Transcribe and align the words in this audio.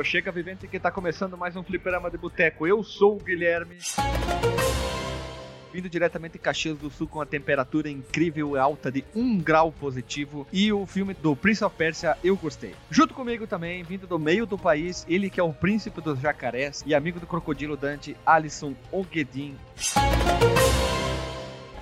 É 0.00 0.02
a 0.02 0.02
Procheca 0.02 0.32
Vivente 0.32 0.66
que 0.66 0.80
tá 0.80 0.90
começando 0.90 1.36
mais 1.36 1.54
um 1.56 1.62
Fliperama 1.62 2.10
de 2.10 2.16
Boteco. 2.16 2.66
Eu 2.66 2.82
sou 2.82 3.16
o 3.16 3.22
Guilherme. 3.22 3.76
Vindo 5.74 5.90
diretamente 5.90 6.32
de 6.32 6.38
Caxias 6.38 6.78
do 6.78 6.88
Sul 6.88 7.06
com 7.06 7.20
a 7.20 7.26
temperatura 7.26 7.90
incrível 7.90 8.56
e 8.56 8.58
alta 8.58 8.90
de 8.90 9.04
1 9.14 9.40
grau 9.40 9.70
positivo. 9.70 10.46
E 10.50 10.72
o 10.72 10.86
filme 10.86 11.12
do 11.12 11.36
Prince 11.36 11.62
of 11.62 11.76
Persia 11.76 12.16
eu 12.24 12.34
gostei. 12.34 12.74
Junto 12.90 13.12
comigo 13.12 13.46
também, 13.46 13.82
vindo 13.82 14.06
do 14.06 14.18
meio 14.18 14.46
do 14.46 14.56
país, 14.56 15.04
ele 15.06 15.28
que 15.28 15.38
é 15.38 15.42
o 15.42 15.52
príncipe 15.52 16.00
dos 16.00 16.18
jacarés 16.18 16.82
e 16.86 16.94
amigo 16.94 17.20
do 17.20 17.26
crocodilo 17.26 17.76
Dante, 17.76 18.16
Alisson 18.24 18.74
Ogedin. 18.90 19.54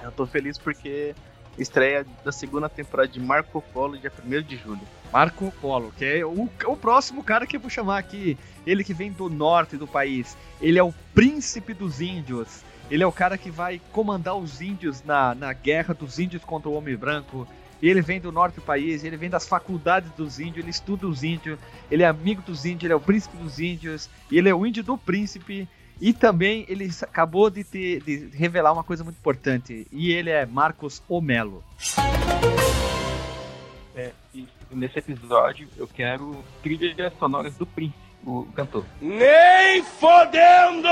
Eu 0.03 0.10
tô 0.10 0.27
feliz 0.27 0.58
porque 0.58 1.14
estreia 1.56 2.05
da 2.25 2.32
segunda 2.32 2.69
temporada 2.69 3.08
de 3.08 3.20
Marco 3.20 3.62
Polo, 3.72 3.97
dia 3.97 4.12
1 4.25 4.42
de 4.42 4.56
julho. 4.56 4.97
Marco 5.12 5.52
Polo, 5.60 5.92
que 5.96 6.04
é 6.04 6.24
o, 6.24 6.48
o 6.66 6.76
próximo 6.76 7.22
cara 7.24 7.46
que 7.46 7.56
eu 7.56 7.60
vou 7.60 7.70
chamar 7.70 7.98
aqui. 7.98 8.36
Ele 8.66 8.84
que 8.84 8.92
vem 8.92 9.10
do 9.10 9.28
norte 9.28 9.76
do 9.76 9.86
país. 9.86 10.36
Ele 10.60 10.78
é 10.78 10.82
o 10.82 10.92
príncipe 11.14 11.72
dos 11.72 12.00
índios. 12.00 12.62
Ele 12.90 13.02
é 13.02 13.06
o 13.06 13.12
cara 13.12 13.36
que 13.36 13.50
vai 13.50 13.80
comandar 13.92 14.36
os 14.36 14.60
índios 14.60 15.02
na, 15.02 15.34
na 15.34 15.52
guerra 15.52 15.94
dos 15.94 16.18
índios 16.18 16.44
contra 16.44 16.68
o 16.68 16.74
homem 16.74 16.96
branco. 16.96 17.46
Ele 17.80 18.02
vem 18.02 18.20
do 18.20 18.32
norte 18.32 18.56
do 18.56 18.62
país, 18.62 19.04
ele 19.04 19.16
vem 19.16 19.30
das 19.30 19.46
faculdades 19.46 20.10
dos 20.12 20.40
índios, 20.40 20.58
ele 20.58 20.70
estuda 20.70 21.06
os 21.06 21.22
índios, 21.22 21.58
ele 21.90 22.02
é 22.02 22.06
amigo 22.06 22.42
dos 22.42 22.64
índios, 22.64 22.84
ele 22.84 22.92
é 22.92 22.96
o 22.96 23.00
príncipe 23.00 23.36
dos 23.36 23.60
índios, 23.60 24.10
ele 24.32 24.48
é 24.48 24.54
o 24.54 24.66
índio 24.66 24.82
do 24.82 24.98
príncipe. 24.98 25.68
E 26.00 26.12
também 26.12 26.64
ele 26.68 26.90
acabou 27.02 27.50
de, 27.50 27.64
ter, 27.64 28.02
de 28.02 28.28
revelar 28.32 28.72
uma 28.72 28.84
coisa 28.84 29.02
muito 29.02 29.16
importante, 29.16 29.86
e 29.90 30.12
ele 30.12 30.30
é 30.30 30.46
Marcos 30.46 31.02
Omelo. 31.08 31.62
É, 33.96 34.12
e 34.32 34.46
nesse 34.70 34.98
episódio 34.98 35.69
eu 35.77 35.86
quero 35.86 36.44
trilhas 36.62 37.12
sonoras 37.19 37.56
do 37.56 37.66
Príncipe, 37.66 37.98
o 38.24 38.44
cantor. 38.55 38.84
Nem 39.00 39.83
fodendo! 39.83 40.88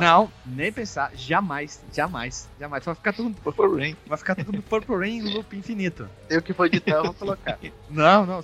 Não, 0.00 0.30
nem 0.44 0.72
pensar, 0.72 1.12
jamais, 1.14 1.82
jamais, 1.92 2.48
jamais. 2.58 2.84
Vai 2.84 2.94
ficar 2.94 3.12
tudo, 3.12 3.34
Purple 3.40 3.76
Rain. 3.76 3.96
vai 4.06 4.18
ficar 4.18 4.34
tudo 4.34 4.52
no 4.52 4.62
Purple 4.62 4.96
Rain 4.96 5.18
em 5.18 5.34
loop 5.34 5.56
infinito. 5.56 6.08
Eu 6.28 6.42
que 6.42 6.52
vou 6.52 6.66
editar, 6.66 6.96
eu 6.96 7.04
vou 7.04 7.14
colocar. 7.14 7.58
Não, 7.88 8.26
não, 8.26 8.40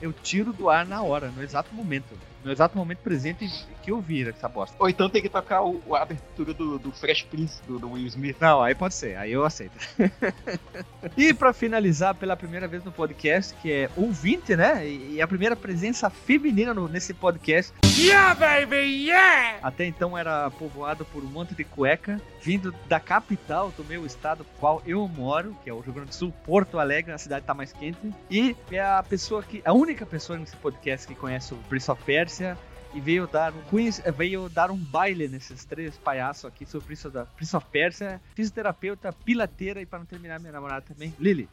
eu 0.00 0.12
tiro 0.12 0.52
do 0.52 0.68
ar 0.68 0.86
na 0.86 1.02
hora, 1.02 1.30
no 1.30 1.42
exato 1.42 1.74
momento. 1.74 2.14
No 2.44 2.50
exato 2.50 2.76
momento 2.76 2.98
presente 2.98 3.50
que 3.82 3.90
eu 3.90 4.00
vir 4.00 4.28
essa 4.28 4.48
bosta. 4.48 4.74
Ou 4.78 4.88
então 4.88 5.10
tem 5.10 5.20
que 5.20 5.28
tocar 5.28 5.62
o, 5.62 5.80
a 5.94 6.02
abertura 6.02 6.54
do, 6.54 6.78
do 6.78 6.90
Fresh 6.90 7.22
Prince, 7.24 7.60
do, 7.66 7.78
do 7.78 7.90
Will 7.92 8.06
Smith. 8.06 8.36
Não, 8.40 8.62
aí 8.62 8.74
pode 8.74 8.94
ser, 8.94 9.16
aí 9.16 9.32
eu 9.32 9.44
aceito. 9.44 9.72
e 11.16 11.34
pra 11.34 11.52
finalizar 11.52 12.14
pela 12.14 12.36
primeira 12.36 12.66
vez 12.66 12.82
no 12.84 12.92
podcast, 12.92 13.54
que 13.60 13.70
é 13.70 13.90
ouvinte, 13.96 14.56
né? 14.56 14.86
E 14.86 15.00
e 15.10 15.20
a 15.22 15.26
primeira 15.26 15.54
presença 15.56 16.08
feminina 16.08 16.72
no- 16.72 16.88
nesse 16.88 17.12
podcast. 17.12 17.72
Yeah, 17.98 18.34
baby, 18.34 19.06
yeah! 19.06 19.58
Até 19.62 19.84
então 19.84 20.16
era 20.16 20.50
povoado 20.50 21.04
por 21.04 21.24
um 21.24 21.26
monte 21.26 21.54
de 21.54 21.64
cueca, 21.64 22.20
vindo 22.40 22.72
da 22.88 23.00
capital 23.00 23.70
do 23.72 23.84
meu 23.84 24.06
estado, 24.06 24.46
qual 24.58 24.82
eu 24.86 25.06
moro, 25.08 25.56
que 25.62 25.70
é 25.70 25.72
o 25.72 25.80
Rio 25.80 25.92
Grande 25.92 26.10
do 26.10 26.14
Sul, 26.14 26.32
Porto 26.44 26.78
Alegre, 26.78 27.12
a 27.12 27.18
cidade 27.18 27.44
tá 27.44 27.52
mais 27.52 27.72
quente. 27.72 28.12
E 28.30 28.56
é 28.70 28.80
a 28.80 29.02
pessoa 29.02 29.42
que, 29.42 29.60
a 29.64 29.72
única 29.72 30.06
pessoa 30.06 30.38
nesse 30.38 30.56
podcast 30.56 31.06
que 31.06 31.14
conhece 31.14 31.52
o 31.52 31.56
Prince 31.68 31.90
of 31.90 32.02
Persia 32.04 32.56
e 32.94 33.00
veio 33.00 33.26
dar 33.26 33.52
um 33.52 34.12
veio 34.12 34.48
dar 34.48 34.70
um 34.70 34.76
baile 34.76 35.28
nesses 35.28 35.64
três 35.64 35.96
palhaços 35.98 36.44
aqui 36.44 36.66
sobre 36.66 36.86
Prince 36.86 37.08
of, 37.08 37.18
Prince 37.36 37.56
of 37.56 37.66
Persia, 37.70 38.20
fisioterapeuta, 38.34 39.12
pilateira 39.12 39.80
e 39.80 39.86
para 39.86 39.98
não 39.98 40.06
terminar 40.06 40.38
minha 40.38 40.52
namorada 40.52 40.82
também, 40.82 41.14
Lily. 41.18 41.48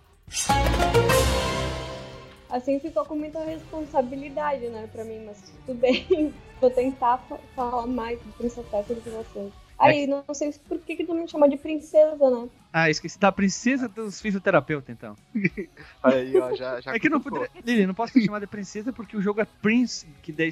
Assim 2.49 2.79
ficou 2.79 3.05
com 3.05 3.15
muita 3.15 3.43
responsabilidade, 3.43 4.67
né, 4.69 4.87
pra 4.91 5.03
mim, 5.03 5.25
mas 5.25 5.37
tudo 5.65 5.79
bem. 5.79 6.33
Vou 6.61 6.69
tentar 6.71 7.17
fa- 7.19 7.39
falar 7.55 7.85
mais 7.85 8.19
do 8.19 8.31
princesa 8.33 8.63
do 8.87 9.01
que 9.01 9.09
vocês. 9.09 9.51
Aí, 9.79 10.07
não 10.07 10.23
sei 10.33 10.51
por 10.67 10.79
que, 10.79 10.95
que 10.95 11.05
tu 11.05 11.13
me 11.13 11.27
chama 11.27 11.47
de 11.47 11.55
princesa, 11.55 12.31
né? 12.31 12.49
Ah, 12.73 12.89
esqueci 12.89 13.19
da 13.19 13.31
princesa 13.31 13.87
dos 13.87 14.19
fisioterapeutas 14.19 14.89
então. 14.89 15.15
Aí, 16.01 16.35
ó, 16.39 16.55
já, 16.55 16.81
já 16.81 16.95
É 16.95 16.99
que 16.99 17.09
não 17.09 17.21
poderia. 17.21 17.49
Lili, 17.63 17.85
não 17.85 17.93
posso 17.93 18.13
te 18.13 18.25
chamar 18.25 18.39
de 18.39 18.47
princesa 18.47 18.91
porque 18.91 19.15
o 19.15 19.21
jogo 19.21 19.39
é 19.39 19.45
Prince, 19.45 20.07
que 20.23 20.31
daí 20.31 20.51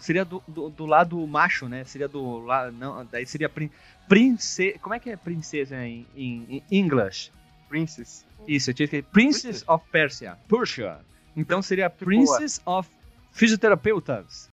seria 0.00 0.24
do, 0.24 0.40
do, 0.46 0.70
do 0.70 0.86
lado 0.86 1.18
macho, 1.26 1.68
né? 1.68 1.82
Seria 1.84 2.06
do 2.06 2.38
lado. 2.38 2.70
Não, 2.76 3.04
daí 3.04 3.26
seria 3.26 3.48
prin, 3.48 3.70
princesa. 4.08 4.78
Como 4.78 4.94
é 4.94 5.00
que 5.00 5.10
é 5.10 5.16
princesa 5.16 5.76
em, 5.84 6.06
em, 6.14 6.62
em 6.70 6.78
English? 6.78 7.32
Princess. 7.68 8.24
Isso, 8.46 8.70
eu 8.70 8.74
tinha 8.74 8.86
que 8.88 9.02
Princess 9.02 9.64
of 9.68 9.84
Persia. 9.90 10.38
Persia. 10.48 11.00
Então 11.36 11.62
seria 11.62 11.88
Princess 11.90 12.60
of 12.66 12.88
Fisioterapeutas. 13.32 14.48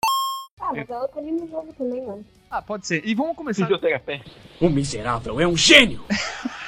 Ah, 0.59 0.71
mas 0.73 0.89
ela 0.89 1.07
tá 1.07 1.19
ali 1.19 1.31
no 1.31 1.47
jogo 1.47 1.73
também, 1.73 2.05
né? 2.05 2.23
Ah, 2.49 2.61
pode 2.61 2.87
ser. 2.87 3.05
E 3.05 3.13
vamos 3.13 3.35
começar. 3.35 3.65
Fisioterapeuta. 3.65 4.25
O 4.61 4.69
miserável 4.69 5.39
é 5.39 5.47
um 5.47 5.55
gênio! 5.57 6.03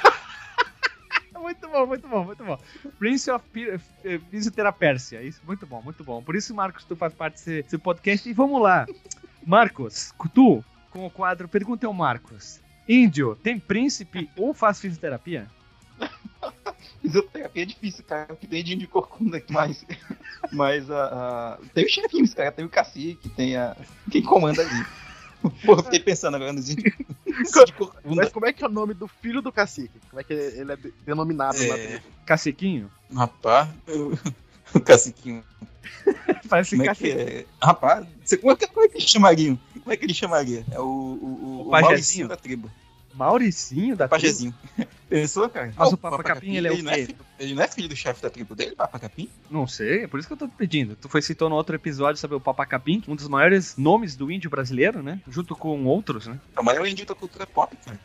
Muito 1.40 1.68
bom, 1.68 1.86
muito 1.86 2.06
bom, 2.08 2.24
muito 2.24 2.44
bom. 2.44 2.58
Prince 2.98 3.30
of 3.30 3.44
Pi- 3.52 3.80
eh, 4.04 4.20
Fisioterapérsia. 4.30 5.20
Isso, 5.22 5.40
muito 5.46 5.66
bom, 5.66 5.80
muito 5.82 6.04
bom. 6.04 6.22
Por 6.22 6.36
isso, 6.36 6.54
Marcos, 6.54 6.84
tu 6.84 6.94
faz 6.94 7.12
parte 7.12 7.34
desse, 7.34 7.62
desse 7.62 7.78
podcast. 7.78 8.28
E 8.28 8.32
vamos 8.32 8.60
lá. 8.62 8.86
Marcos, 9.44 10.12
tu, 10.32 10.62
com 10.90 11.06
o 11.06 11.10
quadro 11.10 11.48
Pergunta 11.48 11.86
ao 11.86 11.92
Marcos. 11.92 12.60
Índio, 12.88 13.34
tem 13.42 13.58
príncipe 13.58 14.30
ou 14.36 14.54
faz 14.54 14.80
fisioterapia? 14.80 15.48
Fisioterapia 17.02 17.62
é 17.62 17.66
difícil, 17.66 18.04
cara. 18.04 18.34
Que 18.36 18.46
tem 18.46 18.62
de 18.64 18.86
corcunda 18.86 19.36
aqui, 19.38 19.52
mas. 19.52 19.84
Mas 20.52 20.90
a. 20.90 21.04
a- 21.04 21.58
Tem 21.74 21.84
os 21.84 21.92
chefinhos, 21.92 22.32
cara. 22.34 22.50
Tem 22.50 22.64
o 22.64 22.68
cacique, 22.68 23.28
tem 23.30 23.56
a. 23.56 23.76
Quem 24.10 24.22
comanda 24.22 24.62
ali. 24.62 24.86
Porra, 25.64 25.82
fiquei 25.82 26.00
pensando 26.00 26.34
agora 26.36 26.52
nos 26.52 26.68
índios. 26.70 26.94
Mas 28.04 28.30
como 28.32 28.46
é 28.46 28.52
que 28.52 28.62
é 28.64 28.66
o 28.66 28.70
nome 28.70 28.92
do 28.94 29.06
filho 29.06 29.40
do 29.40 29.52
cacique? 29.52 29.98
Como 30.10 30.20
é 30.20 30.24
que 30.24 30.32
ele 30.32 30.72
é 30.72 30.76
de- 30.76 30.92
denominado 31.04 31.56
lá 31.66 31.76
É, 31.78 31.86
dentro? 31.86 32.10
Caciquinho? 32.26 32.90
rapaz, 33.14 33.68
o, 33.88 34.18
o 34.78 34.80
caciquinho. 34.80 35.44
Parece 36.48 36.76
Como 36.76 36.90
é 36.90 36.94
que 36.94 37.10
é? 37.10 37.46
Rapaz, 37.62 38.06
você, 38.24 38.36
como, 38.36 38.52
é 38.52 38.56
que, 38.56 38.66
como 38.66 38.84
é 38.84 38.88
que 38.88 38.96
eles 38.98 39.10
chamariam? 39.10 39.58
Como 39.80 39.92
é 39.92 39.96
que 39.96 40.04
ele 40.04 40.14
chamaria? 40.14 40.64
É 40.70 40.78
o, 40.78 40.84
o, 40.84 40.86
o, 40.86 41.68
O 41.68 41.68
o 41.68 42.28
da 42.28 42.36
tribo. 42.36 42.70
Mauricinho 43.20 43.94
da 43.94 44.08
Pajezinho. 44.08 44.54
Pensou, 45.06 45.46
cara? 45.50 45.74
Mas 45.76 45.92
o 45.92 45.96
Papa 45.98 46.22
Capim, 46.22 46.56
ele 46.56 46.68
é 46.68 46.72
o 46.72 46.82
não 46.82 46.90
é 46.90 46.94
quê? 46.94 47.06
filho, 47.06 47.18
ele 47.38 47.54
não 47.54 47.62
é 47.62 47.68
filho 47.68 47.88
do 47.88 47.94
chefe 47.94 48.22
da 48.22 48.30
tribo 48.30 48.54
dele, 48.54 48.74
Papa 48.74 48.98
Capim? 48.98 49.28
Não 49.50 49.66
sei, 49.66 50.04
é 50.04 50.06
por 50.06 50.18
isso 50.18 50.26
que 50.26 50.32
eu 50.32 50.38
tô 50.38 50.48
te 50.48 50.54
pedindo. 50.56 50.96
Tu 50.96 51.06
foi 51.06 51.20
citou 51.20 51.50
no 51.50 51.54
outro 51.54 51.76
episódio 51.76 52.18
sobre 52.18 52.34
o 52.38 52.40
Papacapim, 52.40 53.02
um 53.06 53.14
dos 53.14 53.28
maiores 53.28 53.76
nomes 53.76 54.16
do 54.16 54.30
índio 54.30 54.48
brasileiro, 54.48 55.02
né? 55.02 55.20
Junto 55.28 55.54
com 55.54 55.84
outros, 55.84 56.28
né? 56.28 56.40
É 56.56 56.60
o 56.60 56.64
maior 56.64 56.86
índio 56.86 57.04
da 57.04 57.14
cultura 57.14 57.46
pop, 57.46 57.76
cara. 57.84 58.00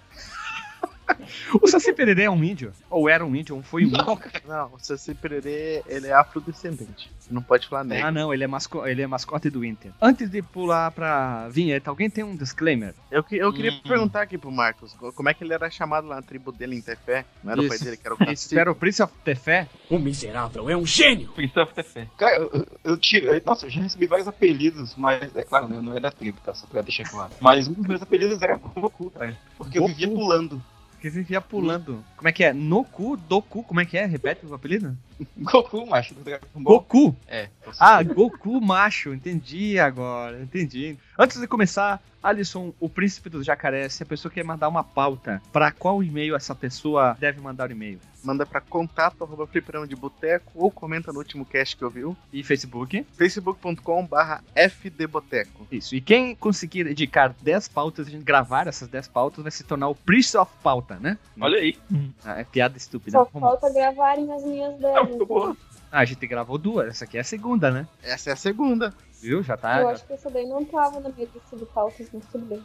O 1.61 1.67
Saci 1.67 1.93
Pererê 1.93 2.23
é 2.23 2.29
um 2.31 2.43
índio? 2.43 2.71
Ou 2.89 3.09
era 3.09 3.25
um 3.25 3.35
índio, 3.35 3.55
ou 3.55 3.63
foi 3.63 3.83
um 3.83 3.87
índio? 3.87 3.97
Não, 4.05 4.15
cara. 4.17 4.41
Não, 4.47 4.73
o 4.73 4.79
Saci 4.79 5.13
Pererê, 5.13 5.83
ele 5.87 6.07
é 6.07 6.13
afrodescendente. 6.13 7.11
Não 7.29 7.41
pode 7.41 7.67
falar 7.67 7.83
negro. 7.83 8.05
Ah, 8.05 8.11
não, 8.11 8.31
ele 8.31 8.43
é, 8.43 8.47
masco 8.47 8.85
ele 8.85 9.01
é 9.01 9.07
mascote 9.07 9.49
do 9.49 9.65
Inter. 9.65 9.91
Antes 9.99 10.29
de 10.29 10.43
pular 10.43 10.91
pra 10.91 11.47
vinheta, 11.49 11.89
alguém 11.89 12.07
tem 12.07 12.23
um 12.23 12.35
disclaimer? 12.35 12.93
Eu, 13.09 13.23
que- 13.23 13.35
eu 13.37 13.51
queria 13.51 13.71
Hum. 13.71 13.81
perguntar 13.83 14.21
aqui 14.21 14.37
pro 14.37 14.51
Marcos, 14.51 14.93
co- 14.93 15.11
como 15.11 15.27
é 15.27 15.33
que 15.33 15.43
ele 15.43 15.51
era 15.53 15.67
chamado 15.71 16.07
lá 16.07 16.17
na 16.17 16.21
tribo 16.21 16.51
dele 16.51 16.75
em 16.75 16.81
Tefé? 16.81 17.25
Não 17.43 17.51
era 17.53 17.61
o 17.61 17.67
pai 17.67 17.77
Isso. 17.77 17.83
dele 17.85 17.97
que 17.97 18.05
era 18.05 18.13
o 18.13 18.17
Isso, 18.17 18.25
cacique? 18.29 18.59
era 18.59 18.71
o 18.71 18.75
Prince 18.75 19.01
of 19.01 19.11
Tefé? 19.23 19.67
O 19.89 19.97
miserável 19.97 20.69
é 20.69 20.77
um 20.77 20.85
gênio! 20.85 21.29
Prince 21.31 21.59
of 21.59 21.73
Tefé. 21.73 22.07
Cara, 22.15 22.37
eu, 22.37 22.51
eu, 22.53 22.67
eu 22.83 22.97
tiro. 22.97 23.25
eu- 23.27 23.41
Nossa, 23.43 23.65
eu 23.65 23.69
já 23.71 23.81
recebi 23.81 24.05
vários 24.05 24.27
apelidos, 24.27 24.93
mas 24.95 25.35
é 25.35 25.41
claro, 25.43 25.67
né, 25.67 25.79
não 25.81 25.97
é 25.97 25.99
da 25.99 26.11
tribo, 26.11 26.39
tá? 26.45 26.53
Só 26.53 26.67
pra 26.67 26.81
deixar 26.83 27.09
claro. 27.09 27.31
Mas 27.41 27.67
um 27.67 27.73
dos 27.73 27.87
meus 27.87 28.01
apelidos 28.03 28.39
era 28.39 28.55
Goku, 28.57 29.09
cara. 29.09 29.35
Porque 29.57 29.79
eu 29.79 29.81
Goku? 29.81 29.95
vivia 29.95 30.13
pulando. 30.13 30.61
Que 31.05 31.09
vivia 31.11 31.39
pulando. 31.39 32.03
Como 32.17 32.27
é 32.27 32.31
que 32.31 32.43
é? 32.43 32.51
No 32.51 32.83
cu, 32.83 33.15
do 33.15 33.39
cu, 33.39 33.61
como 33.61 33.79
é 33.79 33.85
que 33.85 33.95
é? 33.95 34.07
Repete 34.07 34.43
o 34.43 34.55
apelido? 34.55 34.97
Goku, 35.37 35.85
macho. 35.85 36.15
Goku. 36.55 37.15
É. 37.27 37.47
Ah, 37.79 38.01
Goku 38.01 38.59
macho, 38.59 39.13
entendi 39.13 39.77
agora, 39.77 40.41
entendi. 40.41 40.97
Antes 41.17 41.39
de 41.39 41.47
começar, 41.47 42.01
Alisson, 42.21 42.73
o 42.77 42.89
príncipe 42.89 43.29
dos 43.29 43.45
jacarés, 43.45 43.93
se 43.93 44.03
a 44.03 44.05
pessoa 44.05 44.29
quer 44.29 44.43
mandar 44.43 44.67
uma 44.67 44.83
pauta, 44.83 45.41
pra 45.53 45.71
qual 45.71 46.03
e-mail 46.03 46.35
essa 46.35 46.53
pessoa 46.53 47.15
deve 47.17 47.39
mandar 47.39 47.69
o 47.69 47.71
e-mail? 47.71 48.01
Manda 48.21 48.45
pra 48.45 48.59
contato 48.59 49.23
arroba 49.23 49.47
de 49.87 49.95
boteco 49.95 50.51
ou 50.55 50.69
comenta 50.69 51.13
no 51.13 51.19
último 51.19 51.45
cast 51.45 51.77
que 51.77 51.83
eu 51.83 51.89
viu. 51.89 52.17
E 52.33 52.43
Facebook? 52.43 53.05
facebook.com 53.13 54.05
barra 54.05 54.43
fdboteco. 54.55 55.65
Isso. 55.71 55.95
E 55.95 56.01
quem 56.01 56.35
conseguir 56.35 56.83
dedicar 56.83 57.33
10 57.41 57.67
pautas, 57.69 58.07
a 58.07 58.09
gente 58.09 58.23
gravar 58.23 58.67
essas 58.67 58.89
10 58.89 59.07
pautas, 59.07 59.41
vai 59.43 59.51
se 59.51 59.63
tornar 59.63 59.87
o 59.87 59.95
Prince 59.95 60.35
of 60.35 60.51
Pauta, 60.61 60.95
né? 60.99 61.17
Olha 61.39 61.59
aí. 61.59 61.77
Ah, 62.25 62.39
é 62.39 62.43
piada 62.43 62.75
estúpida. 62.77 63.11
Só 63.17 63.23
Vamos. 63.31 63.47
falta 63.47 63.71
gravarem 63.73 64.29
as 64.33 64.43
minhas 64.43 64.73
Ah, 64.73 64.77
delas. 64.79 65.11
ficou 65.11 65.25
boa. 65.27 65.57
Ah, 65.91 65.99
a 65.99 66.05
gente 66.05 66.27
gravou 66.27 66.57
duas, 66.57 66.89
essa 66.89 67.05
aqui 67.05 67.17
é 67.17 67.21
a 67.21 67.23
segunda, 67.23 67.71
né? 67.71 67.87
Essa 68.03 68.31
é 68.31 68.33
a 68.33 68.35
segunda. 68.35 68.93
Viu? 69.25 69.43
Já 69.43 69.57
tá. 69.57 69.79
Eu 69.79 69.85
já- 69.87 69.91
acho 69.93 70.05
que 70.05 70.13
essa 70.13 70.29
daí 70.29 70.47
não 70.47 70.63
tava 70.63 70.99
na 70.99 71.09
minha 71.09 71.27
lista 71.33 71.55
de 71.57 71.65
pautas, 71.65 72.07
mas 72.13 72.23
tudo 72.31 72.45
bem. 72.45 72.61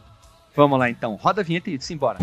Vamos 0.55 0.77
lá 0.79 0.89
então. 0.89 1.15
Roda 1.15 1.41
a 1.41 1.43
vinheta 1.43 1.69
e 1.69 1.79
simbora. 1.81 2.19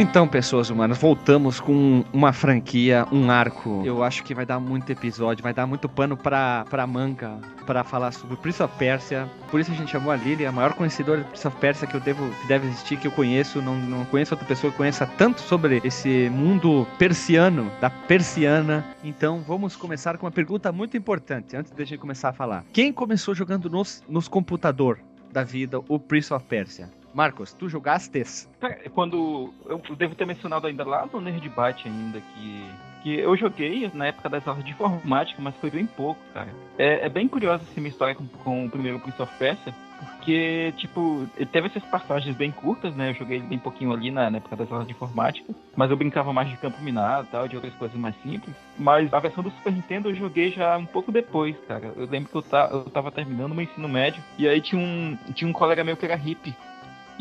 Então, 0.00 0.26
pessoas 0.26 0.70
humanas, 0.70 0.96
voltamos 0.96 1.60
com 1.60 2.02
uma 2.10 2.32
franquia, 2.32 3.06
um 3.12 3.30
arco. 3.30 3.82
Eu 3.84 4.02
acho 4.02 4.24
que 4.24 4.34
vai 4.34 4.46
dar 4.46 4.58
muito 4.58 4.90
episódio, 4.90 5.42
vai 5.42 5.52
dar 5.52 5.66
muito 5.66 5.90
pano 5.90 6.16
pra, 6.16 6.64
pra 6.70 6.86
manga, 6.86 7.38
pra 7.66 7.84
falar 7.84 8.10
sobre 8.12 8.34
Prince 8.38 8.62
of 8.62 8.74
Persia. 8.78 9.28
Por 9.50 9.60
isso 9.60 9.70
a 9.70 9.74
gente 9.74 9.90
chamou 9.90 10.10
a 10.10 10.16
Lily, 10.16 10.46
a 10.46 10.52
maior 10.52 10.72
conhecedora 10.72 11.20
de 11.20 11.24
Prince 11.26 11.46
of 11.46 11.54
Persia 11.58 11.86
que 11.86 11.94
eu 11.94 12.00
devo, 12.00 12.26
que 12.40 12.48
deve 12.48 12.66
existir, 12.68 12.96
que 12.96 13.08
eu 13.08 13.12
conheço. 13.12 13.60
Não, 13.60 13.76
não 13.76 14.06
conheço 14.06 14.32
outra 14.32 14.48
pessoa 14.48 14.70
que 14.70 14.78
conheça 14.78 15.04
tanto 15.18 15.42
sobre 15.42 15.82
esse 15.84 16.30
mundo 16.30 16.86
persiano, 16.98 17.70
da 17.78 17.90
persiana. 17.90 18.82
Então, 19.04 19.44
vamos 19.46 19.76
começar 19.76 20.16
com 20.16 20.24
uma 20.24 20.32
pergunta 20.32 20.72
muito 20.72 20.96
importante, 20.96 21.54
antes 21.54 21.70
de 21.72 21.82
a 21.82 21.84
gente 21.84 21.98
começar 21.98 22.30
a 22.30 22.32
falar. 22.32 22.64
Quem 22.72 22.90
começou 22.90 23.34
jogando 23.34 23.68
nos, 23.68 24.02
nos 24.08 24.28
computador 24.28 24.98
da 25.30 25.44
vida 25.44 25.78
o 25.86 25.98
Prince 25.98 26.32
of 26.32 26.46
Persia? 26.46 26.88
Marcos, 27.14 27.52
tu 27.52 27.68
jogastes? 27.68 28.48
Cara, 28.60 28.78
quando. 28.94 29.52
Eu 29.66 29.80
devo 29.96 30.14
ter 30.14 30.26
mencionado 30.26 30.66
ainda 30.66 30.84
lá 30.84 31.08
no 31.12 31.20
Nerdbyte 31.20 31.88
ainda 31.88 32.20
que. 32.20 32.64
Que 33.02 33.18
eu 33.18 33.34
joguei 33.34 33.90
na 33.94 34.08
época 34.08 34.28
das 34.28 34.46
aulas 34.46 34.62
de 34.62 34.72
informática, 34.72 35.40
mas 35.40 35.56
foi 35.56 35.70
bem 35.70 35.86
pouco, 35.86 36.20
cara. 36.34 36.50
É, 36.76 37.06
é 37.06 37.08
bem 37.08 37.26
curiosa 37.26 37.62
essa 37.62 37.80
minha 37.80 37.88
história 37.88 38.14
com, 38.14 38.26
com 38.26 38.66
o 38.66 38.70
primeiro 38.70 39.00
Prince 39.00 39.22
of 39.22 39.34
Persia, 39.38 39.74
porque, 40.00 40.72
tipo, 40.76 41.26
teve 41.52 41.68
essas 41.68 41.82
passagens 41.84 42.34
bem 42.36 42.50
curtas, 42.50 42.94
né? 42.94 43.10
Eu 43.10 43.14
joguei 43.14 43.40
bem 43.40 43.58
pouquinho 43.58 43.92
ali 43.92 44.10
na, 44.10 44.30
na 44.30 44.38
época 44.38 44.56
das 44.56 44.70
aulas 44.70 44.86
de 44.86 44.92
informática, 44.92 45.54
mas 45.76 45.90
eu 45.90 45.96
brincava 45.96 46.32
mais 46.32 46.48
de 46.48 46.56
campo 46.56 46.80
minado 46.82 47.26
e 47.26 47.30
tal, 47.30 47.48
de 47.48 47.56
outras 47.56 47.74
coisas 47.74 47.98
mais 47.98 48.14
simples. 48.22 48.54
Mas 48.78 49.12
a 49.12 49.18
versão 49.18 49.42
do 49.42 49.50
Super 49.50 49.72
Nintendo 49.72 50.10
eu 50.10 50.14
joguei 50.14 50.50
já 50.50 50.76
um 50.76 50.86
pouco 50.86 51.12
depois, 51.12 51.56
cara. 51.66 51.92
Eu 51.96 52.06
lembro 52.06 52.30
que 52.30 52.36
eu, 52.36 52.44
eu 52.70 52.84
tava 52.84 53.10
terminando 53.10 53.54
meu 53.54 53.64
ensino 53.64 53.88
médio, 53.88 54.22
e 54.38 54.48
aí 54.48 54.60
tinha 54.60 54.80
um, 54.80 55.16
tinha 55.34 55.48
um 55.48 55.52
colega 55.54 55.84
meu 55.84 55.96
que 55.96 56.04
era 56.04 56.16
hippie. 56.16 56.54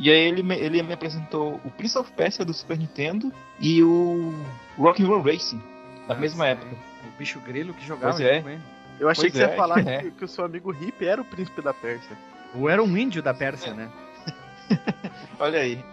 E 0.01 0.09
aí 0.09 0.19
ele 0.29 0.41
me, 0.43 0.55
ele 0.55 0.81
me 0.81 0.93
apresentou 0.93 1.59
o 1.65 1.69
Prince 1.71 1.97
of 1.97 2.11
Persia 2.13 2.45
do 2.45 2.53
Super 2.53 2.77
Nintendo 2.77 3.31
e 3.59 3.83
o 3.83 4.33
Rock'n'Roll 4.77 5.21
Racing, 5.21 5.61
da 6.07 6.15
mesma 6.15 6.47
época. 6.47 6.73
O 7.05 7.17
bicho 7.17 7.39
grilo 7.41 7.73
que 7.73 7.85
jogava 7.85 8.13
Pois 8.15 8.25
é. 8.25 8.37
ele. 8.37 8.59
Eu 8.99 9.09
achei 9.09 9.23
Pois 9.29 9.31
que 9.33 9.37
você 9.37 9.43
é, 9.43 9.49
ia 9.49 9.55
falar 9.55 9.79
é. 9.87 10.01
que, 10.03 10.11
que 10.11 10.25
o 10.25 10.27
seu 10.27 10.43
amigo 10.45 10.71
Hip 10.73 11.05
era 11.05 11.21
o 11.21 11.25
príncipe 11.25 11.61
da 11.61 11.73
Pérsia. 11.73 12.17
Ou 12.55 12.69
era 12.69 12.81
um 12.83 12.97
índio 12.97 13.21
da 13.21 13.33
Pérsia, 13.33 13.73
né? 13.73 13.89
Olha 15.39 15.59
aí. 15.59 15.83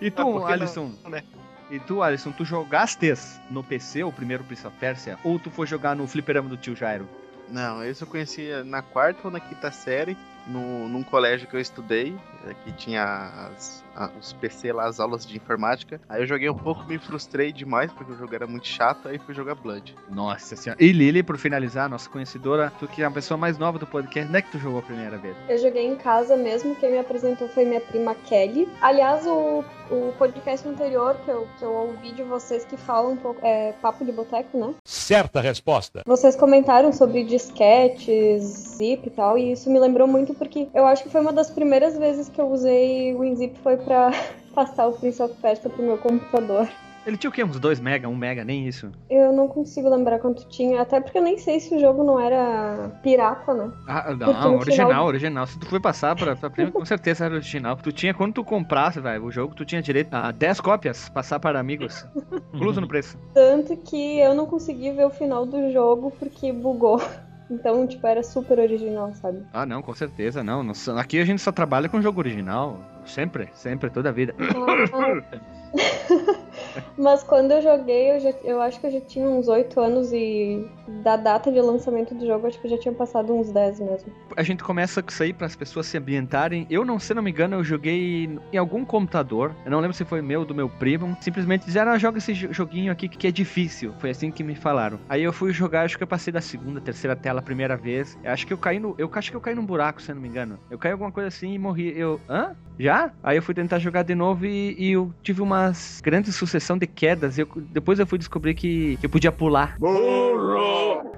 E 0.00 0.08
Ah, 0.08 0.10
tu, 0.10 0.46
que 0.46 0.52
Alisson? 0.52 0.92
não, 1.02 1.10
né? 1.10 1.22
E 1.70 1.78
tu, 1.80 2.02
Alisson, 2.02 2.30
tu 2.32 2.44
jogastes 2.44 3.40
no 3.50 3.62
PC 3.64 4.04
o 4.04 4.12
primeiro 4.12 4.44
Prince 4.44 4.66
of 4.66 4.76
Persia? 4.78 5.18
Ou 5.24 5.38
tu 5.38 5.50
foi 5.50 5.66
jogar 5.66 5.96
no 5.96 6.06
fliperama 6.06 6.48
do 6.48 6.56
tio 6.56 6.76
Jairo? 6.76 7.08
Não, 7.48 7.84
esse 7.84 8.02
eu 8.02 8.06
conhecia 8.08 8.64
na 8.64 8.82
quarta 8.82 9.20
ou 9.24 9.30
na 9.30 9.40
quinta 9.40 9.70
série, 9.70 10.16
no, 10.46 10.88
num 10.88 11.02
colégio 11.02 11.46
que 11.46 11.54
eu 11.54 11.60
estudei, 11.60 12.16
que 12.52 12.72
tinha 12.72 13.48
as- 13.48 13.82
a- 13.96 14.10
os 14.20 14.32
PC 14.32 14.72
lá, 14.72 14.86
as 14.86 14.98
aulas 15.00 15.24
de 15.24 15.36
informática. 15.36 16.00
Aí 16.08 16.20
eu 16.22 16.26
joguei 16.26 16.50
um 16.50 16.54
pouco, 16.56 16.84
me 16.84 16.98
frustrei 16.98 17.52
demais, 17.52 17.92
porque 17.92 18.12
o 18.12 18.16
jogo 18.16 18.34
era 18.34 18.46
muito 18.46 18.66
chato, 18.66 19.08
aí 19.08 19.18
fui 19.18 19.32
jogar 19.34 19.54
Blood. 19.54 19.94
Nossa 20.10 20.56
senhora. 20.56 20.82
E 20.82 20.90
Lili, 20.92 21.22
por 21.22 21.38
finalizar, 21.38 21.88
nossa 21.88 22.10
conhecedora, 22.10 22.72
tu 22.78 22.88
que 22.88 23.02
é 23.02 23.04
a 23.06 23.10
pessoa 23.10 23.38
mais 23.38 23.56
nova 23.56 23.78
do 23.78 23.86
podcast, 23.86 24.28
onde 24.28 24.38
é 24.38 24.42
que 24.42 24.50
tu 24.50 24.58
jogou 24.58 24.80
a 24.80 24.82
primeira 24.82 25.16
vez? 25.16 25.36
Eu 25.48 25.58
joguei 25.58 25.86
em 25.86 25.96
casa 25.96 26.36
mesmo, 26.36 26.74
quem 26.76 26.90
me 26.92 26.98
apresentou 26.98 27.48
foi 27.48 27.64
minha 27.64 27.80
prima 27.80 28.14
Kelly. 28.26 28.68
Aliás, 28.80 29.24
o, 29.26 29.64
o 29.90 30.12
podcast 30.18 30.66
anterior 30.66 31.16
que 31.24 31.30
eu, 31.30 31.46
que 31.58 31.64
eu 31.64 31.70
ouvi 31.72 32.10
de 32.12 32.22
vocês 32.24 32.64
que 32.64 32.76
falam 32.76 33.12
um 33.12 33.16
pouco, 33.16 33.40
é 33.46 33.72
Papo 33.80 34.04
de 34.04 34.10
Boteco, 34.10 34.58
né? 34.58 34.74
Certa 34.84 35.40
resposta. 35.40 36.02
Vocês 36.06 36.34
comentaram 36.34 36.92
sobre 36.92 37.22
disquetes, 37.24 38.42
zip 38.76 39.06
e 39.06 39.10
tal, 39.10 39.38
e 39.38 39.52
isso 39.52 39.70
me 39.70 39.78
lembrou 39.78 40.06
muito 40.06 40.34
porque 40.34 40.68
eu 40.74 40.86
acho 40.86 41.02
que 41.02 41.10
foi 41.10 41.20
uma 41.20 41.32
das 41.32 41.50
primeiras 41.50 41.96
vezes 41.96 42.28
que 42.34 42.40
eu 42.40 42.50
usei 42.50 43.14
o 43.14 43.20
WinZip 43.20 43.58
foi 43.62 43.76
pra 43.76 44.10
passar 44.54 44.88
o 44.88 44.92
Prince 44.92 45.22
of 45.22 45.34
Persia 45.40 45.70
pro 45.70 45.82
meu 45.82 45.96
computador. 45.98 46.68
Ele 47.06 47.18
tinha 47.18 47.28
o 47.28 47.32
quê? 47.32 47.44
Uns 47.44 47.60
2 47.60 47.80
mega, 47.80 48.08
1 48.08 48.10
um 48.10 48.16
mega, 48.16 48.42
nem 48.44 48.66
isso. 48.66 48.90
Eu 49.10 49.30
não 49.30 49.46
consigo 49.46 49.90
lembrar 49.90 50.18
quanto 50.20 50.48
tinha, 50.48 50.80
até 50.80 50.98
porque 51.02 51.18
eu 51.18 51.22
nem 51.22 51.36
sei 51.36 51.60
se 51.60 51.74
o 51.74 51.78
jogo 51.78 52.02
não 52.02 52.18
era 52.18 52.98
pirata, 53.02 53.52
né? 53.52 53.70
Ah, 53.86 54.14
não, 54.14 54.56
original, 54.56 54.88
final- 54.88 55.06
original. 55.06 55.46
Se 55.46 55.58
tu 55.58 55.66
foi 55.66 55.78
passar 55.78 56.16
pra, 56.16 56.34
pra 56.34 56.48
prima, 56.48 56.72
com 56.72 56.82
certeza 56.82 57.26
era 57.26 57.34
original. 57.34 57.76
Tu 57.76 57.92
tinha, 57.92 58.14
quando 58.14 58.32
tu 58.32 58.42
comprasse, 58.42 59.00
velho, 59.00 59.22
o 59.24 59.30
jogo, 59.30 59.54
tu 59.54 59.66
tinha 59.66 59.82
direito 59.82 60.14
a 60.14 60.30
10 60.30 60.60
cópias, 60.62 61.10
passar 61.10 61.38
para 61.38 61.60
amigos. 61.60 62.06
Incluso 62.54 62.80
no 62.80 62.88
preço. 62.88 63.18
Tanto 63.34 63.76
que 63.76 64.18
eu 64.20 64.34
não 64.34 64.46
consegui 64.46 64.90
ver 64.92 65.04
o 65.04 65.10
final 65.10 65.44
do 65.44 65.70
jogo 65.72 66.10
porque 66.18 66.52
bugou. 66.54 67.02
Então, 67.50 67.86
tipo, 67.86 68.06
era 68.06 68.22
super 68.22 68.58
original, 68.58 69.12
sabe? 69.14 69.42
Ah, 69.52 69.66
não, 69.66 69.82
com 69.82 69.94
certeza, 69.94 70.42
não. 70.42 70.72
Aqui 70.98 71.20
a 71.20 71.24
gente 71.24 71.42
só 71.42 71.52
trabalha 71.52 71.88
com 71.88 72.00
jogo 72.00 72.20
original. 72.20 72.80
Sempre, 73.04 73.48
sempre, 73.54 73.90
toda 73.90 74.08
a 74.08 74.12
vida. 74.12 74.34
Mas 76.96 77.22
quando 77.22 77.52
eu 77.52 77.62
joguei, 77.62 78.12
eu, 78.16 78.20
já- 78.20 78.34
eu 78.42 78.60
acho 78.60 78.80
que 78.80 78.86
eu 78.86 78.90
já 78.90 79.00
tinha 79.00 79.28
uns 79.28 79.48
8 79.48 79.80
anos 79.80 80.12
e 80.12 80.64
da 81.02 81.16
data 81.16 81.50
de 81.50 81.60
lançamento 81.60 82.14
do 82.14 82.26
jogo, 82.26 82.46
acho 82.46 82.60
que 82.60 82.68
já 82.68 82.78
tinha 82.78 82.92
passado 82.94 83.32
uns 83.34 83.50
10 83.52 83.80
mesmo. 83.80 84.12
A 84.36 84.42
gente 84.42 84.62
começa 84.62 85.02
com 85.02 85.10
isso 85.10 85.22
aí 85.22 85.32
para 85.32 85.46
as 85.46 85.56
pessoas 85.56 85.86
se 85.86 85.96
ambientarem. 85.98 86.66
Eu 86.70 86.84
não, 86.84 86.98
se 86.98 87.12
não 87.14 87.22
me 87.22 87.30
engano, 87.30 87.56
eu 87.56 87.64
joguei 87.64 88.28
em 88.52 88.56
algum 88.58 88.84
computador. 88.84 89.54
Eu 89.64 89.70
não 89.70 89.80
lembro 89.80 89.96
se 89.96 90.04
foi 90.04 90.20
meu 90.22 90.44
do 90.44 90.54
meu 90.54 90.68
primo. 90.68 91.16
Simplesmente 91.20 91.66
disseram, 91.66 91.92
ah, 91.92 91.98
joga 91.98 92.18
esse 92.18 92.32
jo- 92.32 92.52
joguinho 92.52 92.92
aqui 92.92 93.08
que 93.08 93.26
é 93.26 93.30
difícil. 93.30 93.92
Foi 93.98 94.10
assim 94.10 94.30
que 94.30 94.42
me 94.44 94.54
falaram. 94.54 94.98
Aí 95.08 95.22
eu 95.22 95.32
fui 95.32 95.52
jogar, 95.52 95.84
acho 95.84 95.96
que 95.96 96.02
eu 96.02 96.08
passei 96.08 96.32
da 96.32 96.40
segunda, 96.40 96.80
terceira 96.80 97.14
tela 97.16 97.40
a 97.40 97.42
primeira 97.42 97.76
vez. 97.76 98.18
Eu 98.22 98.30
acho 98.32 98.46
que 98.46 98.52
eu 98.52 98.58
caí 98.58 98.78
no. 98.78 98.94
Eu 98.98 99.10
acho 99.14 99.30
que 99.30 99.36
eu 99.36 99.40
caí 99.40 99.54
num 99.54 99.66
buraco, 99.66 100.00
se 100.02 100.10
eu 100.10 100.14
não 100.14 100.22
me 100.22 100.28
engano. 100.28 100.58
Eu 100.70 100.78
caí 100.78 100.92
alguma 100.92 101.12
coisa 101.12 101.28
assim 101.28 101.54
e 101.54 101.58
morri. 101.58 101.92
Eu. 101.98 102.20
Hã? 102.28 102.50
Já? 102.76 103.12
Aí 103.22 103.36
eu 103.36 103.42
fui 103.42 103.54
tentar 103.54 103.78
jogar 103.78 104.02
de 104.02 104.16
novo 104.16 104.44
e, 104.44 104.74
e 104.76 104.90
eu 104.92 105.14
tive 105.22 105.40
uma 105.40 105.63
grande 106.02 106.32
sucessão 106.32 106.76
de 106.78 106.86
quedas. 106.86 107.38
Eu, 107.38 107.48
depois 107.70 107.98
eu 107.98 108.06
fui 108.06 108.18
descobrir 108.18 108.54
que, 108.54 108.98
eu 109.02 109.08
podia 109.08 109.32
pular. 109.32 109.76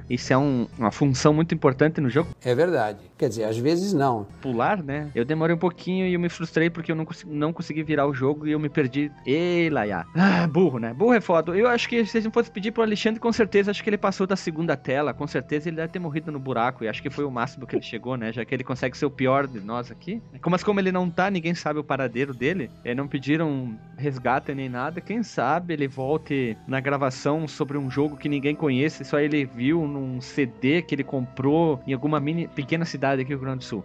Isso 0.08 0.32
é 0.32 0.38
um- 0.38 0.68
uma 0.78 0.92
função 0.92 1.34
muito 1.34 1.52
importante 1.52 2.00
no 2.00 2.08
jogo. 2.08 2.28
É 2.44 2.54
verdade. 2.54 2.98
Quer 3.18 3.28
dizer, 3.28 3.44
às 3.44 3.58
vezes 3.58 3.92
não. 3.92 4.26
pular, 4.40 4.80
né? 4.82 5.10
Eu 5.14 5.24
demorei 5.24 5.56
um 5.56 5.58
pouquinho 5.58 6.06
e 6.06 6.14
eu 6.14 6.20
me 6.20 6.28
frustrei 6.28 6.70
porque 6.70 6.92
eu 6.92 6.96
não, 6.96 7.04
consegui, 7.04 7.32
não 7.32 7.52
consegui 7.52 7.82
virar 7.82 8.06
o 8.06 8.14
jogo 8.14 8.46
e 8.46 8.52
eu 8.52 8.60
me 8.60 8.68
perdi. 8.68 9.10
Ei, 9.26 9.68
Laia. 9.68 10.04
Ah, 10.14 10.46
burro, 10.46 10.78
né? 10.78 10.92
Burro 10.94 11.14
é 11.14 11.20
foda. 11.20 11.56
Eu 11.56 11.66
acho 11.68 11.88
que 11.88 12.04
se 12.06 12.20
não 12.20 12.30
fosse 12.30 12.50
pedir 12.50 12.70
pro 12.70 12.82
Alexandre, 12.84 13.18
com 13.18 13.32
certeza, 13.32 13.70
acho 13.72 13.82
que 13.82 13.90
ele 13.90 13.98
passou 13.98 14.26
da 14.26 14.36
segunda 14.36 14.76
tela. 14.76 15.12
Com 15.12 15.26
certeza 15.26 15.68
ele 15.68 15.76
deve 15.76 15.88
ter 15.92 15.98
morrido 15.98 16.30
no 16.30 16.38
buraco. 16.38 16.84
E 16.84 16.88
acho 16.88 17.02
que 17.02 17.10
foi 17.10 17.24
o 17.24 17.30
máximo 17.30 17.66
que 17.66 17.74
ele 17.74 17.82
chegou, 17.82 18.16
né? 18.16 18.32
Já 18.32 18.44
que 18.44 18.54
ele 18.54 18.62
consegue 18.62 18.96
ser 18.96 19.06
o 19.06 19.10
pior 19.10 19.46
de 19.48 19.58
nós 19.60 19.90
aqui. 19.90 20.22
Mas 20.48 20.62
como 20.62 20.78
ele 20.78 20.92
não 20.92 21.10
tá, 21.10 21.28
ninguém 21.30 21.54
sabe 21.54 21.80
o 21.80 21.84
paradeiro 21.84 22.32
dele. 22.32 22.70
É, 22.84 22.94
não 22.94 23.08
pediram 23.08 23.76
resgate 23.98 24.35
nem 24.54 24.68
nada. 24.68 25.00
Quem 25.00 25.22
sabe 25.22 25.74
ele 25.74 25.88
volte 25.88 26.56
na 26.66 26.80
gravação 26.80 27.46
sobre 27.46 27.78
um 27.78 27.90
jogo 27.90 28.16
que 28.16 28.28
ninguém 28.28 28.54
conhece. 28.54 29.04
Só 29.04 29.18
ele 29.18 29.44
viu 29.44 29.86
num 29.86 30.20
CD 30.20 30.82
que 30.82 30.94
ele 30.94 31.04
comprou 31.04 31.80
em 31.86 31.92
alguma 31.92 32.20
mini, 32.20 32.48
pequena 32.48 32.84
cidade 32.84 33.22
aqui 33.22 33.30
no 33.30 33.38
Rio 33.38 33.46
Grande 33.46 33.58
do 33.58 33.64
Sul. 33.64 33.84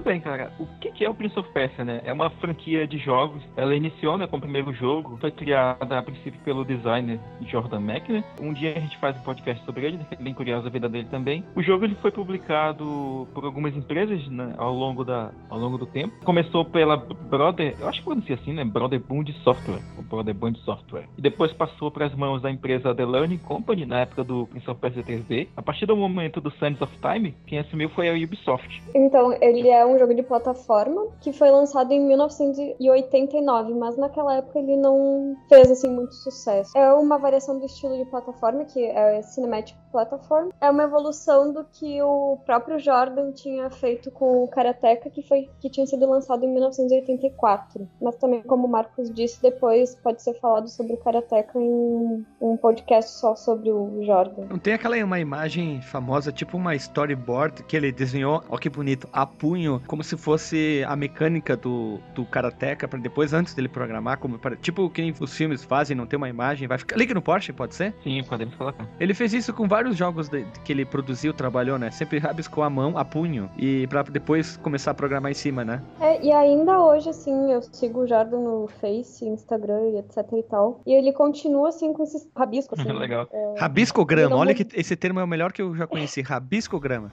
Muito 0.00 0.08
bem, 0.08 0.20
cara. 0.20 0.50
O 0.58 0.66
que 0.66 1.04
é 1.04 1.10
o 1.10 1.14
Prince 1.14 1.38
of 1.38 1.46
Persia, 1.52 1.84
né? 1.84 2.00
É 2.04 2.12
uma 2.12 2.30
franquia 2.30 2.86
de 2.86 2.96
jogos. 2.96 3.42
Ela 3.54 3.74
iniciou 3.74 4.16
né, 4.16 4.26
com 4.26 4.38
o 4.38 4.40
primeiro 4.40 4.72
jogo. 4.72 5.18
Foi 5.20 5.30
criada 5.30 5.98
a 5.98 6.02
princípio 6.02 6.40
pelo 6.42 6.64
designer 6.64 7.20
Jordan 7.42 7.80
Mechner. 7.80 8.24
Um 8.40 8.54
dia 8.54 8.72
a 8.74 8.80
gente 8.80 8.96
faz 8.96 9.14
um 9.18 9.20
podcast 9.20 9.62
sobre 9.66 9.84
ele, 9.84 9.98
né, 9.98 10.06
é 10.10 10.16
bem 10.16 10.32
curiosa 10.32 10.68
a 10.68 10.70
vida 10.70 10.88
dele 10.88 11.06
também. 11.10 11.44
O 11.54 11.62
jogo 11.62 11.84
ele 11.84 11.94
foi 11.96 12.10
publicado 12.10 13.28
por 13.34 13.44
algumas 13.44 13.76
empresas 13.76 14.26
né, 14.28 14.54
ao, 14.56 14.72
longo 14.72 15.04
da, 15.04 15.32
ao 15.50 15.58
longo 15.58 15.76
do 15.76 15.84
tempo. 15.84 16.14
Começou 16.24 16.64
pela 16.64 16.96
Brother, 16.96 17.76
eu 17.78 17.86
acho 17.86 17.98
que 17.98 18.06
pronuncia 18.06 18.36
assim, 18.36 18.54
né? 18.54 18.64
Brother 18.64 19.00
Bund 19.00 19.30
Software. 19.44 19.82
O 19.98 20.02
Brother 20.02 20.34
Bund 20.34 20.58
Software. 20.60 21.04
E 21.18 21.20
depois 21.20 21.52
passou 21.52 21.90
para 21.90 22.06
as 22.06 22.14
mãos 22.14 22.40
da 22.40 22.50
empresa 22.50 22.94
The 22.94 23.04
Learning 23.04 23.38
Company 23.38 23.84
na 23.84 24.00
época 24.00 24.24
do 24.24 24.46
Prince 24.46 24.70
of 24.70 24.80
Persia 24.80 25.02
3D. 25.02 25.48
A 25.54 25.60
partir 25.60 25.84
do 25.84 25.94
momento 25.94 26.40
do 26.40 26.50
Sands 26.52 26.80
of 26.80 26.90
Time, 27.00 27.34
quem 27.46 27.58
assumiu 27.58 27.90
foi 27.90 28.08
a 28.08 28.14
Ubisoft. 28.14 28.82
Então, 28.94 29.36
ele 29.42 29.68
é 29.68 29.84
um 29.84 29.89
jogo 29.98 30.14
de 30.14 30.22
plataforma 30.22 31.08
que 31.20 31.32
foi 31.32 31.50
lançado 31.50 31.92
em 31.92 32.00
1989, 32.06 33.74
mas 33.74 33.96
naquela 33.96 34.36
época 34.36 34.58
ele 34.58 34.76
não 34.76 35.36
fez 35.48 35.70
assim 35.70 35.90
muito 35.90 36.14
sucesso. 36.14 36.76
É 36.76 36.92
uma 36.92 37.18
variação 37.18 37.58
do 37.58 37.66
estilo 37.66 37.96
de 37.96 38.04
plataforma, 38.04 38.64
que 38.64 38.84
é 38.84 39.20
Cinematic 39.22 39.76
Platform. 39.90 40.50
É 40.60 40.70
uma 40.70 40.84
evolução 40.84 41.52
do 41.52 41.64
que 41.64 42.00
o 42.02 42.38
próprio 42.46 42.78
Jordan 42.78 43.32
tinha 43.32 43.68
feito 43.70 44.10
com 44.10 44.44
o 44.44 44.48
Karateka, 44.48 45.10
que 45.10 45.22
foi 45.22 45.48
que 45.60 45.68
tinha 45.68 45.86
sido 45.86 46.08
lançado 46.08 46.44
em 46.44 46.48
1984. 46.52 47.88
Mas 48.00 48.16
também, 48.16 48.42
como 48.42 48.66
o 48.66 48.70
Marcos 48.70 49.12
disse, 49.12 49.42
depois 49.42 49.94
pode 49.96 50.22
ser 50.22 50.34
falado 50.34 50.68
sobre 50.68 50.94
o 50.94 50.96
Karateka 50.96 51.58
em 51.58 52.24
um 52.40 52.56
podcast 52.56 53.10
só 53.12 53.34
sobre 53.34 53.70
o 53.72 54.02
Jordan. 54.04 54.46
Não 54.48 54.58
tem 54.58 54.74
aquela 54.74 55.00
uma 55.04 55.18
imagem 55.18 55.80
famosa, 55.80 56.32
tipo 56.32 56.56
uma 56.56 56.74
storyboard 56.74 57.62
que 57.64 57.76
ele 57.76 57.92
desenhou, 57.92 58.42
ó 58.48 58.58
que 58.58 58.68
bonito, 58.68 59.08
a 59.12 59.24
punho 59.24 59.79
como, 59.80 60.00
como 60.00 60.04
se 60.04 60.16
fosse 60.16 60.84
a 60.86 60.96
mecânica 60.96 61.56
do, 61.56 61.98
do 62.14 62.24
Karateka 62.24 62.86
pra 62.88 62.98
depois, 62.98 63.32
antes 63.32 63.54
dele 63.54 63.68
programar, 63.68 64.18
como 64.18 64.38
para, 64.38 64.56
tipo 64.56 64.82
o 64.84 64.90
que 64.90 65.12
os 65.20 65.34
filmes 65.36 65.64
fazem, 65.64 65.96
não 65.96 66.06
tem 66.06 66.16
uma 66.16 66.28
imagem, 66.28 66.66
vai 66.68 66.78
ficar. 66.78 66.96
Link 66.96 67.12
no 67.14 67.22
Porsche, 67.22 67.52
pode 67.52 67.74
ser? 67.74 67.94
Sim, 68.02 68.22
podemos 68.24 68.54
colocar. 68.54 68.86
Ele 68.98 69.14
fez 69.14 69.32
isso 69.34 69.52
com 69.52 69.66
vários 69.68 69.96
jogos 69.96 70.28
de- 70.28 70.44
que 70.64 70.72
ele 70.72 70.84
produziu, 70.84 71.32
trabalhou, 71.32 71.78
né? 71.78 71.90
Sempre 71.90 72.18
rabiscou 72.18 72.62
a 72.64 72.70
mão, 72.70 72.96
a 72.96 73.04
punho, 73.04 73.50
e 73.58 73.86
pra 73.88 74.02
depois 74.02 74.56
começar 74.58 74.90
a 74.92 74.94
programar 74.94 75.30
em 75.30 75.34
cima, 75.34 75.64
né? 75.64 75.82
É, 76.00 76.22
e 76.24 76.32
ainda 76.32 76.80
hoje, 76.80 77.08
assim, 77.08 77.52
eu 77.52 77.62
sigo 77.62 78.00
o 78.00 78.06
Jordan 78.06 78.38
no 78.40 78.68
Face, 78.80 79.24
Instagram 79.24 79.80
e 79.94 79.98
etc 79.98 80.18
e 80.38 80.42
tal. 80.44 80.80
E 80.86 80.92
ele 80.92 81.12
continua, 81.12 81.68
assim, 81.68 81.92
com 81.92 82.02
esses 82.02 82.28
rabiscos, 82.36 82.78
assim. 82.78 82.90
Legal. 83.00 83.28
Rabiscograma, 83.58 84.30
Não, 84.30 84.38
olha 84.38 84.54
que 84.54 84.66
esse 84.74 84.96
termo 84.96 85.20
é 85.20 85.24
o 85.24 85.26
melhor 85.28 85.52
que 85.52 85.62
eu 85.62 85.74
já 85.76 85.86
conheci, 85.86 86.20
rabiscograma. 86.22 87.12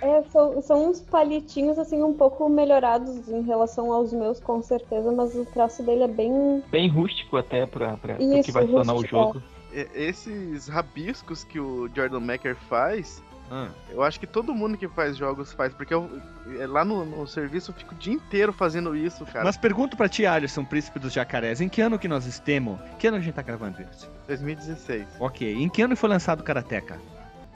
É, 0.00 0.22
são, 0.24 0.60
são 0.62 0.90
uns 0.90 1.00
palitinhos, 1.00 1.78
assim, 1.78 2.02
um 2.06 2.14
pouco 2.14 2.48
melhorados 2.48 3.28
em 3.28 3.42
relação 3.42 3.92
aos 3.92 4.12
meus, 4.12 4.40
com 4.40 4.62
certeza, 4.62 5.10
mas 5.12 5.34
o 5.34 5.44
traço 5.44 5.82
dele 5.82 6.04
é 6.04 6.08
bem... 6.08 6.62
Bem 6.70 6.88
rústico 6.88 7.36
até 7.36 7.66
pra, 7.66 7.96
pra, 7.96 8.14
Isso, 8.20 8.44
que 8.44 8.52
vai 8.52 8.64
se 8.66 8.72
tornar 8.72 8.92
o 8.92 8.96
rústico, 8.96 9.16
jogo. 9.16 9.42
E- 9.72 9.88
Esses 9.94 10.68
rabiscos 10.68 11.44
que 11.44 11.58
o 11.60 11.88
Jordan 11.94 12.20
Macker 12.20 12.56
faz, 12.56 13.22
Ah. 13.50 13.68
eu 13.90 14.02
acho 14.02 14.18
que 14.18 14.26
todo 14.26 14.54
mundo 14.54 14.76
que 14.78 14.88
faz 14.88 15.16
jogos 15.16 15.52
faz, 15.52 15.72
porque 15.74 15.92
eu, 15.94 16.08
é, 16.58 16.66
lá 16.66 16.84
no, 16.84 17.04
no 17.04 17.26
serviço 17.26 17.70
eu 17.70 17.74
fico 17.74 17.94
o 17.94 17.98
dia 17.98 18.12
inteiro 18.14 18.52
fazendo 18.52 18.96
isso, 18.96 19.24
cara. 19.26 19.44
Mas 19.44 19.56
pergunto 19.56 19.96
pra 19.96 20.08
ti, 20.08 20.24
Alisson, 20.26 20.64
príncipe 20.64 20.98
dos 20.98 21.12
jacarés, 21.12 21.60
em 21.60 21.68
que 21.68 21.80
ano 21.80 21.98
que 21.98 22.08
nós 22.08 22.24
estamos? 22.26 22.78
Que 22.98 23.06
ano 23.08 23.18
a 23.18 23.20
gente 23.20 23.34
tá 23.34 23.42
gravando 23.42 23.80
isso? 23.82 24.10
2016, 24.26 25.06
Ok, 25.20 25.52
em 25.54 25.68
que 25.68 25.82
ano 25.82 25.94
foi 25.96 26.08
lançado 26.08 26.40
o 26.40 26.42
Karateka? 26.44 26.98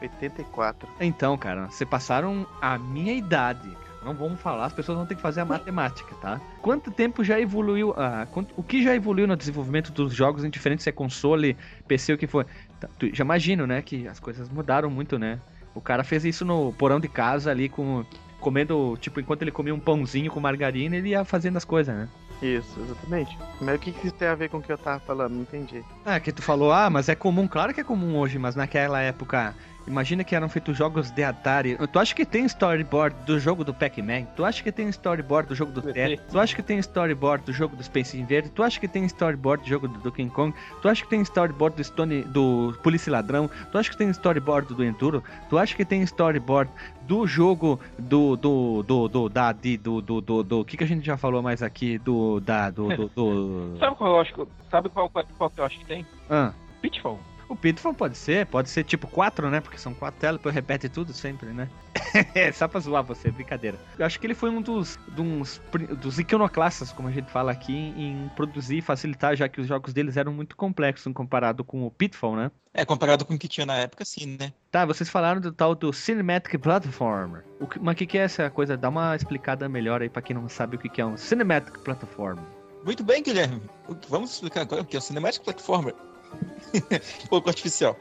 84. 0.00 0.88
Então, 1.00 1.36
cara, 1.36 1.66
vocês 1.68 1.88
passaram 1.88 2.46
a 2.60 2.78
minha 2.78 3.12
idade. 3.12 3.68
Não 4.02 4.14
vamos 4.14 4.40
falar, 4.40 4.64
as 4.64 4.72
pessoas 4.72 4.96
vão 4.96 5.06
ter 5.06 5.14
que 5.14 5.20
fazer 5.20 5.40
a 5.42 5.44
matemática, 5.44 6.14
tá? 6.20 6.40
Quanto 6.62 6.90
tempo 6.90 7.22
já 7.22 7.38
evoluiu, 7.38 7.92
ah, 7.96 8.26
quanto- 8.30 8.54
o 8.56 8.62
que 8.62 8.82
já 8.82 8.94
evoluiu 8.94 9.26
no 9.26 9.36
desenvolvimento 9.36 9.92
dos 9.92 10.14
jogos, 10.14 10.42
indiferente 10.42 10.82
se 10.82 10.88
é 10.88 10.92
console, 10.92 11.56
PC, 11.86 12.14
o 12.14 12.18
que 12.18 12.26
for? 12.26 12.46
Tá, 12.80 12.88
tu- 12.98 13.14
já 13.14 13.22
imagino, 13.24 13.66
né, 13.66 13.82
que 13.82 14.08
as 14.08 14.18
coisas 14.18 14.48
mudaram 14.48 14.88
muito, 14.90 15.18
né? 15.18 15.38
O 15.74 15.80
cara 15.82 16.02
fez 16.02 16.24
isso 16.24 16.44
no 16.44 16.72
porão 16.72 16.98
de 16.98 17.08
casa 17.08 17.50
ali 17.50 17.68
com 17.68 18.04
comendo, 18.40 18.96
tipo, 18.98 19.20
enquanto 19.20 19.42
ele 19.42 19.50
comia 19.50 19.74
um 19.74 19.78
pãozinho 19.78 20.30
com 20.30 20.40
margarina, 20.40 20.96
ele 20.96 21.10
ia 21.10 21.22
fazendo 21.26 21.58
as 21.58 21.64
coisas, 21.64 21.94
né? 21.94 22.08
Isso, 22.40 22.80
exatamente. 22.80 23.36
Mas 23.60 23.76
o 23.76 23.78
que, 23.78 23.92
que 23.92 24.06
isso 24.06 24.16
tem 24.16 24.28
a 24.28 24.34
ver 24.34 24.48
com 24.48 24.56
o 24.56 24.62
que 24.62 24.72
eu 24.72 24.78
tava 24.78 24.98
falando? 25.00 25.34
Não 25.34 25.42
entendi. 25.42 25.84
Ah, 26.06 26.18
que 26.18 26.32
tu 26.32 26.40
falou, 26.40 26.72
ah, 26.72 26.88
mas 26.88 27.10
é 27.10 27.14
comum, 27.14 27.46
claro 27.46 27.74
que 27.74 27.82
é 27.82 27.84
comum 27.84 28.16
hoje, 28.16 28.38
mas 28.38 28.56
naquela 28.56 28.98
época, 29.02 29.54
imagina 29.90 30.24
que 30.24 30.34
eram 30.34 30.48
feitos 30.48 30.76
jogos 30.76 31.10
de 31.10 31.22
Atari. 31.22 31.76
Tu 31.92 31.98
acha 31.98 32.14
que 32.14 32.24
tem 32.24 32.44
storyboard 32.46 33.16
do 33.26 33.38
jogo 33.38 33.64
do 33.64 33.74
Pac-Man? 33.74 34.24
Tu 34.36 34.44
acha 34.44 34.62
que 34.62 34.72
tem 34.72 34.88
storyboard 34.88 35.48
do 35.48 35.54
jogo 35.54 35.72
do. 35.72 35.82
Tetris? 35.92 36.20
Tu 36.30 36.38
acha 36.38 36.56
que 36.56 36.62
tem 36.62 36.78
storyboard 36.78 37.44
do 37.44 37.52
jogo 37.52 37.76
do 37.76 37.82
Space 37.82 38.16
Invaders? 38.16 38.50
Tu 38.50 38.62
acha 38.62 38.78
que 38.78 38.88
tem 38.88 39.04
storyboard 39.04 39.64
do 39.64 39.68
jogo 39.68 39.88
do 39.88 39.98
Donkey 39.98 40.28
Kong? 40.30 40.54
Tu 40.80 40.88
acha 40.88 41.02
que 41.02 41.10
tem 41.10 41.20
storyboard 41.22 41.76
do 41.76 41.84
Stone 41.84 42.22
do 42.22 42.78
Polícia 42.82 43.10
Ladrão? 43.10 43.50
Tu 43.70 43.78
acha 43.78 43.90
que 43.90 43.96
tem 43.96 44.10
storyboard 44.10 44.72
do 44.72 44.84
Enduro? 44.84 45.22
Tu 45.48 45.58
acha 45.58 45.74
que 45.74 45.84
tem 45.84 46.02
storyboard 46.02 46.70
do 47.02 47.26
jogo 47.26 47.80
do 47.98 48.36
do 48.36 48.82
do 48.84 49.08
do 49.08 49.28
da 49.28 49.52
de, 49.52 49.76
do 49.76 50.00
do 50.00 50.20
do 50.20 50.42
do 50.44 50.64
que 50.64 50.76
que 50.76 50.84
a 50.84 50.86
gente 50.86 51.04
já 51.04 51.16
falou 51.16 51.42
mais 51.42 51.62
aqui 51.62 51.98
do 51.98 52.38
da 52.40 52.70
do 52.70 52.88
do, 52.96 53.08
do... 53.08 53.76
Sabe 53.80 53.96
qual 53.96 54.14
eu 54.14 54.20
acho 54.20 54.34
que, 54.34 54.46
sabe 54.70 54.88
qual, 54.88 55.10
qual 55.10 55.50
que 55.50 55.60
eu 55.60 55.64
acho 55.64 55.78
que 55.78 55.84
tem? 55.86 56.06
Ah. 56.28 56.52
Pitfall. 56.80 57.18
O 57.50 57.56
Pitfall 57.56 57.92
pode 57.92 58.16
ser, 58.16 58.46
pode 58.46 58.70
ser 58.70 58.84
tipo 58.84 59.08
4, 59.08 59.50
né? 59.50 59.60
Porque 59.60 59.76
são 59.76 59.92
quatro 59.92 60.20
telas, 60.20 60.36
depois 60.36 60.54
repete 60.54 60.88
tudo 60.88 61.12
sempre, 61.12 61.48
né? 61.48 61.68
é, 62.32 62.52
só 62.52 62.68
pra 62.68 62.78
zoar 62.78 63.02
você, 63.02 63.28
brincadeira. 63.28 63.76
Eu 63.98 64.06
acho 64.06 64.20
que 64.20 64.26
ele 64.28 64.36
foi 64.36 64.50
um 64.50 64.62
dos, 64.62 64.96
dos, 65.08 65.60
dos 66.00 66.20
iconoclastas, 66.20 66.92
como 66.92 67.08
a 67.08 67.10
gente 67.10 67.28
fala 67.28 67.50
aqui, 67.50 67.74
em 67.74 68.30
produzir 68.36 68.78
e 68.78 68.80
facilitar, 68.80 69.34
já 69.34 69.48
que 69.48 69.60
os 69.60 69.66
jogos 69.66 69.92
deles 69.92 70.16
eram 70.16 70.32
muito 70.32 70.54
complexos 70.54 71.12
comparado 71.12 71.64
com 71.64 71.84
o 71.84 71.90
Pitfall, 71.90 72.36
né? 72.36 72.52
É, 72.72 72.84
comparado 72.84 73.24
com 73.24 73.34
o 73.34 73.38
que 73.38 73.48
tinha 73.48 73.66
na 73.66 73.78
época, 73.78 74.04
sim, 74.04 74.36
né? 74.38 74.52
Tá, 74.70 74.86
vocês 74.86 75.10
falaram 75.10 75.40
do 75.40 75.50
tal 75.50 75.74
do 75.74 75.92
Cinematic 75.92 76.56
Platformer. 76.56 77.44
O 77.58 77.66
que, 77.66 77.80
mas 77.80 77.94
o 77.94 77.96
que, 77.96 78.06
que 78.06 78.16
é 78.16 78.22
essa 78.22 78.48
coisa? 78.48 78.76
Dá 78.76 78.88
uma 78.88 79.16
explicada 79.16 79.68
melhor 79.68 80.02
aí 80.02 80.08
pra 80.08 80.22
quem 80.22 80.36
não 80.36 80.48
sabe 80.48 80.76
o 80.76 80.78
que, 80.78 80.88
que 80.88 81.00
é 81.00 81.04
um 81.04 81.16
Cinematic 81.16 81.80
Platformer. 81.80 82.44
Muito 82.84 83.02
bem, 83.02 83.24
Guilherme. 83.24 83.60
Vamos 84.08 84.34
explicar 84.34 84.60
agora 84.60 84.82
o 84.82 84.84
que 84.84 84.94
é 84.94 85.00
o 85.00 85.02
Cinematic 85.02 85.42
Platformer. 85.42 85.96
pouco 87.28 87.48
artificial. 87.48 87.96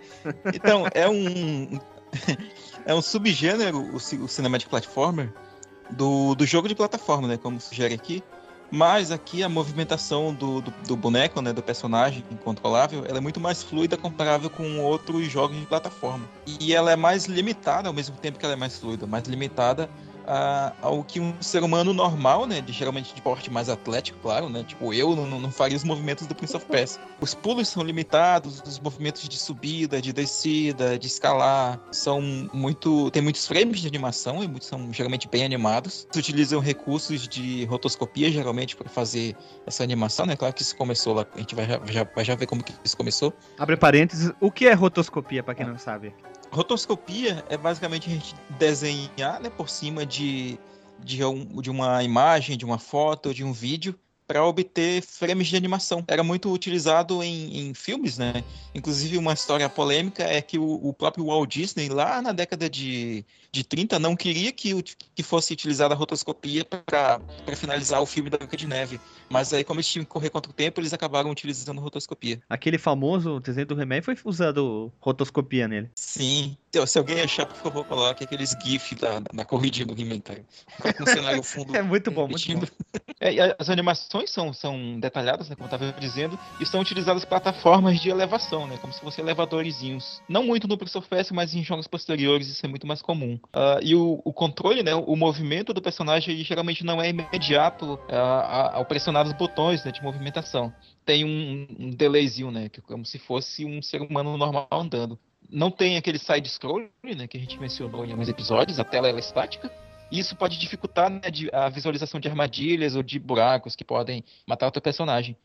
Então, 0.53 0.86
é 0.93 1.07
um. 1.09 1.79
É 2.86 2.93
um 2.93 3.01
subgênero, 3.01 3.77
o, 3.77 3.95
o 3.98 4.27
Cinematic 4.27 4.67
Platformer, 4.67 5.31
do, 5.91 6.33
do 6.33 6.45
jogo 6.45 6.67
de 6.67 6.74
plataforma, 6.74 7.27
né? 7.27 7.38
Como 7.38 7.59
sugere 7.59 7.93
aqui. 7.93 8.24
Mas 8.71 9.12
aqui 9.12 9.41
a 9.41 9.50
movimentação 9.50 10.33
do, 10.33 10.62
do, 10.62 10.71
do 10.88 10.95
boneco, 10.95 11.41
né? 11.41 11.51
Do 11.51 11.62
personagem 11.62 12.24
incontrolável, 12.31 13.03
ela 13.07 13.17
é 13.17 13.21
muito 13.21 13.39
mais 13.39 13.63
fluida 13.63 13.98
comparável 13.98 14.50
com 14.50 14.79
outros 14.79 15.27
jogos 15.27 15.59
de 15.59 15.65
plataforma. 15.65 16.27
E 16.59 16.74
ela 16.74 16.91
é 16.91 16.95
mais 16.95 17.25
limitada, 17.25 17.88
ao 17.88 17.93
mesmo 17.93 18.15
tempo 18.17 18.38
que 18.38 18.45
ela 18.45 18.53
é 18.53 18.57
mais 18.57 18.77
fluida, 18.77 19.07
mais 19.07 19.25
limitada 19.25 19.89
a- 20.29 20.74
ao 20.81 21.03
que 21.03 21.19
um 21.19 21.33
ser 21.41 21.63
humano 21.63 21.91
normal, 21.93 22.45
né, 22.45 22.62
de, 22.62 22.71
geralmente 22.71 23.13
de 23.15 23.21
porte 23.21 23.50
mais 23.51 23.67
atlético, 23.67 24.19
claro, 24.21 24.48
né, 24.48 24.63
tipo 24.63 24.93
eu 24.93 25.15
não, 25.15 25.39
não 25.39 25.51
faria 25.51 25.75
os 25.75 25.83
movimentos 25.83 26.27
do 26.27 26.36
Prince 26.36 26.55
of 26.55 26.65
Persia. 26.67 27.01
Os 27.19 27.33
pulos 27.33 27.67
são 27.67 27.81
limitados, 27.83 28.62
os 28.65 28.79
movimentos 28.79 29.27
de 29.27 29.38
subida, 29.38 30.00
de 30.01 30.13
descida, 30.13 30.98
de 31.00 31.07
escalar 31.07 31.79
são 31.91 32.21
muito, 32.53 33.09
tem 33.12 33.21
muitos 33.21 33.48
frames 33.48 33.79
de 33.79 33.88
animação 33.88 34.43
e 34.43 34.48
muitos 34.48 34.67
são 34.67 34.93
geralmente 34.93 35.27
bem 35.27 35.43
animados. 35.43 36.05
Eles 36.13 36.17
utilizam 36.27 36.59
recursos 36.59 37.27
de 37.27 37.65
rotoscopia 37.65 38.31
geralmente 38.31 38.75
para 38.75 38.88
fazer 38.88 39.36
essa 39.65 39.83
animação, 39.83 40.25
né? 40.25 40.36
Claro 40.36 40.53
que 40.53 40.62
isso 40.62 40.75
começou 40.75 41.13
lá, 41.15 41.25
a 41.36 41.39
gente 41.39 41.55
vai 41.55 41.65
já, 41.65 41.79
já- 41.86 42.03
vai 42.15 42.24
já 42.24 42.36
ver 42.36 42.45
como 42.45 42.63
que 42.63 42.74
isso 42.83 42.95
começou. 42.95 43.33
Abre 43.57 43.75
parênteses, 43.75 44.31
o 44.39 44.51
que 44.51 44.67
é 44.67 44.74
rotoscopia, 44.74 45.41
pra 45.41 45.55
quem 45.55 45.65
não 45.65 45.77
sabe? 45.77 46.13
Rotoscopia 46.51 47.43
é 47.49 47.57
basicamente 47.57 48.09
a 48.09 48.13
gente 48.13 48.35
desenhar 48.57 49.39
né, 49.39 49.49
por 49.49 49.69
cima 49.69 50.05
de, 50.05 50.57
de, 51.03 51.23
um- 51.23 51.61
de 51.61 51.69
uma 51.69 52.03
imagem, 52.03 52.57
de 52.57 52.65
uma 52.65 52.77
foto, 52.79 53.33
de 53.33 53.43
um 53.43 53.53
vídeo, 53.53 53.97
para 54.27 54.45
obter 54.45 55.01
frames 55.01 55.47
de 55.47 55.55
animação. 55.55 56.03
Era 56.07 56.23
muito 56.23 56.51
utilizado 56.51 57.23
em, 57.23 57.61
em 57.69 57.73
filmes, 57.73 58.19
né? 58.19 58.43
Inclusive, 58.75 59.17
uma 59.17 59.33
história 59.33 59.67
polêmica 59.67 60.23
é 60.23 60.39
que 60.39 60.59
o, 60.59 60.87
o 60.87 60.93
próprio 60.93 61.25
Walt 61.25 61.49
Disney, 61.49 61.89
lá 61.89 62.21
na 62.21 62.31
década 62.31 62.69
de, 62.69 63.25
de 63.51 63.63
30, 63.63 63.97
não 63.99 64.15
queria 64.15 64.51
que, 64.51 64.83
que 65.15 65.23
fosse 65.23 65.53
utilizada 65.53 65.93
a 65.93 65.97
rotoscopia 65.97 66.63
para 66.65 67.19
finalizar 67.55 68.01
o 68.01 68.05
filme 68.05 68.29
da 68.29 68.37
Branca 68.37 68.55
de 68.55 68.67
Neve. 68.67 68.99
Mas 69.29 69.53
aí, 69.53 69.63
como 69.63 69.79
eles 69.79 69.87
tinham 69.87 70.03
que 70.05 70.09
correr 70.09 70.29
contra 70.29 70.51
o 70.51 70.53
tempo, 70.53 70.79
eles 70.79 70.93
acabaram 70.93 71.29
utilizando 71.29 71.81
rotoscopia. 71.81 72.41
Aquele 72.49 72.77
famoso 72.77 73.39
desenho 73.39 73.67
do 73.67 73.81
He-Man 73.81 74.01
foi 74.01 74.17
usado 74.23 74.91
rotoscopia 74.99 75.67
nele. 75.67 75.89
Sim. 75.95 76.57
Se, 76.71 76.85
se 76.85 76.97
alguém 76.99 77.21
achar, 77.21 77.45
por 77.45 77.57
favor, 77.57 77.85
coloque 77.85 78.23
aqueles 78.23 78.55
GIF 78.63 78.95
da, 78.95 79.19
da 79.19 79.45
corridinha 79.45 79.85
do 79.85 79.99
He-Man. 79.99 80.19
Fica 80.19 80.93
Com 80.93 81.03
o 81.03 81.07
cenário 81.07 81.43
fundo. 81.43 81.75
É 81.79 81.81
muito 81.81 82.11
bom, 82.11 82.27
muito 82.27 82.45
repetindo. 82.45 82.67
bom. 82.67 82.99
É, 83.19 83.33
e 83.33 83.39
as 83.57 83.69
animações 83.69 84.29
são, 84.29 84.53
são 84.53 84.99
detalhadas, 84.99 85.49
né, 85.49 85.55
como 85.55 85.69
eu 85.69 85.75
estava 85.75 85.99
dizendo, 85.99 86.37
e 86.59 86.65
são 86.65 86.79
utilizadas 86.81 87.25
plataformas 87.25 87.99
de 87.99 88.09
elevação, 88.09 88.67
né, 88.67 88.77
como 88.77 88.93
se 88.93 88.99
fossem 88.99 89.23
elevadorzinhos. 89.23 90.21
Não 90.27 90.43
muito 90.43 90.67
no 90.67 90.77
Prince 90.77 90.97
of 90.97 91.07
Persia, 91.07 91.35
mas 91.35 91.53
em 91.53 91.63
jogos 91.63 91.87
posteriores 91.87 92.47
isso 92.47 92.65
é 92.65 92.69
muito 92.69 92.87
mais 92.87 93.01
comum. 93.01 93.38
Ah, 93.53 93.79
e 93.81 93.96
o, 93.96 94.22
o 94.24 94.34
controle, 94.34 94.84
né, 94.84 94.93
o 94.96 95.15
movimento 95.15 95.74
do 95.74 95.81
personagem 95.81 96.34
ele 96.34 96.43
geralmente 96.43 96.84
não 96.84 97.01
é 97.01 97.10
imediato 97.10 98.00
a- 98.10 98.75
ao 98.75 98.86
pressionar 98.86 99.25
os 99.25 99.34
botões 99.34 99.84
né, 99.84 99.91
de 99.91 100.01
movimentação. 100.01 100.74
Tem 101.05 101.24
um, 101.25 101.67
um 101.79 101.89
delayzinho, 101.89 102.51
né, 102.51 102.69
que 102.69 102.79
é 102.79 102.84
como 102.84 103.05
se 103.05 103.17
fosse 103.17 103.65
um 103.65 103.81
ser 103.81 104.01
humano 104.01 104.38
normal 104.38 104.67
andando. 104.72 105.17
Não 105.50 105.72
tem 105.72 105.98
aquele 105.98 106.19
side-scroll, 106.19 106.89
né, 107.03 107.27
que 107.27 107.38
a 107.38 107.39
gente 107.39 107.60
mencionou 107.60 108.05
em 108.05 108.12
alguns 108.12 108.29
episódios, 108.29 108.79
a 108.79 108.84
tela 108.84 109.08
ela 109.10 109.17
é 109.17 109.22
estática. 109.22 109.72
Isso 110.12 110.36
pode 110.36 110.58
dificultar 110.58 111.10
né, 111.10 111.22
a 111.53 111.69
visualização 111.69 112.19
de 112.19 112.27
armadilhas 112.27 112.96
ou 112.96 113.03
de 113.03 113.19
buracos 113.19 113.75
que 113.75 113.84
podem 113.84 114.24
matar 114.48 114.67
o 114.67 114.72
teu 114.72 114.81
personagem. 114.81 115.38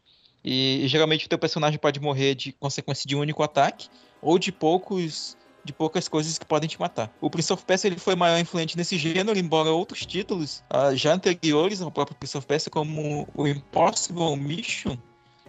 E, 0.45 0.81
e 0.85 0.89
geralmente 0.89 1.27
o 1.27 1.29
teu 1.29 1.39
personagem 1.39 1.79
pode 1.79 2.01
morrer 2.01 2.35
de 2.35 2.53
consequência 2.53 3.09
de 3.09 3.17
um 3.17 3.21
único 3.21 3.43
ataque 3.43 3.89
ou 4.21 4.39
de 4.39 4.53
poucos 4.53 5.37
de 5.65 5.73
poucas 5.73 6.09
coisas 6.09 6.39
que 6.39 6.45
podem 6.45 6.69
te 6.69 6.79
matar. 6.79 7.11
O 7.21 7.31
Prince 7.31 7.53
of 7.53 7.65
Persia 7.65 7.89
ele 7.89 7.99
foi 7.99 8.15
maior 8.15 8.39
influente 8.39 8.77
nesse 8.77 8.97
gênero, 8.99 9.39
embora 9.39 9.71
outros 9.71 10.05
títulos 10.05 10.63
ah, 10.69 10.95
já 10.95 11.13
anteriores 11.15 11.81
ao 11.81 11.91
próprio 11.91 12.17
Prince 12.17 12.37
of 12.37 12.47
Persia, 12.47 12.71
como 12.71 13.27
o 13.35 13.47
Impossible 13.47 14.37
Mission 14.37 14.97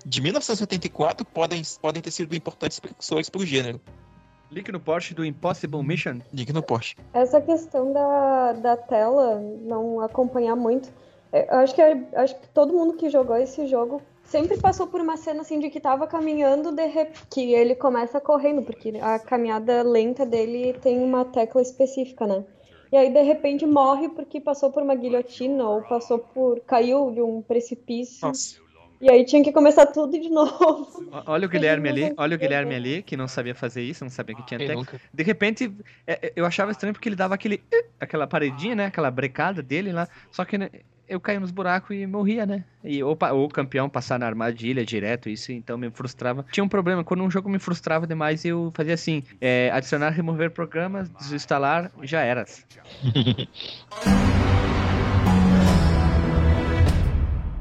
de 0.06 0.22
1984, 0.22 1.26
podem, 1.26 1.62
podem 1.82 2.02
ter 2.02 2.12
sido 2.12 2.36
importantes 2.36 2.80
precursores 2.80 3.30
para 3.30 3.42
o 3.42 3.46
gênero. 3.46 3.82
Link 4.52 4.72
no 4.72 4.80
Porsche 4.80 5.14
do 5.16 5.26
Impossible 5.26 5.82
Mission. 5.84 6.20
Link 6.32 6.54
no 6.54 6.62
Porsche. 6.62 6.96
Essa 7.14 7.42
questão 7.42 7.92
da, 7.92 8.54
da 8.54 8.78
tela 8.78 9.40
não 9.40 10.00
acompanhar 10.02 10.56
muito. 10.56 10.90
é, 11.34 11.52
Eu 11.52 11.60
acho 11.60 11.74
que, 11.74 11.82
eu 11.82 12.08
acho 12.16 12.40
que 12.40 12.48
todo 12.50 12.72
mundo 12.72 12.94
que 12.94 13.10
jogou 13.10 13.36
esse 13.38 13.66
jogo 13.68 14.02
sempre 14.26 14.58
passou 14.58 14.88
por 14.88 15.02
uma 15.02 15.18
cena 15.18 15.42
assim 15.42 15.60
de 15.60 15.70
que 15.70 15.80
tava 15.80 16.08
caminhando, 16.08 16.72
de 16.72 16.86
rep... 16.86 17.16
que 17.30 17.54
ele 17.54 17.76
começa 17.76 18.20
correndo, 18.20 18.64
porque 18.64 18.94
a 19.02 19.20
caminhada 19.20 19.84
lenta 19.84 20.26
dele 20.26 20.74
tem 20.82 21.00
uma 21.00 21.26
tecla 21.26 21.62
específica, 21.62 22.26
né? 22.28 22.44
E 22.92 22.98
aí, 22.98 23.12
de 23.12 23.22
repente, 23.22 23.66
morre 23.66 24.10
porque 24.10 24.40
passou 24.40 24.72
por 24.72 24.84
uma 24.84 24.96
guilhotina 24.96 25.68
ou 25.68 25.82
passou 25.82 26.20
por. 26.20 26.62
caiu 26.62 27.12
de 27.12 27.22
um 27.22 27.42
precipício. 27.42 28.28
Nossa. 28.28 28.64
E 29.02 29.12
aí 29.12 29.26
tinha 29.26 29.44
que 29.44 29.52
começar 29.52 29.88
tudo 29.88 30.20
de 30.20 30.30
novo. 30.32 31.06
Olha 31.26 31.46
o 31.46 31.50
Guilherme 31.50 31.90
ali, 31.90 32.14
olha 32.18 32.36
o 32.36 32.40
Guilherme 32.40 32.74
ali, 32.74 33.04
que 33.04 33.18
não 33.18 33.28
sabia 33.28 33.54
fazer 33.54 33.82
isso, 33.82 34.04
não 34.04 34.12
sabia 34.12 34.36
que 34.36 34.46
tinha 34.46 34.74
nunca? 34.74 35.00
De 35.14 35.24
repente, 35.24 35.72
é, 36.08 36.28
é, 36.28 36.34
eu 36.36 36.46
achava 36.46 36.72
estranho 36.72 36.94
porque 36.94 37.10
ele 37.10 37.16
dava 37.16 37.36
aquele. 37.36 37.62
aquela 38.00 38.26
paredinha, 38.26 38.76
né? 38.76 38.86
Aquela 38.86 39.12
brecada 39.12 39.62
dele 39.62 39.92
lá. 39.92 40.08
Só 40.32 40.46
que 40.46 40.58
né, 40.58 40.70
eu 41.08 41.20
caía 41.20 41.40
nos 41.40 41.52
buracos 41.52 41.96
e 41.96 42.06
morria, 42.06 42.46
né? 42.46 42.64
E 42.84 43.02
ou 43.04 43.16
o 43.16 43.50
campeão 43.50 43.90
passar 43.90 44.20
na 44.20 44.26
armadilha 44.26 44.86
direto, 44.86 45.30
isso 45.30 45.52
então 45.52 45.78
me 45.78 45.90
frustrava. 45.90 46.46
Tinha 46.52 46.64
um 46.64 46.70
problema, 46.70 47.04
quando 47.04 47.24
um 47.24 47.32
jogo 47.32 47.50
me 47.50 47.60
frustrava 47.60 48.06
demais, 48.06 48.44
eu 48.46 48.72
fazia 48.76 48.94
assim: 48.94 49.24
é, 49.40 49.70
adicionar, 49.74 50.10
remover 50.10 50.52
programas, 50.52 51.10
desinstalar, 51.10 51.92
já 52.04 52.22
era. 52.22 52.46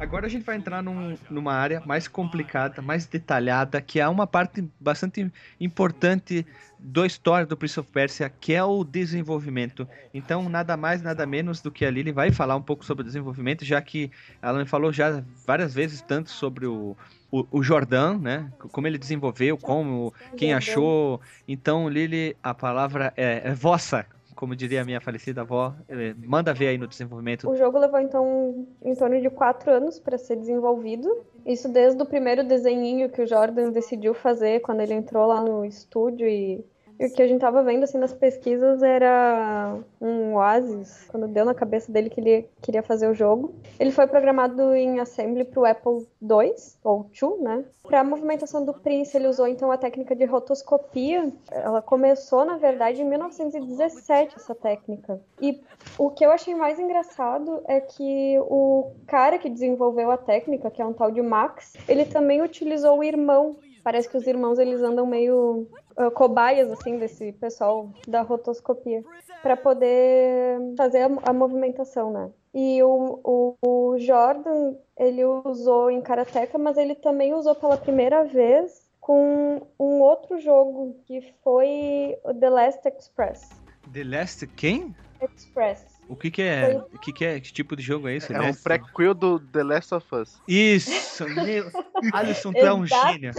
Agora 0.04 0.26
a 0.26 0.28
gente 0.28 0.44
vai 0.44 0.56
entrar 0.56 0.82
num- 0.82 1.18
numa 1.28 1.54
área 1.54 1.80
mais 1.84 2.06
complicada, 2.08 2.82
mais 2.82 3.06
detalhada, 3.06 3.80
que 3.80 3.98
é 4.00 4.06
uma 4.08 4.26
parte 4.26 4.62
bastante 4.78 5.32
importante 5.58 6.46
da 6.78 7.06
história 7.06 7.46
do 7.46 7.56
Prince 7.56 7.80
of 7.80 7.88
Persia, 7.90 8.28
que 8.28 8.52
é 8.52 8.62
o 8.62 8.84
desenvolvimento. 8.84 9.88
Então, 10.12 10.48
nada 10.48 10.76
mais, 10.76 11.00
nada 11.02 11.24
menos 11.26 11.62
do 11.62 11.72
que 11.72 11.84
a 11.84 11.90
Lily 11.90 12.12
vai 12.12 12.30
falar 12.30 12.56
um 12.56 12.62
pouco 12.62 12.84
sobre 12.84 13.02
o 13.02 13.04
desenvolvimento, 13.06 13.64
já 13.64 13.80
que 13.80 14.10
ela 14.42 14.58
me 14.58 14.66
falou 14.66 14.92
já 14.92 15.24
várias 15.46 15.72
vezes 15.74 16.02
tanto 16.02 16.30
sobre 16.30 16.66
o, 16.66 16.96
o, 17.30 17.58
o 17.58 17.62
Jordan, 17.62 18.18
né? 18.18 18.52
Como 18.58 18.86
ele 18.86 18.98
desenvolveu, 18.98 19.56
como, 19.58 20.12
quem 20.36 20.52
achou. 20.52 21.20
Então, 21.48 21.88
Lily, 21.88 22.36
a 22.42 22.52
palavra 22.54 23.12
é, 23.16 23.48
é 23.50 23.54
vossa, 23.54 24.06
como 24.44 24.54
diria 24.54 24.82
a 24.82 24.84
minha 24.84 25.00
falecida 25.00 25.40
avó. 25.40 25.74
Eh, 25.88 26.14
Manda 26.18 26.52
ver 26.52 26.68
aí 26.68 26.78
no 26.78 26.86
desenvolvimento. 26.86 27.48
O 27.48 27.56
jogo 27.56 27.78
levou 27.78 27.98
então 27.98 28.66
em 28.82 28.94
torno 28.94 29.18
de 29.18 29.30
quatro 29.30 29.70
anos 29.70 29.98
para 29.98 30.18
ser 30.18 30.36
desenvolvido. 30.36 31.08
Isso 31.46 31.66
desde 31.66 32.02
o 32.02 32.06
primeiro 32.06 32.44
desenhinho 32.44 33.08
que 33.08 33.22
o 33.22 33.26
Jordan 33.26 33.70
decidiu 33.70 34.12
fazer 34.12 34.60
quando 34.60 34.80
ele 34.80 34.92
entrou 34.92 35.26
lá 35.26 35.40
no 35.40 35.64
estúdio 35.64 36.28
e, 36.28 36.62
e 36.62 36.64
o 36.98 37.10
que 37.12 37.22
a 37.22 37.26
gente 37.26 37.40
tava 37.40 37.62
vendo 37.62 37.84
assim 37.84 37.98
nas 37.98 38.12
pesquisas 38.12 38.82
era 38.82 39.76
um 40.00 40.34
oásis 40.34 41.06
quando 41.08 41.28
deu 41.28 41.44
na 41.44 41.54
cabeça 41.54 41.90
dele 41.90 42.10
que 42.10 42.20
ele 42.20 42.48
queria 42.62 42.82
fazer 42.82 43.08
o 43.08 43.14
jogo. 43.14 43.54
Ele 43.78 43.90
foi 43.90 44.06
programado 44.06 44.74
em 44.74 45.00
assembly 45.00 45.44
para 45.44 45.60
o 45.60 45.64
Apple 45.64 46.06
II 46.22 46.54
ou 46.82 47.10
II, 47.20 47.42
né? 47.42 47.64
Para 47.82 48.00
a 48.00 48.04
movimentação 48.04 48.64
do 48.64 48.72
Prince, 48.72 49.16
ele 49.16 49.28
usou 49.28 49.46
então 49.46 49.70
a 49.70 49.76
técnica 49.76 50.14
de 50.14 50.24
rotoscopia. 50.24 51.32
Ela 51.50 51.82
começou, 51.82 52.44
na 52.44 52.56
verdade, 52.56 53.02
em 53.02 53.08
1917 53.08 54.36
essa 54.36 54.54
técnica. 54.54 55.20
E 55.40 55.60
o 55.98 56.10
que 56.10 56.24
eu 56.24 56.30
achei 56.30 56.54
mais 56.54 56.78
engraçado 56.78 57.62
é 57.66 57.80
que 57.80 58.38
o 58.40 58.92
cara 59.06 59.38
que 59.38 59.50
desenvolveu 59.50 60.10
a 60.10 60.16
técnica, 60.16 60.70
que 60.70 60.80
é 60.80 60.86
um 60.86 60.92
tal 60.92 61.10
de 61.10 61.20
Max, 61.20 61.74
ele 61.88 62.04
também 62.04 62.40
utilizou 62.40 62.98
o 62.98 63.04
irmão. 63.04 63.56
Parece 63.82 64.08
que 64.08 64.16
os 64.16 64.26
irmãos 64.26 64.58
eles 64.58 64.80
andam 64.82 65.06
meio 65.06 65.68
ah, 65.96 66.10
cobaias 66.10 66.70
assim 66.70 66.98
desse 66.98 67.32
pessoal 67.32 67.90
da 68.06 68.22
rotoscopia 68.22 69.04
para 69.42 69.56
poder 69.56 70.58
fazer 70.76 71.02
a, 71.02 71.30
a 71.30 71.32
movimentação, 71.32 72.12
né? 72.12 72.30
E 72.52 72.82
o, 72.82 73.20
o, 73.24 73.56
o 73.62 73.98
Jordan 73.98 74.74
ele 74.96 75.24
usou 75.24 75.90
em 75.90 76.00
Karateka, 76.00 76.56
mas 76.56 76.76
ele 76.76 76.94
também 76.94 77.34
usou 77.34 77.54
pela 77.54 77.76
primeira 77.76 78.24
vez 78.24 78.88
com 79.00 79.66
um 79.78 80.00
outro 80.00 80.40
jogo 80.40 80.96
que 81.04 81.20
foi 81.42 82.16
o 82.24 82.32
The 82.32 82.48
Last 82.48 82.88
Express. 82.88 83.50
The 83.92 84.04
Last 84.04 84.46
quem? 84.46 84.94
Express. 85.20 85.84
O 86.08 86.16
que 86.16 86.30
que 86.30 86.42
é? 86.42 86.76
O 86.92 86.98
que 86.98 87.12
que 87.12 87.24
é? 87.24 87.40
Que 87.40 87.52
tipo 87.52 87.74
de 87.74 87.82
jogo 87.82 88.08
é 88.08 88.16
esse? 88.16 88.32
É 88.32 88.38
um 88.38 88.42
Last? 88.46 88.62
prequel 88.62 89.14
do 89.14 89.40
The 89.40 89.62
Last 89.62 89.94
of 89.94 90.06
Us. 90.14 90.40
Isso, 90.46 91.26
meu. 91.28 91.70
Alisson, 92.12 92.52
tu 92.52 92.58
é 92.58 92.74
um 92.74 92.86
gênio. 92.86 93.32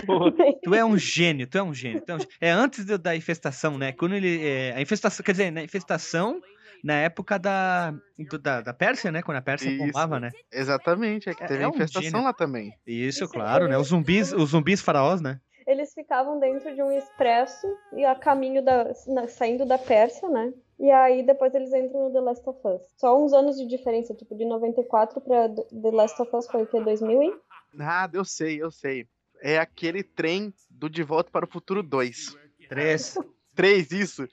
Tu 0.63 0.73
é 0.75 0.83
um 0.83 0.97
gênio, 0.97 1.47
tu 1.47 1.57
é 1.57 1.63
um 1.63 1.73
gênio. 1.73 2.01
Tu 2.01 2.11
é, 2.11 2.15
um 2.15 2.19
gênio. 2.19 2.33
É 2.41 2.49
antes 2.49 2.83
do- 2.85 2.97
da 2.97 3.15
infestação, 3.15 3.77
né? 3.77 3.91
Quando 3.91 4.15
ele. 4.15 4.43
é, 4.45 4.73
a 4.75 4.81
infestação, 4.81 5.23
quer 5.23 5.31
dizer, 5.33 5.51
na 5.51 5.61
infestação 5.63 6.41
na 6.83 6.93
época 6.95 7.39
da, 7.39 7.93
do- 8.29 8.37
da, 8.37 8.61
da 8.61 8.73
Pérsia, 8.73 9.11
né? 9.11 9.21
Quando 9.21 9.37
a 9.37 9.41
Pérsia 9.41 9.69
Isso. 9.69 9.77
bombava, 9.85 10.19
né? 10.19 10.31
Exatamente, 10.51 11.29
é 11.29 11.33
que 11.33 11.43
É- 11.43 11.47
teve 11.47 11.61
é 11.61 11.65
a 11.65 11.69
um 11.69 11.71
infestação 11.71 12.01
gênio. 12.03 12.23
lá 12.23 12.33
também. 12.33 12.73
Isso, 12.85 13.23
Isso, 13.23 13.33
claro, 13.33 13.65
né? 13.65 13.71
ele- 13.71 13.81
Os 13.81 13.87
zumbis, 13.87 14.31
os 14.33 14.49
zumbis 14.49 14.81
faraós, 14.81 15.21
né? 15.21 15.39
Eles 15.67 15.93
ficavam 15.95 16.39
dentro 16.39 16.75
de 16.75 16.81
um 16.83 16.91
expresso 16.91 17.65
e 17.95 18.05
a 18.05 18.13
caminho 18.15 18.63
da. 18.63 18.91
na- 19.07 19.27
saindo 19.27 19.65
da 19.65 19.77
Pérsia, 19.79 20.29
né? 20.29 20.51
E 20.79 20.91
aí 20.91 21.23
depois 21.23 21.53
eles 21.55 21.71
entram 21.73 22.05
no 22.05 22.11
The 22.13 22.19
Last 22.19 22.49
of 22.49 22.59
Us. 22.67 22.81
Só 22.97 23.17
uns 23.17 23.31
anos 23.33 23.55
de 23.57 23.65
diferença, 23.65 24.13
tipo, 24.13 24.35
de 24.35 24.45
94 24.45 25.21
pra 25.21 25.47
The 25.49 25.91
Last 25.91 26.21
of 26.21 26.35
Us 26.35 26.47
foi 26.47 26.63
o 26.63 26.67
quê? 26.67 26.81
2000 26.81 27.23
e? 27.23 27.33
Nada, 27.73 28.17
eu 28.17 28.25
sei, 28.25 28.61
eu 28.61 28.69
sei. 28.71 29.07
É 29.41 29.57
aquele 29.57 30.03
trem 30.03 30.53
do 30.69 30.89
De 30.89 31.03
Volta 31.03 31.29
para 31.31 31.45
o 31.45 31.49
Futuro 31.49 31.81
2. 31.83 32.35
Três. 32.69 33.17
3, 33.55 33.91
isso. 33.91 34.27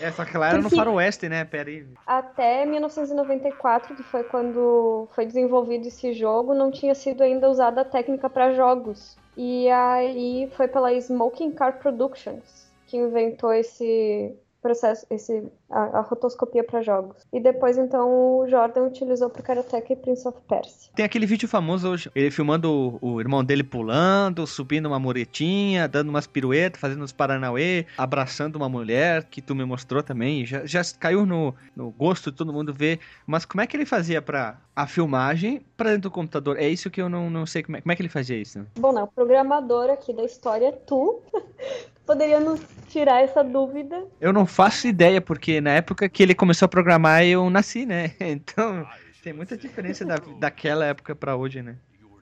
É, 0.00 0.10
só 0.12 0.24
que 0.24 0.36
lá 0.36 0.48
era 0.48 0.56
no 0.58 0.64
Porque- 0.64 0.76
faroeste, 0.76 1.28
né? 1.28 1.44
Pera 1.44 1.70
aí. 1.70 1.86
Até 2.06 2.64
1994, 2.66 3.96
que 3.96 4.02
foi 4.02 4.24
quando 4.24 5.08
foi 5.14 5.24
desenvolvido 5.26 5.86
esse 5.88 6.12
jogo, 6.12 6.54
não 6.54 6.70
tinha 6.70 6.94
sido 6.94 7.22
ainda 7.22 7.48
usada 7.48 7.80
a 7.80 7.84
técnica 7.84 8.28
para 8.28 8.52
jogos. 8.52 9.16
E 9.36 9.68
aí 9.70 10.50
foi 10.56 10.68
pela 10.68 10.92
Smoking 10.92 11.52
Car 11.52 11.78
Productions 11.80 12.68
que 12.86 12.96
inventou 12.96 13.52
esse 13.52 14.36
processo, 14.60 15.06
esse, 15.10 15.42
a, 15.70 15.98
a 15.98 16.00
rotoscopia 16.00 16.62
para 16.62 16.82
jogos. 16.82 17.26
E 17.32 17.40
depois, 17.40 17.78
então, 17.78 18.38
o 18.38 18.48
Jordan 18.48 18.84
utilizou 18.84 19.30
para 19.30 19.42
Karateka 19.42 19.92
e 19.92 19.96
Prince 19.96 20.26
of 20.26 20.38
Persia. 20.48 20.90
Tem 20.94 21.04
aquele 21.04 21.26
vídeo 21.26 21.48
famoso 21.48 21.88
hoje, 21.88 22.10
ele 22.14 22.30
filmando 22.30 22.98
o, 23.00 23.14
o 23.14 23.20
irmão 23.20 23.44
dele 23.44 23.62
pulando, 23.62 24.46
subindo 24.46 24.86
uma 24.86 24.98
muretinha, 24.98 25.88
dando 25.88 26.08
umas 26.08 26.26
piruetas, 26.26 26.80
fazendo 26.80 27.02
uns 27.02 27.12
paranauê, 27.12 27.86
abraçando 27.96 28.56
uma 28.56 28.68
mulher, 28.68 29.24
que 29.24 29.40
tu 29.40 29.54
me 29.54 29.64
mostrou 29.64 30.02
também, 30.02 30.44
já, 30.44 30.64
já 30.66 30.82
caiu 30.98 31.24
no, 31.24 31.54
no 31.74 31.90
gosto 31.90 32.30
de 32.30 32.36
todo 32.36 32.52
mundo 32.52 32.72
ver, 32.72 33.00
mas 33.26 33.44
como 33.44 33.60
é 33.60 33.66
que 33.66 33.76
ele 33.76 33.86
fazia 33.86 34.20
pra 34.20 34.58
a 34.74 34.86
filmagem 34.86 35.64
pra 35.76 35.90
dentro 35.90 36.02
do 36.02 36.10
computador? 36.10 36.58
É 36.58 36.68
isso 36.68 36.90
que 36.90 37.00
eu 37.00 37.08
não, 37.08 37.28
não 37.28 37.44
sei, 37.44 37.62
como 37.62 37.76
é, 37.76 37.80
como 37.80 37.92
é 37.92 37.96
que 37.96 38.02
ele 38.02 38.08
fazia 38.08 38.36
isso? 38.36 38.64
Bom, 38.78 38.92
não, 38.92 39.04
o 39.04 39.08
programador 39.08 39.90
aqui 39.90 40.12
da 40.12 40.24
história 40.24 40.68
é 40.68 40.72
tu. 40.72 41.22
Poderia 42.06 42.40
nos 42.40 42.60
tirar 42.88 43.22
essa 43.22 43.42
dúvida. 43.44 44.04
Eu 44.20 44.32
não 44.32 44.44
faço 44.46 44.88
ideia, 44.88 45.20
porque 45.20 45.60
na 45.60 45.70
época 45.70 46.08
que 46.08 46.22
ele 46.22 46.34
começou 46.34 46.66
a 46.66 46.68
programar 46.68 47.24
eu 47.24 47.48
nasci, 47.50 47.86
né? 47.86 48.12
Então 48.20 48.86
tem 49.22 49.32
muita 49.32 49.56
diferença 49.56 50.04
da, 50.04 50.16
daquela 50.38 50.86
época 50.86 51.14
pra 51.14 51.36
hoje, 51.36 51.62
né? 51.62 51.76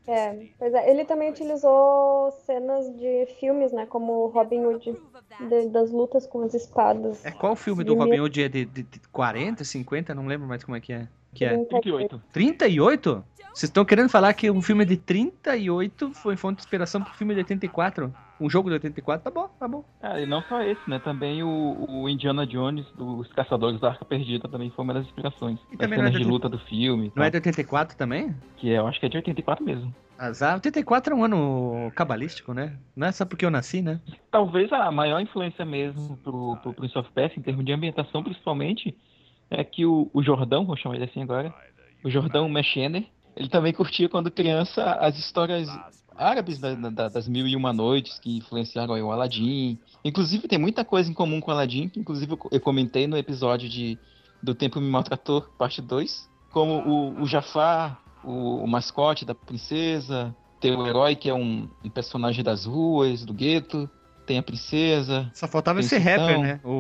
É, 0.07 0.35
pois 0.59 0.73
é, 0.73 0.91
ele 0.91 1.05
também 1.05 1.31
utilizou 1.31 2.31
cenas 2.47 2.87
de 2.99 3.27
filmes, 3.39 3.73
né, 3.73 3.85
como 3.85 4.29
Robin 4.29 4.65
Hood, 4.65 4.97
de- 5.51 5.69
das 5.69 5.91
lutas 5.91 6.27
com 6.27 6.41
as 6.43 6.55
espadas. 6.55 7.25
É 7.27 7.31
qual 7.31 7.55
filme 7.55 7.85
do 7.85 7.93
De 7.93 7.99
Robin 7.99 8.19
Hood? 8.21 8.43
É 8.43 8.49
de, 8.49 8.65
de, 8.65 8.83
de 8.85 9.01
40, 9.13 9.65
50? 9.65 10.15
Não 10.15 10.27
lembro 10.27 10.49
mais 10.49 10.65
como 10.65 10.77
é 10.77 10.81
que 10.81 10.95
é. 10.95 11.07
Que 11.35 11.45
é. 11.45 11.59
38. 11.63 12.23
38? 12.33 13.23
Vocês 13.53 13.69
estão 13.69 13.85
querendo 13.85 14.09
falar 14.09 14.33
que 14.33 14.51
um 14.51 14.63
filme 14.63 14.85
de 14.87 14.97
38 14.97 16.15
foi 16.15 16.37
fonte 16.37 16.57
de 16.57 16.63
inspiração 16.63 17.03
pro 17.03 17.13
filme 17.13 17.35
de 17.35 17.41
84? 17.41 18.13
Um 18.41 18.49
jogo 18.49 18.69
de 18.69 18.75
84? 18.75 19.25
Tá 19.25 19.31
bom, 19.31 19.49
tá 19.59 19.67
bom. 19.67 19.85
Ah, 20.01 20.21
e 20.21 20.27
não 20.27 20.43
só 20.43 20.63
esse, 20.63 20.81
né? 20.89 20.99
Também 21.01 21.43
o, 21.43 21.87
o 21.89 22.09
Indiana 22.09 22.47
Jones, 22.47 22.87
dos 22.97 23.27
Caçadores 23.33 23.81
da 23.81 23.89
Arca 23.91 24.05
Perdida, 24.05 24.49
também 24.49 24.71
foi 24.71 24.85
uma 24.85 24.95
das 24.95 25.05
inspirações. 25.07 25.59
E 25.73 25.77
também 25.77 25.99
é 25.99 26.03
cenas 26.03 26.13
de 26.13 26.19
de 26.19 26.25
oitenta- 26.25 26.33
luta 26.33 26.49
do 26.49 26.59
filme. 26.67 27.13
Não 27.17 27.25
é 27.25 27.31
de 27.31 27.37
84 27.37 27.97
também? 27.97 28.35
Que 28.57 28.71
é, 28.73 28.79
eu 28.79 28.87
acho 28.87 29.01
que 29.01 29.07
é 29.07 29.09
de 29.09 29.17
84 29.17 29.65
mesmo. 29.65 29.93
Azar. 30.17 30.55
84 30.55 31.13
é 31.13 31.17
um 31.17 31.25
ano 31.25 31.93
cabalístico, 31.95 32.53
né? 32.53 32.77
Não 32.97 33.07
é 33.07 33.13
só 33.13 33.25
porque 33.25 33.45
eu 33.45 33.51
nasci, 33.51 33.83
né? 33.83 34.01
Talvez 34.31 34.73
a 34.73 34.91
maior 34.91 35.21
influência 35.21 35.65
mesmo 35.65 36.17
pro, 36.19 36.57
pro 36.63 36.73
Prince 36.75 36.99
of 36.99 37.11
Persia, 37.13 37.39
em 37.39 37.43
termos 37.43 37.65
de 37.65 37.73
ambientação, 37.73 38.23
principalmente, 38.23 38.97
é 39.51 39.63
que 39.65 39.87
o, 39.87 40.11
o 40.13 40.23
Jordão, 40.23 40.65
vou 40.67 40.77
chamar 40.77 40.97
ele 40.97 41.05
assim 41.05 41.23
agora, 41.23 41.55
o 42.05 42.11
Jordão 42.11 42.49
Mechener, 42.49 43.05
ele 43.37 43.49
também 43.49 43.73
curtia 43.73 44.09
quando 44.09 44.31
criança 44.31 44.83
as 44.95 45.17
histórias 45.17 45.69
árabes 46.19 46.59
da- 46.59 46.75
da- 46.75 47.09
das 47.09 47.29
Mil 47.29 47.47
e 47.47 47.55
Uma 47.57 47.73
Noites 47.73 48.19
que 48.19 48.37
influenciaram 48.39 48.95
aí 48.95 49.03
o 49.03 49.11
Aladdin. 49.13 49.79
Inclusive 50.05 50.49
tem 50.49 50.59
muita 50.59 50.85
coisa 50.85 51.11
em 51.11 51.15
comum 51.15 51.41
com 51.41 51.51
o 51.51 51.55
Aladdin, 51.55 51.89
que 51.89 52.01
inclusive 52.01 52.33
eu, 52.33 52.39
eu 52.53 52.61
comentei 52.61 53.07
no 53.07 53.17
episódio 53.17 53.69
de 53.69 53.99
Do 54.43 54.55
Tempo 54.55 54.81
Me 54.81 54.89
Maltratou, 54.91 55.43
parte 55.57 55.81
2, 55.81 56.29
como 56.51 56.81
o, 56.81 57.23
o 57.23 57.27
Jafar, 57.27 58.03
o, 58.25 58.57
o 58.63 58.67
mascote 58.67 59.25
da 59.25 59.35
princesa, 59.35 60.35
tem 60.61 60.75
o 60.77 60.87
herói 60.87 61.15
que 61.15 61.29
é 61.31 61.35
um, 61.35 61.69
um 61.85 61.91
personagem 61.91 62.43
das 62.43 62.65
ruas, 62.65 63.25
do 63.25 63.33
gueto, 63.33 63.89
tem 64.27 64.39
a 64.39 64.43
princesa. 64.43 65.31
Só 65.35 65.47
faltava 65.47 65.81
Tem 65.81 65.89
ser 65.89 65.99
rapper, 65.99 66.41
né? 66.41 66.61
O, 66.65 66.71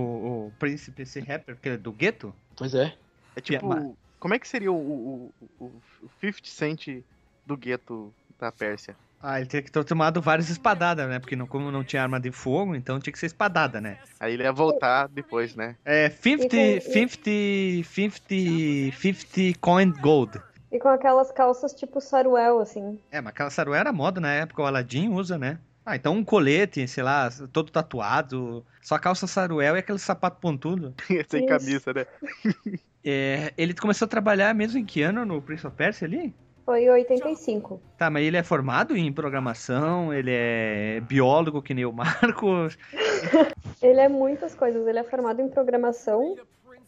o 0.48 0.52
príncipe 0.58 1.06
ser 1.06 1.20
rapper, 1.20 1.54
porque 1.54 1.68
ele 1.68 1.76
é 1.76 1.78
do 1.78 1.92
gueto. 1.92 2.34
Pois 2.56 2.74
é. 2.74 2.94
É 3.36 3.40
tipo, 3.40 3.66
ma- 3.68 3.92
como 4.18 4.34
é 4.34 4.38
que 4.38 4.48
seria 4.48 4.72
o, 4.72 4.76
o, 4.76 5.32
o, 5.60 5.64
o 6.02 6.10
50 6.20 6.40
Cent 6.48 7.02
do 7.46 7.56
gueto 7.56 8.12
da 8.38 8.50
Pérsia? 8.50 8.96
Ah, 9.20 9.38
ele 9.40 9.48
tinha 9.48 9.62
que 9.62 9.70
ter 9.70 9.84
tomado 9.84 10.20
várias 10.22 10.48
espadadas, 10.48 11.08
né? 11.08 11.18
Porque 11.18 11.34
não, 11.34 11.46
como 11.46 11.72
não 11.72 11.82
tinha 11.82 12.02
arma 12.02 12.20
de 12.20 12.30
fogo, 12.30 12.74
então 12.74 13.00
tinha 13.00 13.12
que 13.12 13.18
ser 13.18 13.26
espadada, 13.26 13.80
né? 13.80 13.98
Aí 14.20 14.34
ele 14.34 14.44
ia 14.44 14.52
voltar 14.52 15.08
depois, 15.08 15.56
né? 15.56 15.76
É 15.84 16.08
50, 16.08 16.56
E 16.56 16.80
50, 16.80 17.84
50, 17.84 18.96
50 18.96 19.58
coin 19.60 19.90
gold. 20.00 20.40
E 20.70 20.78
com 20.78 20.88
aquelas 20.88 21.32
calças 21.32 21.72
tipo 21.72 22.00
saruel, 22.00 22.60
assim. 22.60 22.98
É, 23.10 23.20
mas 23.20 23.30
aquela 23.30 23.50
saruel 23.50 23.80
era 23.80 23.92
moda 23.92 24.20
na 24.20 24.32
época, 24.32 24.62
o 24.62 24.66
Aladdin 24.66 25.08
usa, 25.08 25.36
né? 25.36 25.58
Ah, 25.84 25.96
então 25.96 26.14
um 26.14 26.22
colete, 26.22 26.86
sei 26.86 27.02
lá, 27.02 27.30
todo 27.50 27.72
tatuado, 27.72 28.64
só 28.82 28.98
calça 28.98 29.26
saruel 29.26 29.74
e 29.74 29.78
aquele 29.78 29.98
sapato 29.98 30.38
pontudo. 30.38 30.94
Sem 31.28 31.44
Isso. 31.44 31.48
camisa, 31.48 31.92
né? 31.94 32.06
É, 33.10 33.54
ele 33.56 33.72
começou 33.72 34.04
a 34.04 34.08
trabalhar 34.08 34.52
mesmo 34.54 34.78
em 34.78 34.84
que 34.84 35.00
ano 35.00 35.24
no 35.24 35.40
Prince 35.40 35.66
of 35.66 35.74
Persia 35.74 36.06
ali? 36.06 36.34
Foi 36.68 36.84
em 36.84 36.90
85. 36.90 37.80
Tá, 37.96 38.10
mas 38.10 38.26
ele 38.26 38.36
é 38.36 38.42
formado 38.42 38.94
em 38.94 39.10
programação, 39.10 40.12
ele 40.12 40.30
é 40.30 41.00
biólogo 41.00 41.62
que 41.62 41.72
nem 41.72 41.86
o 41.86 41.92
Marcos. 41.94 42.76
Ele 43.80 43.98
é 43.98 44.06
muitas 44.06 44.54
coisas. 44.54 44.86
Ele 44.86 44.98
é 44.98 45.02
formado 45.02 45.40
em 45.40 45.48
programação. 45.48 46.36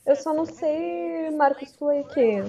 Eu 0.04 0.16
só 0.16 0.34
não 0.34 0.44
sei, 0.44 1.30
Marcos, 1.30 1.72
tu 1.72 1.88
aí 1.88 2.04
que 2.04 2.42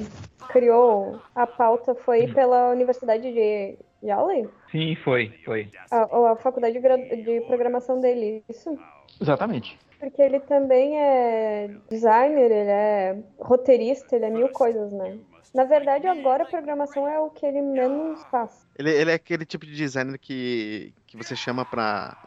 criou 0.50 1.22
a 1.34 1.48
pauta 1.48 1.96
foi 1.96 2.28
pela 2.28 2.70
Universidade 2.72 3.32
de 3.32 3.78
Yale? 4.04 4.50
Sim, 4.70 4.98
foi, 4.98 5.34
foi. 5.46 5.70
A, 5.90 6.32
a 6.32 6.36
faculdade 6.36 6.82
de 6.82 7.42
programação 7.48 8.02
dele, 8.02 8.44
isso? 8.50 8.78
Exatamente. 9.22 9.80
Porque 10.02 10.22
ele 10.22 10.42
também 10.42 11.00
é 11.00 11.70
designer, 11.90 12.52
ele 12.52 12.70
é 12.70 13.18
roteirista, 13.40 14.18
ele 14.18 14.26
é 14.26 14.30
mil 14.30 14.50
coisas, 14.50 14.92
né? 14.92 15.18
Na 15.54 15.66
verdade, 15.66 16.08
agora 16.08 16.44
a 16.44 16.46
programação 16.46 17.08
é 17.08 17.20
o 17.20 17.30
que 17.30 17.46
ele 17.46 17.62
menos 17.62 18.24
faz. 18.32 18.66
Ele, 18.78 18.90
ele 18.90 19.12
é 19.12 19.16
aquele 19.16 19.46
tipo 19.46 19.66
de 19.66 19.76
designer 19.76 20.18
que, 20.18 20.94
que 21.06 21.18
você 21.18 21.36
chama 21.36 21.66
pra 21.66 22.18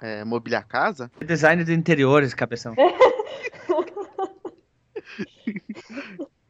é, 0.00 0.24
mobiliar 0.24 0.62
a 0.62 0.64
casa. 0.64 1.10
Design 1.24 1.62
de 1.62 1.74
interiores, 1.74 2.32
cabeção. 2.32 2.74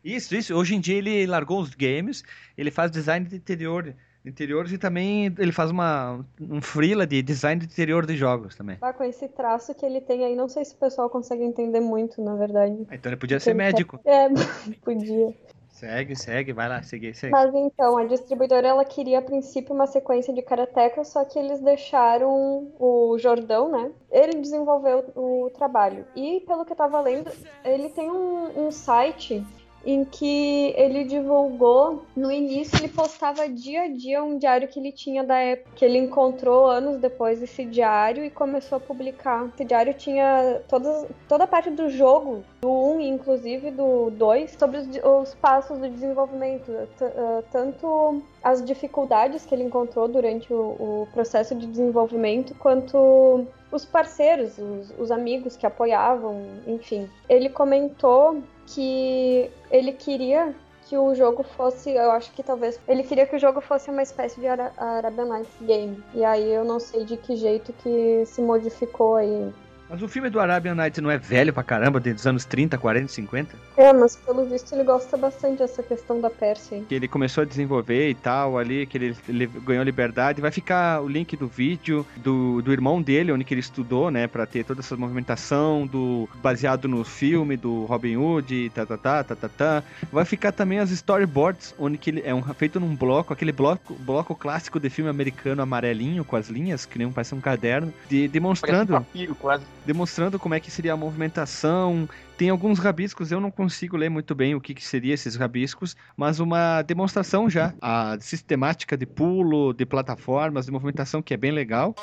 Isso, 0.03 0.35
isso. 0.35 0.55
Hoje 0.55 0.75
em 0.75 0.81
dia 0.81 0.97
ele 0.97 1.27
largou 1.27 1.61
os 1.61 1.75
games, 1.75 2.25
ele 2.57 2.71
faz 2.71 2.91
design 2.91 3.27
de 3.27 3.37
interior, 3.37 3.95
interiores 4.25 4.73
e 4.73 4.79
também 4.79 5.27
ele 5.39 5.53
faz 5.53 5.71
uma, 5.71 6.25
um 6.41 6.61
freela 6.63 7.07
de 7.07 7.21
design 7.23 7.61
de 7.61 7.67
interior 7.67 8.07
de 8.07 8.17
jogos 8.17 8.57
também. 8.57 8.79
Ah, 8.81 8.95
com 8.95 9.05
esse 9.05 9.29
traço 9.29 9.75
que 9.75 9.85
ele 9.85 10.01
tem 10.01 10.25
aí, 10.25 10.35
não 10.35 10.49
sei 10.49 10.65
se 10.65 10.75
o 10.75 10.79
pessoal 10.79 11.11
consegue 11.11 11.43
entender 11.43 11.81
muito, 11.81 12.23
na 12.23 12.35
verdade. 12.35 12.87
Ah, 12.89 12.95
Então 12.95 13.11
ele 13.13 13.21
podia 13.21 13.39
ser 13.39 13.55
médico. 13.55 14.01
É, 14.07 14.27
podia. 14.83 15.35
Segue, 15.81 16.15
segue, 16.15 16.53
vai 16.53 16.69
lá, 16.69 16.83
segue, 16.83 17.15
segue. 17.15 17.33
Mas 17.33 17.55
então, 17.55 17.97
a 17.97 18.05
distribuidora 18.05 18.69
ela 18.69 18.85
queria 18.85 19.19
a 19.19 19.23
princípio 19.23 19.75
uma 19.75 19.87
sequência 19.87 20.31
de 20.35 20.43
karateka, 20.43 21.03
só 21.05 21.25
que 21.25 21.39
eles 21.39 21.59
deixaram 21.59 22.71
o 22.79 23.17
Jordão, 23.19 23.71
né? 23.71 23.91
Ele 24.11 24.43
desenvolveu 24.43 25.11
o 25.17 25.51
trabalho. 25.55 26.05
E 26.15 26.41
pelo 26.41 26.67
que 26.67 26.73
eu 26.73 26.77
tava 26.77 27.01
lendo, 27.01 27.31
ele 27.65 27.89
tem 27.89 28.11
um, 28.11 28.67
um 28.67 28.71
site 28.71 29.43
em 29.85 30.05
que 30.05 30.75
ele 30.77 31.05
divulgou, 31.05 32.05
no 32.15 32.31
início 32.31 32.79
ele 32.79 32.89
postava 32.89 33.49
dia 33.49 33.83
a 33.83 33.89
dia 33.89 34.23
um 34.23 34.39
diário 34.39 34.69
que 34.69 34.79
ele 34.79 34.93
tinha 34.93 35.25
da 35.25 35.39
época, 35.39 35.71
que 35.75 35.85
ele 35.85 35.99
encontrou 35.99 36.67
anos 36.67 36.99
depois 36.99 37.43
esse 37.43 37.65
diário 37.65 38.25
e 38.25 38.31
começou 38.31 38.77
a 38.77 38.81
publicar. 38.81 39.49
Esse 39.55 39.65
diário 39.65 39.95
tinha 39.95 40.61
todas, 40.69 41.07
toda 41.29 41.45
a 41.45 41.47
parte 41.47 41.71
do 41.71 41.89
jogo, 41.89 42.45
do 42.61 42.71
1 42.71 43.01
inclusive 43.01 43.71
do 43.71 44.11
2, 44.11 44.57
sobre 44.59 44.79
os, 44.79 44.89
os 45.03 45.35
passos 45.35 45.79
do 45.79 45.89
desenvolvimento, 45.89 46.71
ah, 47.01 47.43
tanto 47.51 48.23
as 48.43 48.65
dificuldades 48.65 49.45
que 49.45 49.55
ele 49.55 49.65
encontrou 49.65 50.09
durante 50.09 50.53
o, 50.53 50.59
o 50.59 51.09
processo 51.13 51.55
de 51.55 51.67
desenvolvimento, 51.67 52.55
quanto 52.55 53.47
os 53.71 53.85
parceiros, 53.85 54.59
os, 54.59 54.93
os 54.99 55.11
amigos 55.11 55.57
que 55.57 55.67
apoiavam, 55.67 56.43
enfim. 56.67 57.09
Ele 57.29 57.49
comentou 57.49 58.43
que 58.75 59.51
ele 59.71 59.93
queria 59.93 60.55
que 60.87 60.99
o 60.99 61.15
jogo 61.15 61.45
fosse, 61.45 61.91
eu 61.91 62.11
acho 62.11 62.33
que 62.33 62.43
talvez, 62.43 62.81
ele 62.89 63.05
queria 63.05 63.25
que 63.25 63.37
o 63.37 63.39
jogo 63.39 63.61
fosse 63.61 63.89
uma 63.91 64.03
espécie 64.03 64.41
de 64.41 64.47
Ara 64.49 64.73
Arabian 64.77 65.27
Nights 65.27 65.53
game. 65.61 66.03
E 66.13 66.25
aí 66.25 66.53
eu 66.53 66.65
não 66.65 66.81
sei 66.81 67.05
de 67.05 67.17
que 67.17 67.37
jeito 67.37 67.73
que 67.75 68.25
se 68.27 68.43
modificou 68.43 69.15
aí. 69.15 69.53
Mas 69.91 70.03
o 70.03 70.09
filme 70.09 70.31
do 70.31 70.39
Arabian 70.39 70.77
Nights 70.77 71.03
não 71.03 71.11
é 71.11 71.19
velho 71.19 71.53
pra 71.53 71.65
caramba, 71.65 71.99
dos 71.99 72.25
anos 72.25 72.45
30, 72.45 72.79
40, 72.79 73.09
50? 73.09 73.57
É, 73.77 73.93
mas 73.93 74.15
pelo 74.15 74.45
visto 74.45 74.73
ele 74.73 74.85
gosta 74.85 75.17
bastante 75.17 75.59
dessa 75.59 75.83
questão 75.83 76.21
da 76.21 76.31
Pérsia. 76.31 76.79
aí. 76.79 76.85
Que 76.85 76.95
ele 76.95 77.09
começou 77.09 77.43
a 77.43 77.45
desenvolver 77.45 78.09
e 78.09 78.15
tal, 78.15 78.57
ali, 78.57 78.87
que 78.87 78.97
ele, 78.97 79.17
ele 79.29 79.47
ganhou 79.47 79.83
liberdade. 79.83 80.41
Vai 80.41 80.53
ficar 80.53 81.03
o 81.03 81.09
link 81.09 81.37
do 81.37 81.49
vídeo 81.49 82.07
do, 82.19 82.63
do 82.63 82.73
irmão 82.73 83.03
dele, 83.03 83.33
onde 83.33 83.43
que 83.45 83.53
ele 83.53 83.61
estudou, 83.61 84.13
né, 84.13 84.29
pra 84.29 84.47
ter 84.47 84.65
toda 84.65 84.81
essa 84.81 84.97
movimentação 84.97 85.87
do 85.87 86.29
baseado 86.41 86.87
no 86.87 87.03
filme 87.05 87.57
do 87.57 87.85
Robin 87.87 88.17
Hood, 88.17 88.55
e 88.55 88.71
tá, 88.71 88.87
tá, 88.87 88.97
tá, 88.97 89.25
tá, 89.25 89.35
tá, 89.35 89.49
tá. 89.49 89.83
Vai 90.13 90.25
ficar 90.25 90.53
também 90.53 90.79
as 90.79 90.93
storyboards, 90.93 91.75
onde 91.77 91.99
que 91.99 92.11
ele 92.11 92.23
é 92.25 92.33
um, 92.33 92.43
feito 92.55 92.79
num 92.79 92.95
bloco, 92.95 93.33
aquele 93.33 93.51
bloco, 93.51 93.95
bloco 93.95 94.37
clássico 94.37 94.79
de 94.79 94.89
filme 94.89 95.11
americano 95.11 95.63
amarelinho, 95.63 96.25
com 96.25 96.37
as 96.37 96.49
linhas, 96.49 96.87
que 96.87 96.97
nem 96.97 97.09
um- 97.09 97.13
parece 97.13 97.35
um 97.35 97.41
caderno, 97.41 97.93
de, 98.09 98.21
Parece 98.21 98.29
um 98.29 98.33
demonstrando 98.33 98.93
papiro, 98.93 99.35
quase. 99.35 99.65
Demonstrando 99.85 100.39
como 100.39 100.55
é 100.55 100.61
que 100.61 100.71
seria 100.71 100.93
a 100.93 100.97
movimentação. 100.97 102.09
Tem 102.37 102.51
alguns 102.51 102.79
rabiscos, 102.79 103.31
eu 103.31 103.41
não 103.41 103.51
consigo 103.51 103.97
ler 103.97 104.09
muito 104.09 104.35
bem 104.35 104.55
o 104.55 104.61
que, 104.61 104.75
que 104.75 104.85
seria 104.85 105.15
esses 105.15 105.37
rabiscos, 105.37 105.97
mas 106.17 106.41
uma 106.41 106.83
demonstração 106.83 107.49
já, 107.49 107.75
a 107.81 108.17
sistemática 108.21 108.97
de 108.97 109.07
pulo, 109.07 109.73
de 109.73 109.85
plataformas, 109.85 110.67
de 110.67 110.73
movimentação 110.73 111.23
que 111.23 111.35
é 111.35 111.37
bem 111.37 111.51
legal. 111.51 111.95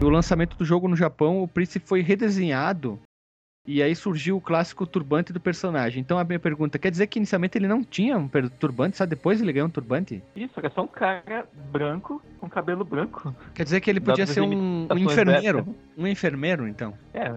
O 0.00 0.08
lançamento 0.08 0.56
do 0.56 0.64
jogo 0.64 0.86
no 0.86 0.96
Japão, 0.96 1.42
o 1.42 1.48
príncipe 1.48 1.86
foi 1.86 2.02
redesenhado 2.02 3.00
e 3.68 3.82
aí 3.82 3.94
surgiu 3.94 4.38
o 4.38 4.40
clássico 4.40 4.86
turbante 4.86 5.30
do 5.30 5.38
personagem. 5.38 6.00
Então 6.00 6.18
a 6.18 6.24
minha 6.24 6.38
pergunta, 6.38 6.78
quer 6.78 6.90
dizer 6.90 7.06
que 7.06 7.18
inicialmente 7.18 7.58
ele 7.58 7.68
não 7.68 7.84
tinha 7.84 8.16
um 8.16 8.26
turbante, 8.26 8.96
só 8.96 9.04
depois 9.04 9.42
ele 9.42 9.52
ganhou 9.52 9.68
um 9.68 9.70
turbante? 9.70 10.22
Isso, 10.34 10.54
era 10.56 10.70
só 10.70 10.84
um 10.84 10.86
cara 10.86 11.46
branco, 11.70 12.22
com 12.40 12.48
cabelo 12.48 12.82
branco. 12.82 13.34
Quer 13.54 13.64
dizer 13.64 13.82
que 13.82 13.90
ele 13.90 14.00
podia 14.00 14.24
Dadas 14.24 14.30
ser 14.34 14.40
um, 14.40 14.88
um 14.90 14.98
enfermeiro, 14.98 15.58
dessa. 15.58 15.78
um 15.98 16.06
enfermeiro 16.06 16.66
então. 16.66 16.94
É, 17.12 17.34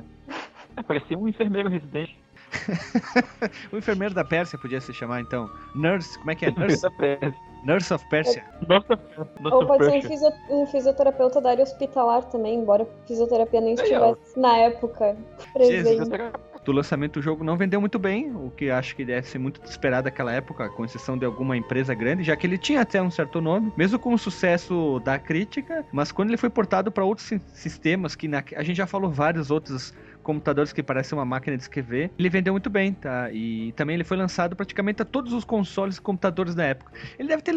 é, 0.78 0.82
parecia 0.82 1.18
um 1.18 1.28
enfermeiro 1.28 1.68
residente. 1.68 2.18
O 3.72 3.78
enfermeiro 3.78 4.14
da 4.14 4.24
Pérsia 4.24 4.58
podia 4.58 4.80
se 4.80 4.94
chamar, 4.94 5.22
então. 5.22 5.50
Nurse, 5.76 6.18
como 6.20 6.32
é 6.32 6.36
que 6.36 6.46
é? 6.46 6.52
Nurse, 6.52 6.82
Da 6.82 6.92
Pérsia. 6.92 7.51
Nurse 7.64 7.94
of 7.94 8.06
Persia. 8.10 8.44
Ou 9.52 9.66
pode 9.68 9.86
ser 9.86 9.98
um, 9.98 10.02
Persia. 10.02 10.34
um 10.50 10.66
fisioterapeuta 10.66 11.40
da 11.42 11.52
área 11.52 11.64
hospitalar 11.64 12.24
também, 12.26 12.56
embora 12.60 12.88
fisioterapia 13.06 13.62
nem 13.62 13.74
estivesse 13.74 14.40
na 14.40 14.58
época 14.58 15.16
presente. 15.54 16.10
Do 16.64 16.72
lançamento 16.72 17.14
do 17.14 17.24
jogo 17.24 17.44
não 17.44 17.58
vendeu 17.58 17.80
muito 17.82 17.98
bem, 17.98 18.32
o 18.36 18.52
que 18.52 18.70
acho 18.70 18.96
que 18.96 19.04
deve 19.04 19.28
ser 19.28 19.40
muito 19.40 19.60
esperado 19.66 20.06
naquela 20.06 20.32
época, 20.32 20.70
com 20.70 20.86
exceção 20.86 21.18
de 21.18 21.26
alguma 21.26 21.58
empresa 21.58 21.96
grande, 21.96 22.22
já 22.24 22.36
que 22.36 22.46
ele 22.46 22.56
tinha 22.56 22.82
até 22.82 23.02
um 23.02 23.10
certo 23.10 23.42
nome, 23.42 23.74
mesmo 23.76 23.98
com 23.98 24.14
o 24.14 24.18
sucesso 24.18 25.02
da 25.04 25.18
crítica, 25.18 25.84
mas 25.92 26.12
quando 26.12 26.30
ele 26.30 26.38
foi 26.38 26.52
portado 26.52 26.92
para 26.92 27.04
outros 27.04 27.26
si- 27.28 27.42
sistemas, 27.52 28.16
que 28.16 28.28
na- 28.28 28.44
a 28.56 28.62
gente 28.62 28.78
já 28.78 28.86
falou 28.86 29.10
vários 29.10 29.50
outros 29.50 29.92
computadores 30.24 30.72
que 30.74 30.82
parecem 30.84 31.18
uma 31.18 31.26
máquina 31.26 31.56
de 31.58 31.64
escrever, 31.64 32.12
ele 32.18 32.30
vendeu 32.30 32.54
muito 32.54 32.70
bem, 32.70 32.94
tá? 32.94 33.32
E 33.32 33.72
também 33.74 33.96
ele 33.96 34.04
foi 34.04 34.18
lançado 34.18 34.56
praticamente 34.56 35.02
a 35.02 35.06
todos 35.06 35.34
os 35.34 35.44
consoles 35.44 35.98
e 35.98 36.02
computadores 36.02 36.56
da 36.56 36.64
época. 36.64 36.92
Ele 37.18 37.28
deve 37.28 37.42
ter, 37.42 37.56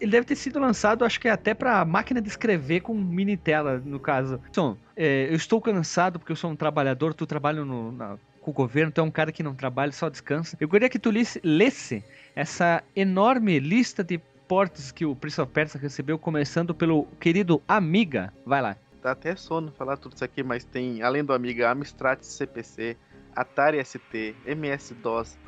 ele 0.00 0.10
deve 0.10 0.26
ter 0.26 0.36
sido 0.36 0.58
lançado, 0.58 1.04
acho 1.04 1.20
que 1.20 1.28
até 1.28 1.54
para 1.54 1.84
máquina 1.84 2.20
de 2.20 2.28
escrever 2.28 2.80
com 2.80 2.94
mini 2.94 3.36
tela, 3.36 3.82
no 3.84 3.98
caso. 4.00 4.40
Som, 4.52 4.76
é, 4.96 5.28
eu 5.30 5.34
estou 5.34 5.60
cansado 5.60 6.18
porque 6.18 6.32
eu 6.32 6.36
sou 6.36 6.50
um 6.50 6.56
trabalhador, 6.56 7.14
tu 7.14 7.26
trabalha 7.26 7.64
no, 7.64 7.92
na- 7.92 8.16
com 8.40 8.50
o 8.50 8.54
governo, 8.54 8.90
tu 8.92 9.00
é 9.00 9.04
um 9.04 9.10
cara 9.10 9.30
que 9.32 9.42
não 9.42 9.54
trabalha, 9.54 9.92
só 9.92 10.08
descansa. 10.08 10.56
Eu 10.60 10.68
queria 10.68 10.88
que 10.88 10.98
tu 10.98 11.10
lisse, 11.10 11.40
lesse 11.44 12.02
essa 12.34 12.82
enorme 12.94 13.58
lista 13.58 14.02
de 14.04 14.18
portes 14.46 14.90
que 14.90 15.04
o 15.04 15.14
Prince 15.14 15.40
of 15.40 15.52
Persia 15.52 15.78
recebeu, 15.80 16.18
começando 16.18 16.74
pelo 16.74 17.04
querido 17.20 17.60
Amiga. 17.68 18.32
Vai 18.46 18.62
lá. 18.62 18.76
Dá 19.02 19.12
até 19.12 19.36
sono 19.36 19.70
falar 19.72 19.96
tudo 19.96 20.14
isso 20.14 20.24
aqui, 20.24 20.42
mas 20.42 20.64
tem, 20.64 21.02
além 21.02 21.24
do 21.24 21.32
Amiga, 21.32 21.70
Amstrad 21.70 22.20
CPC, 22.22 22.96
Atari 23.34 23.84
ST, 23.84 24.34
MS-DOS, 24.46 25.38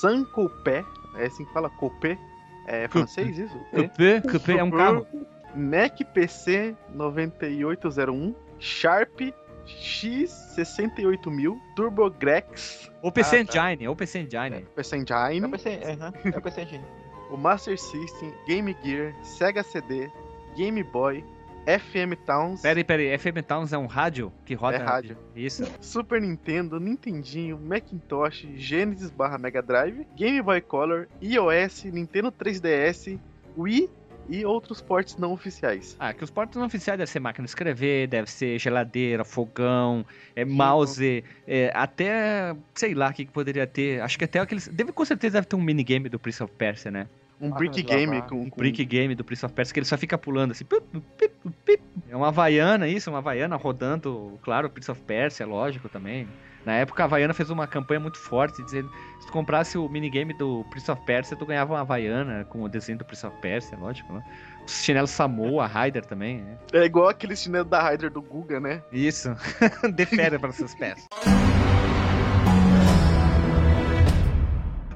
San 0.00 0.24
Coupé, 0.24 0.84
é 1.16 1.26
assim 1.26 1.44
que 1.44 1.52
fala, 1.52 1.68
Coupé? 1.70 2.16
É 2.66 2.86
francês 2.86 3.38
isso? 3.38 3.58
Cupê, 3.72 4.20
Cupê 4.20 4.52
é 4.58 4.62
um 4.62 4.70
carro. 4.70 5.06
Mac 5.54 5.98
PC 6.14 6.76
9801, 6.94 8.34
Sharp 8.60 9.20
X68000, 9.66 11.56
TurboGrex, 11.76 12.90
Ou 13.02 13.10
PC 13.12 13.38
Ah, 13.38 13.44
tá. 13.46 13.72
Engine, 13.72 13.88
ou 13.88 13.96
PC 13.96 14.20
Engine. 14.20 14.66
PC 14.74 14.96
É 14.96 14.98
Engine, 15.00 15.46
o 15.46 15.50
PC, 15.50 15.68
é, 15.70 15.92
aham, 15.92 16.12
é 16.24 16.38
o 16.38 16.42
PC 16.42 16.62
Engine. 16.62 16.84
o 17.30 17.36
Master 17.36 17.78
System, 17.78 18.32
Game 18.46 18.76
Gear, 18.84 19.14
Sega 19.24 19.62
CD, 19.62 20.10
Game 20.56 20.82
Boy, 20.84 21.24
FM 21.66 22.16
Towns, 22.26 22.60
Peraí, 22.60 22.82
peraí, 22.82 23.18
FM 23.18 23.42
Towns 23.46 23.72
é 23.72 23.78
um 23.78 23.86
rádio 23.86 24.32
que 24.44 24.54
roda? 24.54 24.76
É 24.76 24.80
rádio. 24.80 25.16
Isso. 25.34 25.64
Super 25.80 26.20
Nintendo, 26.20 26.80
Nintendinho, 26.80 27.58
Macintosh, 27.58 28.46
Genesis 28.56 29.10
barra 29.10 29.38
Mega 29.38 29.62
Drive, 29.62 30.06
Game 30.16 30.42
Boy 30.42 30.60
Color, 30.60 31.08
iOS, 31.20 31.84
Nintendo 31.84 32.32
3DS, 32.32 33.18
Wii 33.56 33.88
e 34.28 34.44
outros 34.44 34.80
portes 34.80 35.16
não 35.16 35.32
oficiais. 35.32 35.96
Ah, 35.98 36.12
que 36.12 36.24
os 36.24 36.30
portos 36.30 36.56
não 36.58 36.66
oficiais 36.66 36.98
deve 36.98 37.10
ser 37.10 37.20
máquina 37.20 37.44
de 37.44 37.50
escrever, 37.50 38.08
deve 38.08 38.30
ser 38.30 38.58
geladeira, 38.58 39.24
fogão, 39.24 40.04
é, 40.34 40.44
mouse, 40.44 41.24
é, 41.46 41.70
até, 41.74 42.54
sei 42.74 42.94
lá, 42.94 43.10
o 43.10 43.12
que, 43.12 43.24
que 43.24 43.32
poderia 43.32 43.66
ter. 43.66 44.00
Acho 44.00 44.18
que 44.18 44.24
até 44.24 44.38
aqueles. 44.38 44.68
Deve, 44.68 44.92
com 44.92 45.04
certeza 45.04 45.34
deve 45.34 45.46
ter 45.46 45.56
um 45.56 45.60
minigame 45.60 46.08
do 46.08 46.18
Prince 46.18 46.42
of 46.42 46.52
Persia, 46.54 46.90
né? 46.90 47.08
Um 47.40 47.50
brick 47.50 47.82
game 47.82 48.22
com, 48.22 48.42
Um 48.42 48.50
com 48.50 48.56
brick 48.56 48.84
game 48.84 49.14
do 49.14 49.24
Prince 49.24 49.44
of 49.44 49.54
Persia 49.54 49.74
que 49.74 49.80
ele 49.80 49.86
só 49.86 49.98
fica 49.98 50.16
pulando 50.16 50.52
assim. 50.52 50.64
pip, 50.64 50.84
pip, 51.18 51.34
pip. 51.64 51.82
É 52.08 52.16
uma 52.16 52.28
Havaiana, 52.28 52.86
isso, 52.86 53.10
uma 53.10 53.18
Havaiana 53.18 53.56
rodando, 53.56 54.38
claro, 54.42 54.70
Prince 54.70 54.90
of 54.90 55.00
Persia, 55.02 55.46
lógico 55.46 55.88
também. 55.88 56.28
Na 56.64 56.74
época 56.74 57.02
a 57.02 57.06
Havaiana 57.06 57.34
fez 57.34 57.50
uma 57.50 57.66
campanha 57.66 57.98
muito 57.98 58.18
forte, 58.18 58.62
dizendo 58.62 58.90
se 59.18 59.26
tu 59.26 59.32
comprasse 59.32 59.76
o 59.76 59.88
minigame 59.88 60.32
do 60.34 60.64
Prince 60.70 60.90
of 60.90 61.02
Persia, 61.04 61.36
tu 61.36 61.44
ganhava 61.44 61.72
uma 61.72 61.80
Havaiana 61.80 62.44
com 62.44 62.62
o 62.62 62.68
desenho 62.68 62.98
do 62.98 63.04
Prince 63.04 63.26
of 63.26 63.36
Persia, 63.40 63.76
lógico, 63.76 64.12
né? 64.12 64.22
Os 64.64 64.84
chinelos 64.84 65.10
Samoa, 65.10 65.66
Raider 65.66 66.04
também, 66.04 66.42
né? 66.42 66.56
É 66.72 66.84
igual 66.84 67.08
aquele 67.08 67.34
chinelo 67.34 67.64
da 67.64 67.82
Ryder 67.90 68.10
do 68.10 68.22
Guga, 68.22 68.60
né? 68.60 68.80
Isso. 68.92 69.34
Defere 69.92 70.38
para 70.38 70.52
seus 70.52 70.74
pés. 70.74 71.08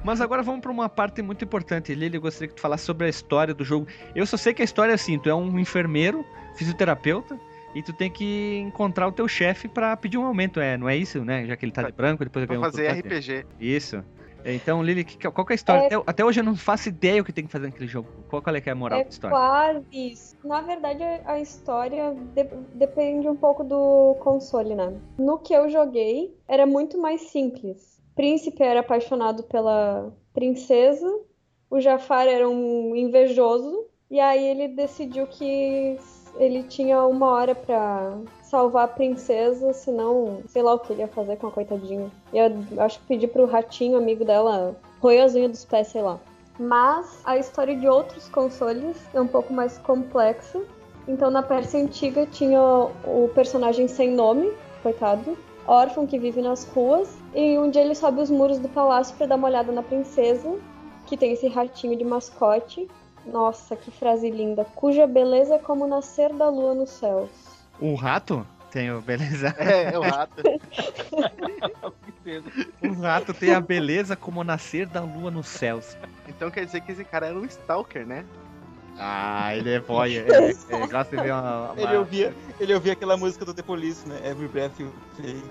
Mas 0.07 0.21
agora 0.21 0.41
vamos 0.41 0.61
para 0.61 0.71
uma 0.71 0.87
parte 0.87 1.21
muito 1.21 1.43
importante. 1.43 1.93
Lili, 1.93 2.15
eu 2.15 2.21
gostaria 2.21 2.47
que 2.47 2.53
tu 2.55 2.61
falasse 2.61 2.85
sobre 2.85 3.07
a 3.07 3.09
história 3.09 3.53
do 3.53 3.65
jogo. 3.65 3.87
Eu 4.15 4.25
só 4.25 4.37
sei 4.37 4.53
que 4.53 4.61
a 4.61 4.65
história 4.65 4.93
é 4.93 4.95
assim: 4.95 5.19
tu 5.19 5.27
é 5.29 5.35
um 5.35 5.59
enfermeiro, 5.59 6.25
fisioterapeuta, 6.55 7.37
e 7.75 7.83
tu 7.83 7.91
tem 7.91 8.09
que 8.09 8.57
encontrar 8.65 9.05
o 9.09 9.11
teu 9.11 9.27
chefe 9.27 9.67
para 9.67 9.97
pedir 9.97 10.17
um 10.17 10.23
aumento, 10.25 10.61
é, 10.61 10.77
não 10.77 10.87
é 10.87 10.95
isso, 10.95 11.25
né? 11.25 11.45
Já 11.45 11.57
que 11.57 11.65
ele 11.65 11.73
tá 11.73 11.81
de 11.83 11.91
branco, 11.91 12.23
depois 12.23 12.43
eu 12.43 12.47
ganho 12.47 12.61
um 12.61 12.63
fazer 12.63 12.85
turbante. 13.03 13.15
RPG. 13.15 13.45
Isso. 13.59 14.01
Então, 14.45 14.81
Lili, 14.81 15.03
qual 15.33 15.45
que 15.45 15.51
é 15.51 15.55
a 15.55 15.55
história? 15.55 15.81
É- 15.81 15.85
Até, 15.87 16.03
até 16.07 16.23
hoje 16.23 16.39
eu 16.39 16.43
não 16.45 16.55
faço 16.55 16.87
ideia 16.87 17.21
o 17.21 17.25
que 17.25 17.33
tem 17.33 17.45
que 17.45 17.51
fazer 17.51 17.65
naquele 17.65 17.87
jogo. 17.87 18.07
Qual, 18.29 18.41
qual 18.41 18.55
é 18.55 18.61
que 18.61 18.69
é 18.69 18.71
a 18.71 18.75
moral 18.75 18.99
É 18.99 19.03
da 19.03 19.09
história? 19.09 19.35
quase 19.35 19.85
isso. 19.91 20.37
Na 20.45 20.61
verdade, 20.61 21.03
a 21.03 21.33
a 21.33 21.39
história 21.41 22.15
de- 22.33 22.47
depende 22.75 23.27
um 23.27 23.35
pouco 23.35 23.61
do 23.65 24.15
console, 24.21 24.73
né? 24.73 24.93
No 25.19 25.37
que 25.37 25.53
eu 25.53 25.69
joguei, 25.69 26.33
era 26.47 26.65
muito 26.65 26.97
mais 26.97 27.21
simples. 27.23 27.96
Príncipe 28.17 28.63
era 28.63 28.79
apaixonado 28.79 29.43
pela 29.43 30.11
princesa, 30.33 31.07
o 31.69 31.79
Jafar 31.79 32.27
era 32.27 32.49
um 32.49 32.95
invejoso, 32.95 33.85
e 34.09 34.19
aí 34.19 34.43
ele 34.43 34.69
decidiu 34.69 35.27
que 35.27 35.97
ele 36.39 36.63
tinha 36.63 37.05
uma 37.05 37.27
hora 37.27 37.53
pra 37.53 38.17
salvar 38.41 38.85
a 38.85 38.87
princesa, 38.87 39.71
senão, 39.71 40.41
sei 40.47 40.63
lá 40.63 40.73
o 40.73 40.79
que 40.79 40.93
ele 40.93 41.01
ia 41.01 41.07
fazer 41.07 41.37
com 41.37 41.47
a 41.47 41.51
coitadinha. 41.51 42.11
Eu 42.33 42.83
acho 42.83 42.99
que 42.99 43.05
pedi 43.05 43.27
pro 43.27 43.45
ratinho, 43.45 43.97
amigo 43.97 44.25
dela, 44.25 44.75
roer 44.99 45.23
as 45.23 45.35
unhas 45.35 45.51
dos 45.51 45.65
pés, 45.65 45.87
sei 45.87 46.01
lá. 46.01 46.19
Mas 46.59 47.21
a 47.23 47.37
história 47.37 47.75
de 47.75 47.87
outros 47.87 48.27
consoles 48.29 48.97
é 49.13 49.21
um 49.21 49.27
pouco 49.27 49.53
mais 49.53 49.77
complexa. 49.77 50.59
Então, 51.07 51.29
na 51.29 51.43
Pérsia 51.43 51.79
Antiga 51.79 52.25
tinha 52.25 52.59
o 52.59 53.29
personagem 53.35 53.87
sem 53.87 54.09
nome, 54.09 54.51
coitado, 54.81 55.37
órfão 55.67 56.07
que 56.07 56.17
vive 56.17 56.41
nas 56.41 56.65
ruas. 56.65 57.09
E 57.35 57.57
um 57.57 57.69
dia 57.69 57.81
ele 57.81 57.93
sobe 57.93 58.21
os 58.21 58.29
muros 58.29 58.57
do 58.59 58.69
palácio 58.69 59.15
para 59.15 59.27
dar 59.27 59.35
uma 59.35 59.47
olhada 59.47 59.71
na 59.71 59.83
princesa, 59.83 60.57
que 61.05 61.17
tem 61.17 61.33
esse 61.33 61.47
ratinho 61.47 61.97
de 61.97 62.03
mascote. 62.03 62.87
Nossa, 63.25 63.75
que 63.75 63.91
frase 63.91 64.29
linda! 64.29 64.65
Cuja 64.73 65.05
beleza 65.05 65.55
é 65.55 65.59
como 65.59 65.85
nascer 65.85 66.33
da 66.33 66.49
lua 66.49 66.73
nos 66.73 66.89
céus. 66.89 67.29
O 67.79 67.93
rato? 67.93 68.47
Tenho, 68.71 69.01
beleza. 69.01 69.53
É, 69.57 69.93
é 69.93 69.99
o 69.99 70.01
rato. 70.01 70.41
O 72.81 73.01
rato 73.01 73.33
tem 73.33 73.53
a 73.53 73.61
beleza 73.61 74.13
como 74.13 74.43
nascer 74.43 74.85
da 74.85 74.99
lua 74.99 75.31
nos 75.31 75.47
céus. 75.47 75.95
Então 76.27 76.51
quer 76.51 76.65
dizer 76.65 76.81
que 76.81 76.91
esse 76.91 77.05
cara 77.05 77.27
era 77.27 77.35
um 77.39 77.45
stalker, 77.45 78.05
né? 78.05 78.25
Ah, 78.99 79.55
ele 79.55 79.69
é 79.71 79.79
boy. 79.79 80.17
É, 80.17 80.21
é, 80.21 80.87
gosta 80.87 81.15
de 81.15 81.21
ver 81.23 81.31
uma. 81.31 81.71
uma- 81.73 81.81
Ele 81.81 81.97
ouvia, 81.97 82.35
ele 82.59 82.73
ouvia 82.73 82.93
aquela 82.93 83.15
música 83.15 83.45
do 83.45 83.53
The 83.53 83.61
Police, 83.61 84.07
né? 84.07 84.19
Every 84.27 84.47
breath 84.47 84.79
you 84.79 84.91
take. 85.15 85.43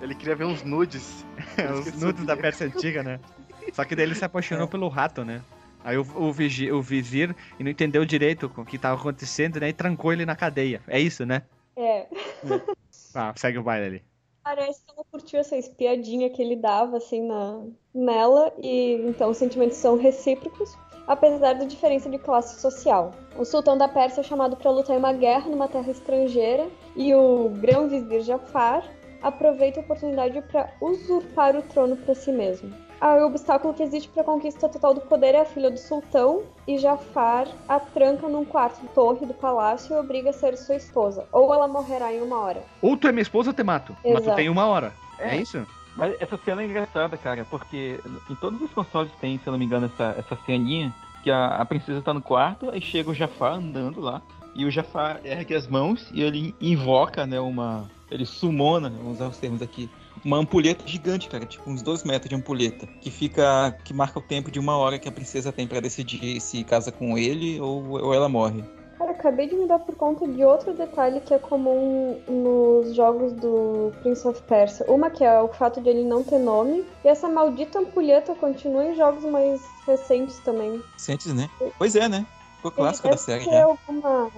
Ele 0.00 0.14
queria 0.14 0.34
ver 0.36 0.44
uns 0.44 0.62
nudes. 0.62 1.24
os 1.80 1.92
nudes 2.00 2.24
da 2.24 2.36
Pérsia 2.36 2.66
Antiga, 2.66 3.02
né? 3.02 3.20
Só 3.74 3.84
que 3.84 3.94
daí 3.96 4.04
ele 4.06 4.14
se 4.14 4.24
apaixonou 4.24 4.68
pelo 4.68 4.88
rato, 4.88 5.24
né? 5.24 5.42
Aí 5.84 5.96
o, 5.98 6.06
o, 6.14 6.32
vigi- 6.32 6.70
o 6.70 6.80
vizir 6.80 7.34
e 7.58 7.64
não 7.64 7.70
entendeu 7.70 8.04
direito 8.04 8.50
o 8.56 8.64
que 8.64 8.78
tava 8.78 9.00
acontecendo, 9.00 9.58
né? 9.58 9.68
E 9.68 9.72
trancou 9.72 10.12
ele 10.12 10.24
na 10.24 10.36
cadeia. 10.36 10.80
É 10.86 11.00
isso, 11.00 11.26
né? 11.26 11.42
É, 11.76 12.06
Ah, 13.14 13.32
segue 13.36 13.58
o 13.58 13.62
baile 13.62 13.86
ali. 13.86 14.02
Parece 14.44 14.84
que 14.84 14.92
ela 14.92 15.04
curtiu 15.10 15.40
essa 15.40 15.56
espiadinha 15.56 16.28
que 16.30 16.40
ele 16.42 16.56
dava, 16.56 16.96
assim, 16.96 17.26
na, 17.26 17.62
nela, 17.94 18.52
e 18.62 18.94
então 19.08 19.30
os 19.30 19.36
sentimentos 19.36 19.76
são 19.76 19.96
recíprocos, 19.96 20.76
apesar 21.06 21.54
da 21.54 21.64
diferença 21.64 22.08
de 22.08 22.18
classe 22.18 22.60
social. 22.60 23.12
O 23.36 23.44
sultão 23.44 23.76
da 23.76 23.88
Pérsia 23.88 24.20
é 24.20 24.24
chamado 24.24 24.56
para 24.56 24.70
lutar 24.70 24.96
em 24.96 24.98
uma 24.98 25.12
guerra 25.12 25.48
numa 25.48 25.68
terra 25.68 25.90
estrangeira, 25.90 26.66
e 26.96 27.14
o 27.14 27.50
grão-vizir 27.60 28.22
Jafar 28.22 28.84
aproveita 29.22 29.80
a 29.80 29.82
oportunidade 29.82 30.40
para 30.42 30.70
usurpar 30.80 31.56
o 31.56 31.62
trono 31.62 31.96
para 31.96 32.14
si 32.14 32.32
mesmo. 32.32 32.72
Ah, 33.00 33.16
o 33.16 33.26
obstáculo 33.26 33.74
que 33.74 33.82
existe 33.82 34.08
para 34.08 34.22
a 34.22 34.24
conquista 34.24 34.68
total 34.68 34.94
do 34.94 35.00
poder 35.00 35.34
é 35.34 35.40
a 35.40 35.44
filha 35.44 35.70
do 35.70 35.78
sultão, 35.78 36.42
e 36.68 36.78
Jafar 36.78 37.48
a 37.68 37.80
tranca 37.80 38.28
num 38.28 38.44
quarto 38.44 38.86
torre 38.94 39.26
do 39.26 39.34
palácio 39.34 39.94
e 39.96 39.98
obriga 39.98 40.30
a 40.30 40.32
ser 40.32 40.56
sua 40.56 40.76
esposa, 40.76 41.26
ou 41.32 41.52
ela 41.52 41.66
morrerá 41.66 42.12
em 42.12 42.22
uma 42.22 42.38
hora. 42.38 42.62
Ou 42.80 42.96
tu 42.96 43.08
é 43.08 43.12
minha 43.12 43.22
esposa 43.22 43.50
eu 43.50 43.54
te 43.54 43.64
mato. 43.64 43.96
Mas 44.04 44.14
tu 44.14 44.20
Exato. 44.22 44.36
tem 44.36 44.48
uma 44.48 44.66
hora. 44.66 44.92
É, 45.18 45.36
É. 45.36 45.36
isso? 45.36 45.66
Mas 45.96 46.20
essa 46.20 46.38
cena 46.38 46.62
é 46.62 46.66
engraçada, 46.66 47.16
cara, 47.16 47.46
porque 47.50 48.00
em 48.30 48.34
todos 48.34 48.60
os 48.60 48.70
consoles 48.72 49.12
tem, 49.20 49.38
se 49.38 49.46
eu 49.46 49.52
não 49.52 49.58
me 49.58 49.64
engano, 49.64 49.86
essa, 49.86 50.14
essa 50.18 50.38
ceninha 50.46 50.92
que 51.22 51.30
a, 51.30 51.56
a 51.56 51.64
princesa 51.64 52.00
tá 52.00 52.12
no 52.12 52.22
quarto, 52.22 52.70
aí 52.70 52.80
chega 52.80 53.10
o 53.10 53.14
Jafar 53.14 53.54
andando 53.54 54.00
lá, 54.00 54.22
e 54.54 54.64
o 54.64 54.70
Jafar 54.70 55.20
ergue 55.24 55.54
as 55.54 55.66
mãos 55.66 56.10
e 56.12 56.22
ele 56.22 56.54
invoca, 56.60 57.26
né, 57.26 57.40
uma... 57.40 57.88
Ele 58.10 58.26
sumona, 58.26 58.90
vamos 58.90 59.14
usar 59.14 59.28
os 59.28 59.38
termos 59.38 59.62
aqui, 59.62 59.88
uma 60.22 60.36
ampulheta 60.36 60.86
gigante, 60.86 61.28
cara, 61.28 61.46
tipo 61.46 61.70
uns 61.70 61.80
dois 61.82 62.04
metros 62.04 62.28
de 62.28 62.34
ampulheta, 62.34 62.86
que 63.00 63.10
fica... 63.10 63.74
que 63.84 63.94
marca 63.94 64.18
o 64.18 64.22
tempo 64.22 64.50
de 64.50 64.58
uma 64.58 64.76
hora 64.76 64.98
que 64.98 65.08
a 65.08 65.12
princesa 65.12 65.52
tem 65.52 65.66
pra 65.66 65.80
decidir 65.80 66.40
se 66.40 66.62
casa 66.64 66.92
com 66.92 67.16
ele 67.16 67.60
ou, 67.60 67.88
ou 67.88 68.14
ela 68.14 68.28
morre. 68.28 68.62
Cara, 68.98 69.12
acabei 69.12 69.48
de 69.48 69.56
me 69.56 69.66
dar 69.66 69.78
por 69.78 69.94
conta 69.96 70.26
de 70.26 70.44
outro 70.44 70.74
detalhe 70.74 71.20
que 71.20 71.34
é 71.34 71.38
comum 71.38 72.20
nos 72.28 72.94
jogos 72.94 73.32
do 73.32 73.92
Prince 74.02 74.26
of 74.26 74.40
Persia. 74.42 74.84
Uma 74.88 75.10
que 75.10 75.24
é 75.24 75.40
o 75.40 75.48
fato 75.48 75.80
de 75.80 75.88
ele 75.88 76.04
não 76.04 76.22
ter 76.22 76.38
nome. 76.38 76.84
E 77.04 77.08
essa 77.08 77.28
maldita 77.28 77.78
ampulheta 77.78 78.34
continua 78.34 78.84
em 78.84 78.94
jogos 78.94 79.24
mais 79.24 79.62
recentes 79.86 80.38
também. 80.40 80.82
Recentes, 80.94 81.32
né? 81.34 81.48
Pois 81.78 81.96
é, 81.96 82.08
né? 82.08 82.26
Ficou 82.56 82.70
clássico 82.70 83.08
da 83.08 83.16
série, 83.16 83.46
né? 83.46 83.62
Alguma, 83.62 84.30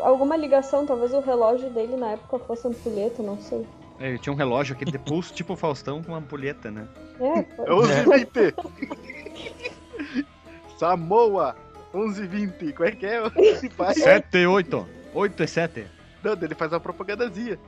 alguma 0.00 0.36
ligação, 0.36 0.84
talvez 0.84 1.14
o 1.14 1.20
relógio 1.20 1.70
dele 1.70 1.96
na 1.96 2.12
época 2.12 2.38
fosse 2.40 2.68
ampulheta, 2.68 3.22
não 3.22 3.40
sei. 3.40 3.66
É, 3.98 4.08
ele 4.08 4.18
tinha 4.18 4.32
um 4.32 4.36
relógio 4.36 4.74
aqui 4.74 4.84
de 4.84 4.98
pulso, 4.98 5.32
tipo 5.32 5.56
Faustão, 5.56 6.02
com 6.02 6.12
uma 6.12 6.18
ampulheta, 6.18 6.70
né? 6.70 6.86
É, 7.20 7.42
foi... 7.42 7.68
Eu 7.68 7.84
é. 7.84 8.04
é. 8.22 8.52
Samoa! 10.76 11.56
11 11.92 12.26
20. 12.26 12.72
Como 12.72 12.88
é 12.88 12.92
que 12.92 13.06
é? 13.06 13.20
7, 13.94 14.46
8. 14.46 14.86
8 15.14 15.42
e 15.42 15.48
7. 15.48 15.86
Não, 16.22 16.32
ele 16.32 16.54
faz 16.54 16.72
uma 16.72 16.80
propagandazinha. 16.80 17.58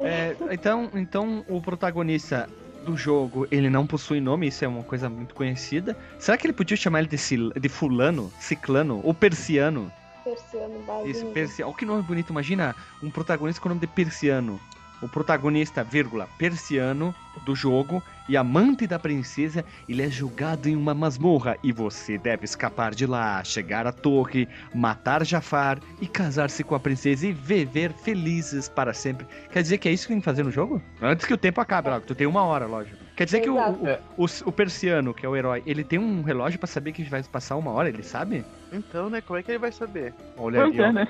É, 0.00 0.34
então, 0.50 0.90
então, 0.94 1.44
o 1.48 1.60
protagonista 1.60 2.48
do 2.84 2.96
jogo, 2.96 3.46
ele 3.50 3.70
não 3.70 3.86
possui 3.86 4.20
nome, 4.20 4.48
isso 4.48 4.64
é 4.64 4.68
uma 4.68 4.82
coisa 4.82 5.08
muito 5.08 5.34
conhecida. 5.34 5.96
Será 6.18 6.36
que 6.36 6.46
ele 6.46 6.52
podia 6.52 6.76
chamar 6.76 7.00
ele 7.00 7.08
de, 7.08 7.18
cil, 7.18 7.50
de 7.52 7.68
fulano, 7.68 8.32
ciclano 8.40 9.00
ou 9.04 9.14
persiano? 9.14 9.90
Persiano, 10.24 10.82
base. 10.86 11.10
Isso, 11.10 11.26
persiano. 11.26 11.70
Olha 11.70 11.78
que 11.78 11.84
nome 11.84 12.02
bonito, 12.02 12.30
imagina 12.30 12.74
um 13.02 13.10
protagonista 13.10 13.60
com 13.60 13.68
o 13.68 13.70
nome 13.70 13.80
de 13.80 13.86
persiano. 13.86 14.60
O 15.00 15.08
protagonista, 15.08 15.82
vírgula, 15.82 16.28
persiano 16.38 17.14
do 17.44 17.56
jogo, 17.56 18.02
e 18.28 18.36
amante 18.36 18.86
da 18.86 18.98
princesa, 18.98 19.64
ele 19.88 20.02
é 20.02 20.08
julgado 20.08 20.68
em 20.68 20.76
uma 20.76 20.94
masmorra 20.94 21.56
e 21.62 21.72
você 21.72 22.16
deve 22.18 22.44
escapar 22.44 22.94
de 22.94 23.06
lá, 23.06 23.42
chegar 23.44 23.86
à 23.86 23.92
torre, 23.92 24.48
matar 24.74 25.24
Jafar 25.26 25.78
e 26.00 26.06
casar-se 26.06 26.62
com 26.64 26.74
a 26.74 26.80
princesa 26.80 27.26
e 27.26 27.32
viver 27.32 27.92
felizes 27.92 28.68
para 28.68 28.92
sempre. 28.94 29.26
Quer 29.50 29.62
dizer 29.62 29.78
que 29.78 29.88
é 29.88 29.92
isso 29.92 30.06
que 30.06 30.12
tem 30.12 30.20
que 30.20 30.24
fazer 30.24 30.42
no 30.44 30.50
jogo? 30.50 30.80
Antes 31.00 31.26
que 31.26 31.34
o 31.34 31.38
tempo 31.38 31.60
acabe, 31.60 31.88
logo, 31.90 32.06
tu 32.06 32.14
tem 32.14 32.26
uma 32.26 32.42
hora, 32.44 32.66
lógico. 32.66 32.96
Quer 33.16 33.24
dizer 33.26 33.40
que 33.40 33.50
o, 33.50 33.54
Exato. 33.58 33.78
o, 34.16 34.24
o, 34.24 34.28
o 34.46 34.52
persiano, 34.52 35.12
que 35.12 35.26
é 35.26 35.28
o 35.28 35.36
herói, 35.36 35.62
ele 35.66 35.84
tem 35.84 35.98
um 35.98 36.22
relógio 36.22 36.58
pra 36.58 36.66
saber 36.66 36.92
que 36.92 37.02
vai 37.04 37.22
passar 37.22 37.56
uma 37.56 37.70
hora, 37.70 37.88
ele 37.88 38.02
sabe? 38.02 38.44
Então, 38.72 39.10
né? 39.10 39.20
Como 39.20 39.38
é 39.38 39.42
que 39.42 39.50
ele 39.50 39.58
vai 39.58 39.70
saber? 39.70 40.14
Olha 40.36 40.62
Pois 40.62 40.70
ali, 40.72 40.80
ó. 40.80 40.86
é, 40.86 40.92
né? 40.92 41.08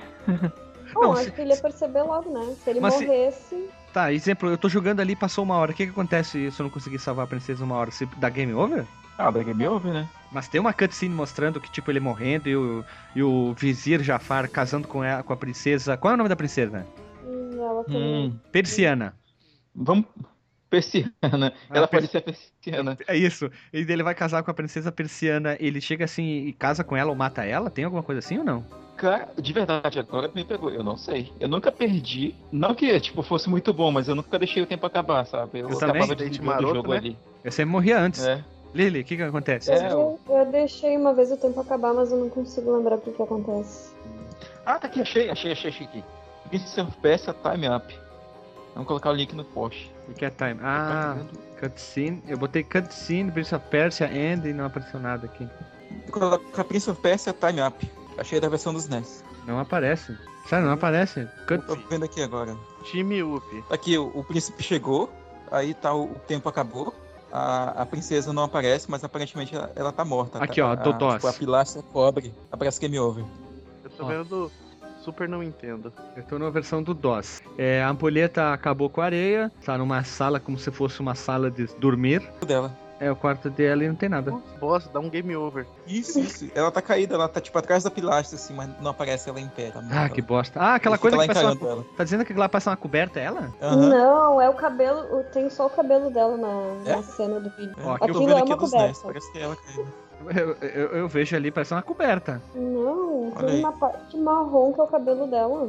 Bom, 0.95 1.01
Não, 1.03 1.13
acho 1.13 1.25
se- 1.25 1.31
que 1.33 1.41
ele 1.41 1.51
ia 1.55 1.57
perceber 1.57 2.03
logo, 2.03 2.31
né? 2.33 2.55
Se 2.63 2.71
ele 2.71 2.81
Mas 2.81 2.95
se- 2.95 3.07
morresse. 3.07 3.69
Tá, 3.93 4.13
exemplo, 4.13 4.49
eu 4.49 4.57
tô 4.57 4.69
jogando 4.69 5.01
ali, 5.01 5.15
passou 5.15 5.45
uma 5.45 5.57
hora. 5.57 5.73
O 5.73 5.75
que 5.75 5.85
que 5.85 5.93
acontece 5.93 6.51
se 6.51 6.61
eu 6.61 6.65
não 6.65 6.71
conseguir 6.71 6.99
salvar 6.99 7.25
a 7.25 7.29
princesa 7.29 7.63
uma 7.65 7.75
hora? 7.77 7.91
Se 7.91 8.07
dá 8.17 8.29
game 8.29 8.55
over? 8.55 8.85
Ah, 9.19 9.29
o 9.29 9.33
Game 9.33 9.69
Over, 9.69 9.93
né? 9.93 10.09
Mas 10.33 10.49
tem 10.49 10.59
uma 10.61 10.73
cutscene 10.73 11.15
mostrando 11.15 11.61
que, 11.61 11.71
tipo, 11.71 11.91
ele 11.91 12.01
morrendo 12.01 12.49
e 12.49 12.57
o, 12.57 12.85
e 13.15 13.23
o 13.23 13.53
vizir 13.53 14.03
Jafar 14.03 14.49
casando 14.49 14.89
com, 14.89 15.05
ela, 15.05 15.23
com 15.23 15.33
a 15.35 15.37
princesa. 15.37 15.97
Qual 15.99 16.11
é 16.11 16.15
o 16.15 16.17
nome 16.17 16.31
da 16.31 16.35
princesa? 16.35 16.87
hum, 17.23 17.51
Ela 17.63 17.85
também. 17.85 18.03
Hum, 18.31 18.39
Persiana. 18.51 19.15
vamos... 19.75 20.07
Persiana. 20.71 21.13
Ah, 21.23 21.53
Ela 21.71 21.87
per- 21.87 22.01
pode 22.01 22.11
ser 22.11 22.23
persiana. 22.23 22.97
É 23.07 23.15
isso. 23.15 23.51
E 23.73 23.81
ele 23.81 24.03
vai 24.03 24.15
casar 24.15 24.43
com 24.43 24.51
a 24.51 24.55
princesa 24.55 24.91
persiana. 24.91 25.55
Ele 25.61 25.83
chega 25.83 26.07
assim 26.07 26.47
e 26.47 26.53
casa 26.55 26.83
com 26.83 26.97
ela 26.97 27.11
ou 27.11 27.15
mata 27.17 27.45
ela? 27.45 27.69
Tem 27.71 27.85
alguma 27.85 28.03
coisa 28.03 28.21
assim 28.21 28.39
ou 28.39 28.45
não? 28.45 28.65
Cara, 29.03 29.31
de 29.37 29.53
verdade, 29.53 29.99
agora 29.99 30.31
me 30.33 30.45
pegou. 30.45 30.71
Eu 30.71 30.85
não 30.85 30.97
sei. 30.97 31.33
Eu 31.41 31.49
nunca 31.49 31.73
perdi. 31.73 32.37
Não 32.53 32.73
que, 32.73 33.01
tipo, 33.01 33.21
fosse 33.21 33.51
muito 33.51 33.73
bom, 33.73 33.91
mas 33.91 34.07
eu 34.07 34.15
nunca 34.15 34.39
deixei 34.39 34.63
o 34.63 34.67
tempo 34.67 34.87
acabar, 34.87 35.27
sabe? 35.27 35.59
Eu, 35.59 35.71
Eu 35.71 35.77
acabava 35.77 36.15
desligando 36.15 36.47
maroto, 36.47 36.71
o 36.71 36.75
jogo 36.77 36.91
né? 36.93 36.97
ali. 36.99 37.19
Eu 37.43 37.51
sempre 37.51 37.73
morria 37.73 37.99
antes. 37.99 38.25
É. 38.25 38.45
Lily, 38.73 39.01
o 39.01 39.05
que 39.05 39.17
que 39.17 39.23
acontece? 39.23 39.73
É, 39.73 39.93
Eu, 39.93 40.21
eu 40.29 40.47
deixei 40.47 40.97
uma 40.97 41.13
vez 41.13 41.33
o 41.33 41.37
tempo 41.37 41.59
acabar, 41.59 41.93
mas 41.93 42.13
eu 42.13 42.17
não 42.17 42.31
consigo 42.31 42.77
lembrar 42.77 42.95
o 42.95 43.01
que, 43.01 43.11
que 43.11 43.21
acontece. 43.21 43.93
Ah, 44.65 44.79
tá 44.79 44.87
aqui, 44.87 45.01
achei, 45.01 45.29
achei, 45.29 45.51
achei, 45.51 45.71
achei 45.71 45.87
aqui. 45.89 46.05
Prince 46.49 46.81
of 46.81 46.97
Persia 46.99 47.35
Time 47.35 47.69
Up. 47.69 47.99
Vamos 48.75 48.87
colocar 48.87 49.11
o 49.11 49.15
link 49.15 49.35
no 49.35 49.45
post. 49.45 49.91
O 50.09 50.15
que 50.15 50.25
é 50.25 50.31
time? 50.31 50.61
Ah, 50.63 51.17
cutscene. 51.59 52.23
Eu 52.29 52.39
botei 52.39 52.63
cutscene, 52.63 53.33
Prince 53.33 53.53
of 53.53 53.67
Persia, 53.69 54.07
End 54.07 54.49
e 54.49 54.53
não 54.53 54.67
apareceu 54.67 55.01
nada 55.01 55.27
aqui. 55.27 55.49
Coloca 56.13 56.63
Prince 56.63 56.89
of 56.89 57.01
Persia 57.01 57.33
Time 57.33 57.61
Up. 57.67 58.02
Achei 58.19 58.41
da 58.41 58.49
versão 58.49 58.73
dos 58.73 58.89
NES. 58.89 59.25
Não 59.47 59.59
aparece. 59.59 60.17
Sério, 60.49 60.67
não 60.67 60.75
aparece. 60.75 61.29
Eu 61.49 61.63
tô 61.63 61.77
vendo 61.89 62.05
aqui 62.05 62.23
agora. 62.23 62.57
Time 62.85 63.23
Up. 63.23 63.65
Aqui, 63.71 63.97
o, 63.97 64.11
o 64.15 64.25
príncipe 64.25 64.63
chegou, 64.63 65.11
aí 65.51 65.75
tá 65.75 65.95
o, 65.95 66.05
o 66.05 66.15
tempo 66.27 66.49
acabou. 66.49 66.95
A, 67.33 67.83
a 67.83 67.87
princesa 67.87 68.33
não 68.33 68.45
aparece, 68.45 68.91
mas 68.91 69.03
aparentemente 69.03 69.55
ela, 69.55 69.73
ela 69.75 69.93
tá 69.93 70.05
morta. 70.05 70.39
Aqui, 70.39 70.61
tá? 70.61 70.67
ó, 70.67 70.73
a, 70.73 70.75
Dodós. 70.75 71.15
Tipo, 71.15 71.29
a 71.29 71.33
pilastra 71.33 71.83
cobre. 71.83 72.35
Aparece 72.51 72.81
Game 72.81 72.99
Over. 72.99 73.25
Eu 73.85 73.91
tô 73.91 74.05
Ó. 74.05 74.09
vendo 74.09 74.25
do 74.25 74.53
Super 75.03 75.29
não 75.29 75.43
entendo. 75.43 75.93
Eu 76.17 76.23
tô 76.23 76.39
na 76.39 76.49
versão 76.49 76.81
do 76.81 76.95
DOS. 76.95 77.43
É, 77.59 77.83
a 77.83 77.91
ampulheta 77.91 78.53
acabou 78.53 78.89
com 78.89 79.01
a 79.01 79.05
areia, 79.05 79.51
tá 79.65 79.77
numa 79.77 80.05
sala 80.05 80.39
como 80.39 80.57
se 80.57 80.71
fosse 80.71 81.01
uma 81.01 81.17
sala 81.17 81.51
de 81.51 81.67
dormir. 81.79 82.23
O 82.41 82.47
dela. 82.47 82.77
É 83.03 83.11
o 83.11 83.17
quarto 83.17 83.51
dela 83.51 83.83
e 83.83 83.89
não 83.89 83.97
tem 83.97 84.09
nada. 84.09 84.33
Boss, 84.61 84.89
dá 84.93 85.01
um 85.01 85.11
game 85.11 85.35
over. 85.35 85.67
Isso, 85.89 86.21
isso. 86.21 86.49
ela 86.55 86.71
tá 86.71 86.81
caída, 86.81 87.15
ela 87.17 87.29
tá 87.29 87.41
tipo 87.41 87.59
atrás 87.59 87.83
da 87.83 87.91
pilastra, 87.91 88.37
assim, 88.37 88.55
mas 88.55 88.71
não 88.81 88.93
aparece 88.93 89.29
ela 89.29 89.41
em 89.41 89.49
pé. 89.49 89.71
Tá 89.73 89.83
Ah, 89.91 90.09
que 90.09 90.23
bosta. 90.23 90.61
Ah, 90.61 90.77
aquela 90.77 90.97
coisa 90.97 91.19
que 91.19 91.27
passa 91.27 91.53
uma... 91.53 91.69
ela. 91.69 91.85
Tá 91.97 92.05
dizendo 92.05 92.25
que 92.25 92.33
lá 92.33 92.49
passa 92.49 92.71
uma 92.71 92.77
coberta, 92.77 93.19
é 93.19 93.25
ela? 93.25 93.53
Aham. 93.61 93.89
Não, 93.89 94.41
é 94.41 94.49
o 94.49 94.55
cabelo. 94.55 95.25
Tem 95.33 95.51
só 95.51 95.67
o 95.67 95.71
cabelo 95.71 96.11
dela 96.11 96.37
na, 96.37 96.91
É? 96.93 96.97
na 96.97 97.03
cena 97.03 97.41
do 97.41 97.51
vídeo. 97.51 97.75
É, 97.77 97.83
Ó, 97.83 97.89
eu 97.89 97.93
aqui 97.95 98.05
Aquilo 98.05 98.31
é 98.31 98.35
uma 98.45 98.57
dos 98.57 98.71
coberta. 98.71 99.01
Parece 99.03 99.33
que 99.33 99.39
é 99.39 99.43
ela 99.43 99.57
caída. 99.57 99.93
Eu, 100.41 100.69
eu- 100.69 100.89
eu 100.99 101.09
vejo 101.09 101.35
ali, 101.35 101.51
parece 101.51 101.75
uma 101.75 101.83
coberta. 101.83 102.41
Não, 102.55 103.33
Olha 103.35 103.47
tem 103.47 103.49
aí. 103.57 103.59
uma 103.59 103.73
parte 103.73 104.17
marrom 104.17 104.73
que 104.73 104.81
é 104.81 104.85
o 104.85 104.87
cabelo 104.87 105.27
dela. 105.27 105.69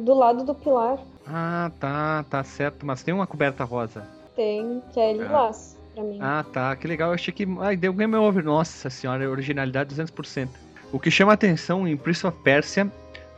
Do 0.00 0.14
lado 0.14 0.42
do 0.42 0.52
pilar. 0.56 0.98
Ah, 1.24 1.70
tá, 1.78 2.24
tá 2.28 2.42
certo. 2.42 2.84
Mas 2.84 3.04
tem 3.04 3.14
uma 3.14 3.28
coberta 3.28 3.62
rosa. 3.62 4.02
Tem, 4.34 4.82
que 4.92 4.98
é 4.98 5.12
lilás 5.12 5.76
pra 5.94 6.02
mim. 6.02 6.18
Ah, 6.20 6.44
tá. 6.52 6.74
Que 6.76 6.86
legal. 6.86 7.10
Eu 7.10 7.14
achei 7.14 7.32
que. 7.32 7.46
Ai, 7.60 7.76
deu 7.76 7.92
game 7.92 8.14
over. 8.16 8.44
Nossa 8.44 8.90
senhora, 8.90 9.28
originalidade 9.28 9.94
200%. 9.94 10.48
O 10.92 10.98
que 10.98 11.10
chama 11.10 11.32
atenção 11.32 11.86
em 11.86 11.96
Prince 11.96 12.26
of 12.26 12.36
Persia. 12.42 12.90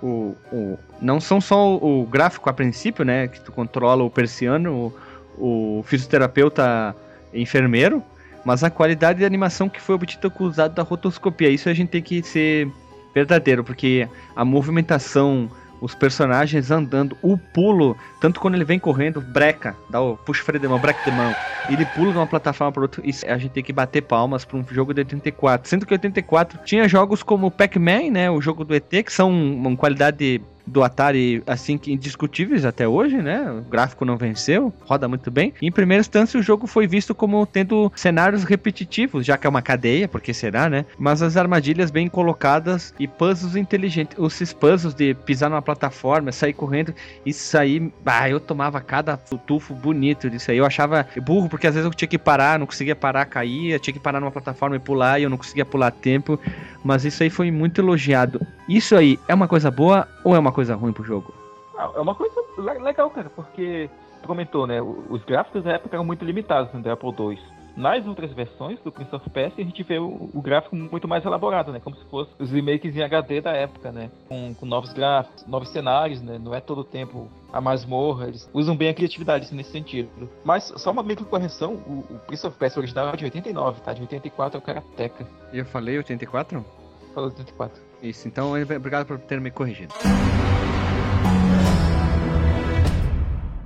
O, 0.02 0.36
o, 0.52 0.78
não 1.00 1.20
são 1.20 1.40
só 1.40 1.76
o, 1.76 2.02
o 2.02 2.06
gráfico 2.06 2.50
a 2.50 2.52
princípio, 2.52 3.04
né? 3.04 3.28
Que 3.28 3.40
tu 3.40 3.50
controla 3.50 4.04
o 4.04 4.10
persiano, 4.10 4.92
o, 5.38 5.78
o 5.78 5.82
fisioterapeuta 5.84 6.94
enfermeiro, 7.32 8.02
mas 8.44 8.62
a 8.62 8.70
qualidade 8.70 9.20
de 9.20 9.24
animação 9.24 9.68
que 9.68 9.80
foi 9.80 9.94
obtida 9.94 10.28
com 10.28 10.44
o 10.44 10.46
usado 10.46 10.74
da 10.74 10.82
rotoscopia. 10.82 11.48
Isso 11.48 11.68
a 11.68 11.74
gente 11.74 11.88
tem 11.88 12.02
que 12.02 12.22
ser 12.22 12.70
verdadeiro, 13.14 13.64
porque 13.64 14.06
a 14.34 14.44
movimentação, 14.44 15.50
os 15.80 15.94
personagens 15.94 16.70
andando, 16.70 17.16
o 17.22 17.36
pulo, 17.36 17.96
tanto 18.20 18.40
quando 18.40 18.54
ele 18.54 18.64
vem 18.64 18.78
correndo, 18.78 19.20
breca, 19.20 19.76
dá 19.90 20.00
o 20.00 20.16
puxa 20.16 20.42
freio 20.42 20.60
de 20.60 20.68
mão, 20.68 20.78
breca 20.78 21.08
de 21.08 21.16
mão, 21.16 21.34
e 21.68 21.74
ele 21.74 21.84
pula 21.86 22.12
de 22.12 22.18
uma 22.18 22.26
plataforma 22.26 22.72
para 22.72 22.82
outra, 22.82 23.02
isso 23.04 23.26
a 23.26 23.36
gente 23.38 23.52
tem 23.52 23.62
que 23.62 23.72
bater 23.72 24.02
palmas 24.02 24.44
para 24.44 24.56
um 24.56 24.64
jogo 24.70 24.94
de 24.94 25.00
84. 25.00 25.68
Sendo 25.68 25.86
que 25.86 25.92
84 25.92 26.60
tinha 26.64 26.88
jogos 26.88 27.22
como 27.22 27.50
Pac-Man, 27.50 28.10
né, 28.10 28.30
o 28.30 28.40
jogo 28.40 28.64
do 28.64 28.74
ET, 28.74 28.88
que 28.88 29.12
são 29.12 29.30
uma 29.30 29.76
qualidade 29.76 30.40
do 30.66 30.82
Atari, 30.82 31.42
assim, 31.46 31.78
que 31.78 31.92
indiscutíveis 31.92 32.64
até 32.64 32.88
hoje, 32.88 33.16
né? 33.18 33.50
O 33.50 33.62
gráfico 33.70 34.04
não 34.04 34.16
venceu, 34.16 34.72
roda 34.84 35.06
muito 35.06 35.30
bem. 35.30 35.54
Em 35.62 35.70
primeira 35.70 36.00
instância, 36.00 36.38
o 36.38 36.42
jogo 36.42 36.66
foi 36.66 36.86
visto 36.86 37.14
como 37.14 37.46
tendo 37.46 37.92
cenários 37.94 38.44
repetitivos, 38.44 39.24
já 39.24 39.36
que 39.36 39.46
é 39.46 39.50
uma 39.50 39.62
cadeia, 39.62 40.08
porque 40.08 40.34
será, 40.34 40.68
né? 40.68 40.84
Mas 40.98 41.22
as 41.22 41.36
armadilhas 41.36 41.90
bem 41.90 42.08
colocadas 42.08 42.92
e 42.98 43.06
puzzles 43.06 43.56
inteligentes. 43.56 44.18
Esses 44.18 44.52
puzzles 44.52 44.94
de 44.94 45.14
pisar 45.14 45.48
numa 45.48 45.62
plataforma, 45.62 46.32
sair 46.32 46.52
correndo, 46.52 46.94
isso 47.24 47.56
aí, 47.56 47.92
ah, 48.04 48.28
eu 48.28 48.40
tomava 48.40 48.80
cada 48.80 49.16
tufo 49.16 49.74
bonito 49.74 50.28
disso 50.28 50.50
aí. 50.50 50.58
Eu 50.58 50.66
achava 50.66 51.06
burro, 51.22 51.48
porque 51.48 51.66
às 51.66 51.74
vezes 51.74 51.86
eu 51.86 51.94
tinha 51.94 52.08
que 52.08 52.18
parar, 52.18 52.58
não 52.58 52.66
conseguia 52.66 52.96
parar, 52.96 53.24
caía, 53.26 53.78
tinha 53.78 53.94
que 53.94 54.00
parar 54.00 54.20
numa 54.20 54.32
plataforma 54.32 54.76
e 54.76 54.80
pular, 54.80 55.20
e 55.20 55.22
eu 55.22 55.30
não 55.30 55.36
conseguia 55.36 55.64
pular 55.64 55.90
tempo. 55.90 56.38
Mas 56.82 57.04
isso 57.04 57.22
aí 57.22 57.30
foi 57.30 57.50
muito 57.50 57.80
elogiado. 57.80 58.40
Isso 58.68 58.96
aí 58.96 59.18
é 59.28 59.34
uma 59.34 59.46
coisa 59.46 59.70
boa 59.70 60.08
ou 60.24 60.34
é 60.34 60.38
uma 60.38 60.52
coisa 60.56 60.74
ruim 60.74 60.92
pro 60.92 61.04
jogo? 61.04 61.32
Ah, 61.76 61.90
É 61.94 62.00
uma 62.00 62.14
coisa 62.14 62.34
le- 62.58 62.78
legal, 62.82 63.10
cara, 63.10 63.28
porque 63.30 63.90
tu 64.22 64.26
comentou, 64.26 64.66
né? 64.66 64.80
Os 64.80 65.22
gráficos 65.24 65.62
da 65.62 65.72
época 65.72 65.94
eram 65.94 66.04
muito 66.04 66.24
limitados 66.24 66.72
no 66.72 66.90
Apple 66.90 67.10
II. 67.18 67.38
Nas 67.76 68.06
outras 68.06 68.32
versões 68.32 68.80
do 68.80 68.90
Prince 68.90 69.14
of 69.14 69.28
Persia, 69.28 69.62
a 69.62 69.66
gente 69.66 69.82
vê 69.82 69.98
o, 69.98 70.30
o 70.32 70.40
gráfico 70.40 70.74
muito 70.74 71.06
mais 71.06 71.22
elaborado, 71.26 71.70
né? 71.72 71.78
Como 71.78 71.94
se 71.94 72.02
fosse 72.06 72.30
os 72.38 72.50
remakes 72.50 72.96
em 72.96 73.02
HD 73.02 73.42
da 73.42 73.52
época, 73.52 73.92
né? 73.92 74.10
Com, 74.30 74.54
com 74.54 74.64
novos 74.64 74.94
gráficos, 74.94 75.46
novos 75.46 75.68
cenários, 75.68 76.22
né? 76.22 76.38
Não 76.42 76.54
é 76.54 76.60
todo 76.60 76.78
o 76.78 76.84
tempo 76.84 77.28
a 77.52 77.60
masmorra. 77.60 78.28
Eles 78.28 78.48
usam 78.54 78.74
bem 78.74 78.88
a 78.88 78.94
criatividade 78.94 79.54
nesse 79.54 79.72
sentido. 79.72 80.08
Mas 80.42 80.72
só 80.78 80.90
uma 80.90 81.02
micro 81.02 81.26
correção: 81.26 81.74
o, 81.86 82.14
o 82.14 82.18
Prince 82.26 82.46
of 82.46 82.56
Persia 82.56 82.80
original 82.80 83.10
é 83.10 83.16
de 83.16 83.24
89, 83.26 83.82
tá? 83.82 83.92
De 83.92 84.00
84 84.00 84.56
é 84.56 84.58
o 84.58 84.62
Karateka. 84.64 85.26
E 85.52 85.58
eu 85.58 85.66
falei 85.66 85.98
84? 85.98 86.64
Falou 87.12 87.28
84. 87.28 87.78
Isso, 88.02 88.28
então 88.28 88.52
obrigado 88.52 89.06
por 89.06 89.18
ter 89.18 89.40
me 89.40 89.50
corrigido. 89.50 89.94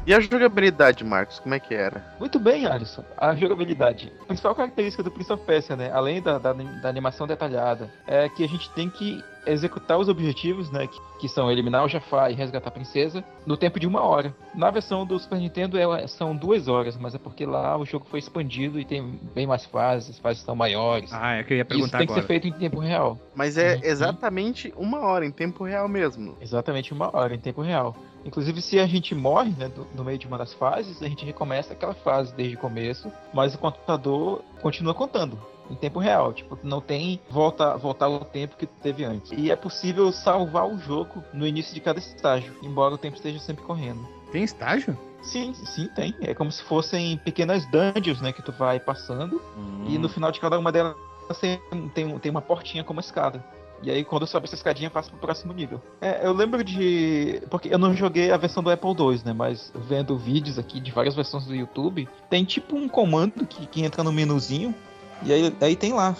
E 0.06 0.14
a 0.14 0.18
jogabilidade, 0.18 1.04
Marcos, 1.04 1.38
como 1.38 1.54
é 1.54 1.60
que 1.60 1.74
era? 1.74 2.02
Muito 2.18 2.38
bem, 2.38 2.66
Alisson. 2.66 3.04
A 3.16 3.34
jogabilidade. 3.34 4.10
A 4.22 4.24
principal 4.24 4.54
característica 4.54 5.02
do 5.02 5.10
Prince 5.10 5.32
of 5.32 5.44
Persia, 5.44 5.76
né? 5.76 5.90
Além 5.92 6.22
da, 6.22 6.38
da, 6.38 6.52
da 6.54 6.88
animação 6.88 7.26
detalhada, 7.26 7.88
é 8.06 8.28
que 8.28 8.42
a 8.42 8.48
gente 8.48 8.68
tem 8.70 8.88
que 8.88 9.22
executar 9.46 9.98
os 9.98 10.08
objetivos, 10.08 10.70
né? 10.70 10.86
Que, 10.86 10.98
que 11.20 11.28
são 11.28 11.50
eliminar 11.52 11.84
o 11.84 11.88
Jafar 11.88 12.30
e 12.30 12.34
resgatar 12.34 12.70
a 12.70 12.72
princesa 12.72 13.22
no 13.46 13.56
tempo 13.58 13.78
de 13.78 13.86
uma 13.86 14.00
hora. 14.02 14.34
Na 14.54 14.70
versão 14.70 15.04
do 15.06 15.18
Super 15.18 15.38
Nintendo 15.38 15.78
é- 15.78 16.06
são 16.08 16.34
duas 16.34 16.66
horas, 16.66 16.96
mas 16.96 17.14
é 17.14 17.18
porque 17.18 17.44
lá 17.46 17.76
o 17.76 17.84
jogo 17.84 18.06
foi 18.10 18.18
expandido 18.18 18.80
e 18.80 18.84
tem 18.86 19.20
bem 19.34 19.46
mais 19.46 19.64
fases, 19.66 20.10
as 20.10 20.18
fases 20.18 20.42
são 20.42 20.56
maiores. 20.56 21.12
Ah, 21.12 21.34
é 21.36 21.44
que 21.44 21.52
eu 21.52 21.56
ia 21.58 21.62
Isso 21.62 21.68
perguntar 21.68 21.98
tem 21.98 22.06
que 22.06 22.12
agora. 22.14 22.22
ser 22.26 22.26
feito 22.26 22.48
em 22.48 22.52
tempo 22.52 22.80
real. 22.80 23.18
Mas 23.34 23.56
é 23.58 23.74
Uhum. 23.76 23.80
exatamente 23.84 24.72
uma 24.76 25.00
hora, 25.00 25.24
em 25.26 25.30
tempo 25.30 25.62
real 25.62 25.86
mesmo. 25.88 26.36
Exatamente 26.40 26.92
uma 26.92 27.14
hora 27.14 27.34
em 27.34 27.38
tempo 27.38 27.60
real. 27.62 27.94
Inclusive, 28.24 28.60
se 28.60 28.78
a 28.78 28.86
gente 28.86 29.14
morre 29.14 29.50
né, 29.56 29.68
do- 29.68 29.86
no 29.94 30.04
meio 30.04 30.18
de 30.18 30.26
uma 30.26 30.36
das 30.38 30.52
fases, 30.52 31.02
a 31.02 31.08
gente 31.08 31.24
recomeça 31.24 31.72
aquela 31.72 31.94
fase 31.94 32.34
desde 32.34 32.56
o 32.56 32.58
começo, 32.58 33.10
mas 33.32 33.54
o 33.54 33.58
computador 33.58 34.42
continua 34.60 34.92
contando 34.94 35.38
em 35.70 35.74
tempo 35.74 35.98
real. 35.98 36.32
Tipo, 36.32 36.58
não 36.62 36.80
tem 36.80 37.20
volta, 37.30 37.76
voltar 37.76 38.06
ao 38.06 38.20
tempo 38.24 38.56
que 38.56 38.66
teve 38.66 39.04
antes. 39.04 39.32
E 39.36 39.50
é 39.50 39.56
possível 39.56 40.10
salvar 40.12 40.66
o 40.68 40.78
jogo 40.78 41.22
no 41.32 41.46
início 41.46 41.72
de 41.74 41.80
cada 41.80 41.98
estágio, 41.98 42.52
embora 42.62 42.94
o 42.94 42.98
tempo 42.98 43.16
esteja 43.16 43.38
sempre 43.38 43.64
correndo. 43.64 44.06
Tem 44.32 44.42
estágio? 44.42 44.96
Sim, 45.22 45.52
sim, 45.54 45.86
tem. 45.94 46.14
É 46.20 46.32
como 46.34 46.50
se 46.50 46.62
fossem 46.62 47.16
pequenas 47.18 47.66
dungeons, 47.70 48.20
né, 48.22 48.32
que 48.32 48.42
tu 48.42 48.52
vai 48.52 48.80
passando, 48.80 49.40
e 49.86 49.98
no 49.98 50.08
final 50.08 50.32
de 50.32 50.40
cada 50.40 50.58
uma 50.58 50.72
delas 50.72 50.96
tem, 51.40 51.60
tem, 51.94 52.18
tem 52.18 52.30
uma 52.30 52.40
portinha 52.42 52.82
como 52.82 53.00
escada. 53.00 53.44
E 53.82 53.90
aí, 53.90 54.04
quando 54.04 54.26
sobe 54.26 54.46
essa 54.46 54.54
escadinha, 54.54 54.90
passa 54.90 55.08
pro 55.08 55.18
próximo 55.18 55.52
nível. 55.52 55.80
É, 56.00 56.26
eu 56.26 56.32
lembro 56.32 56.62
de. 56.62 57.42
Porque 57.50 57.72
eu 57.72 57.78
não 57.78 57.94
joguei 57.94 58.30
a 58.30 58.36
versão 58.36 58.62
do 58.62 58.70
Apple 58.70 58.90
II, 58.90 59.22
né? 59.24 59.32
Mas 59.32 59.72
vendo 59.74 60.18
vídeos 60.18 60.58
aqui 60.58 60.80
de 60.80 60.90
várias 60.90 61.14
versões 61.14 61.46
do 61.46 61.54
YouTube, 61.54 62.08
tem 62.28 62.44
tipo 62.44 62.76
um 62.76 62.88
comando 62.88 63.46
que, 63.46 63.66
que 63.66 63.82
entra 63.82 64.04
no 64.04 64.12
menuzinho. 64.12 64.74
E 65.22 65.32
aí, 65.32 65.54
aí 65.60 65.76
tem 65.76 65.92
lá 65.92 66.16